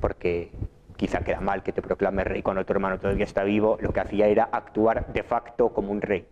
porque 0.00 0.50
quizá 0.96 1.20
queda 1.20 1.40
mal 1.40 1.62
que 1.62 1.72
te 1.72 1.82
proclame 1.82 2.24
rey 2.24 2.42
cuando 2.42 2.64
tu 2.64 2.72
hermano 2.72 2.98
todavía 2.98 3.24
está 3.24 3.44
vivo, 3.44 3.76
lo 3.80 3.92
que 3.92 4.00
hacía 4.00 4.26
era 4.26 4.48
actuar 4.50 5.12
de 5.12 5.22
facto 5.22 5.68
como 5.68 5.92
un 5.92 6.00
rey. 6.00 6.26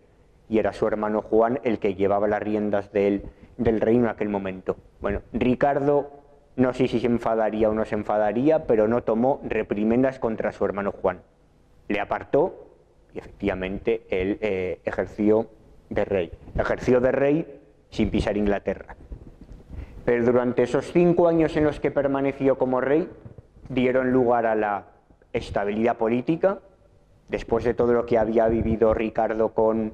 Y 0.49 0.59
era 0.59 0.73
su 0.73 0.87
hermano 0.87 1.21
Juan 1.21 1.59
el 1.63 1.79
que 1.79 1.95
llevaba 1.95 2.27
las 2.27 2.41
riendas 2.41 2.91
del, 2.91 3.23
del 3.57 3.81
reino 3.81 4.05
en 4.05 4.09
aquel 4.09 4.29
momento. 4.29 4.77
Bueno, 5.01 5.21
Ricardo 5.31 6.23
no 6.55 6.73
sé 6.73 6.87
si 6.87 6.99
se 6.99 7.07
enfadaría 7.07 7.69
o 7.69 7.73
no 7.73 7.85
se 7.85 7.95
enfadaría, 7.95 8.65
pero 8.67 8.87
no 8.87 9.03
tomó 9.03 9.41
reprimendas 9.43 10.19
contra 10.19 10.51
su 10.51 10.65
hermano 10.65 10.91
Juan. 10.91 11.21
Le 11.87 11.99
apartó 11.99 12.67
y 13.13 13.19
efectivamente 13.19 14.03
él 14.09 14.37
eh, 14.41 14.79
ejerció 14.85 15.47
de 15.89 16.05
rey. 16.05 16.31
Ejerció 16.57 16.99
de 16.99 17.11
rey 17.11 17.61
sin 17.89 18.09
pisar 18.09 18.37
Inglaterra. 18.37 18.95
Pero 20.05 20.25
durante 20.25 20.63
esos 20.63 20.91
cinco 20.91 21.27
años 21.27 21.55
en 21.55 21.63
los 21.63 21.79
que 21.79 21.91
permaneció 21.91 22.57
como 22.57 22.81
rey, 22.81 23.09
dieron 23.69 24.11
lugar 24.11 24.45
a 24.45 24.55
la 24.55 24.85
estabilidad 25.31 25.97
política, 25.97 26.59
después 27.29 27.63
de 27.63 27.73
todo 27.73 27.93
lo 27.93 28.05
que 28.05 28.17
había 28.17 28.47
vivido 28.47 28.93
Ricardo 28.93 29.53
con, 29.53 29.93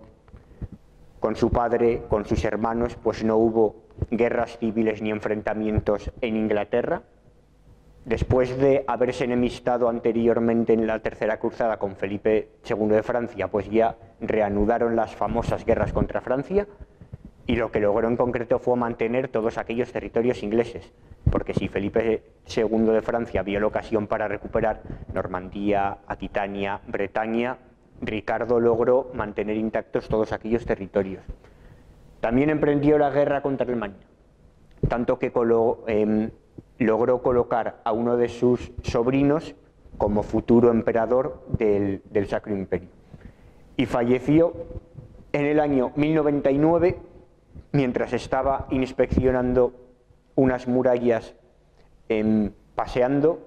con 1.19 1.35
su 1.35 1.51
padre, 1.51 2.03
con 2.09 2.25
sus 2.25 2.43
hermanos, 2.45 2.95
pues 3.01 3.23
no 3.23 3.37
hubo 3.37 3.75
guerras 4.09 4.57
civiles 4.57 5.01
ni 5.01 5.11
enfrentamientos 5.11 6.11
en 6.21 6.37
Inglaterra. 6.37 7.01
Después 8.05 8.57
de 8.57 8.85
haberse 8.87 9.25
enemistado 9.25 9.89
anteriormente 9.89 10.73
en 10.73 10.87
la 10.87 10.99
Tercera 10.99 11.37
Cruzada 11.37 11.77
con 11.77 11.95
Felipe 11.95 12.47
II 12.67 12.87
de 12.87 13.03
Francia, 13.03 13.49
pues 13.49 13.69
ya 13.69 13.97
reanudaron 14.21 14.95
las 14.95 15.15
famosas 15.15 15.65
guerras 15.65 15.91
contra 15.91 16.21
Francia 16.21 16.65
y 17.45 17.55
lo 17.55 17.71
que 17.71 17.79
logró 17.79 18.07
en 18.07 18.15
concreto 18.15 18.59
fue 18.59 18.77
mantener 18.77 19.27
todos 19.27 19.57
aquellos 19.57 19.91
territorios 19.91 20.43
ingleses, 20.43 20.93
porque 21.31 21.55
si 21.55 21.67
Felipe 21.67 22.21
II 22.55 22.85
de 22.91 23.01
Francia 23.01 23.41
vio 23.41 23.59
la 23.59 23.65
ocasión 23.65 24.05
para 24.05 24.27
recuperar 24.27 24.81
Normandía, 25.13 25.97
Aquitania, 26.05 26.79
Bretaña, 26.87 27.57
Ricardo 28.01 28.59
logró 28.59 29.09
mantener 29.13 29.57
intactos 29.57 30.07
todos 30.07 30.31
aquellos 30.31 30.65
territorios. 30.65 31.23
También 32.21 32.49
emprendió 32.49 32.97
la 32.97 33.09
guerra 33.09 33.41
contra 33.41 33.65
Alemania, 33.65 34.05
tanto 34.87 35.19
que 35.19 35.31
em, 35.87 36.31
logró 36.77 37.21
colocar 37.21 37.81
a 37.83 37.91
uno 37.91 38.17
de 38.17 38.29
sus 38.29 38.71
sobrinos 38.83 39.55
como 39.97 40.23
futuro 40.23 40.71
emperador 40.71 41.43
del, 41.57 42.01
del 42.09 42.27
Sacro 42.27 42.55
Imperio. 42.55 42.89
Y 43.77 43.85
falleció 43.85 44.53
en 45.31 45.45
el 45.45 45.59
año 45.59 45.91
1099 45.95 46.97
mientras 47.71 48.13
estaba 48.13 48.67
inspeccionando 48.71 49.73
unas 50.35 50.67
murallas 50.67 51.35
paseando 52.75 53.39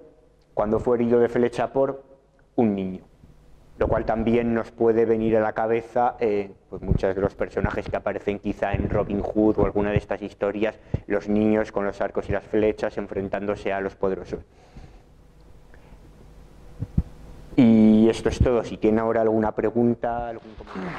cuando 0.54 0.78
fue 0.78 0.96
herido 0.96 1.18
de 1.18 1.28
flecha 1.28 1.72
por 1.72 2.02
un 2.54 2.74
niño. 2.74 3.11
Lo 3.82 3.88
cual 3.88 4.04
también 4.04 4.54
nos 4.54 4.70
puede 4.70 5.04
venir 5.06 5.36
a 5.36 5.40
la 5.40 5.54
cabeza 5.54 6.14
eh, 6.20 6.52
pues 6.70 6.80
muchos 6.82 7.16
de 7.16 7.20
los 7.20 7.34
personajes 7.34 7.88
que 7.88 7.96
aparecen 7.96 8.38
quizá 8.38 8.74
en 8.74 8.88
Robin 8.88 9.20
Hood 9.20 9.58
o 9.58 9.64
alguna 9.64 9.90
de 9.90 9.96
estas 9.96 10.22
historias, 10.22 10.78
los 11.08 11.28
niños 11.28 11.72
con 11.72 11.84
los 11.84 12.00
arcos 12.00 12.28
y 12.28 12.32
las 12.32 12.44
flechas 12.44 12.96
enfrentándose 12.96 13.72
a 13.72 13.80
los 13.80 13.96
poderosos. 13.96 14.38
Y 17.56 18.08
esto 18.08 18.28
es 18.28 18.38
todo. 18.38 18.62
Si 18.62 18.76
tiene 18.76 19.00
ahora 19.00 19.22
alguna 19.22 19.50
pregunta, 19.50 20.28
algún 20.28 20.54
comentario. 20.54 20.96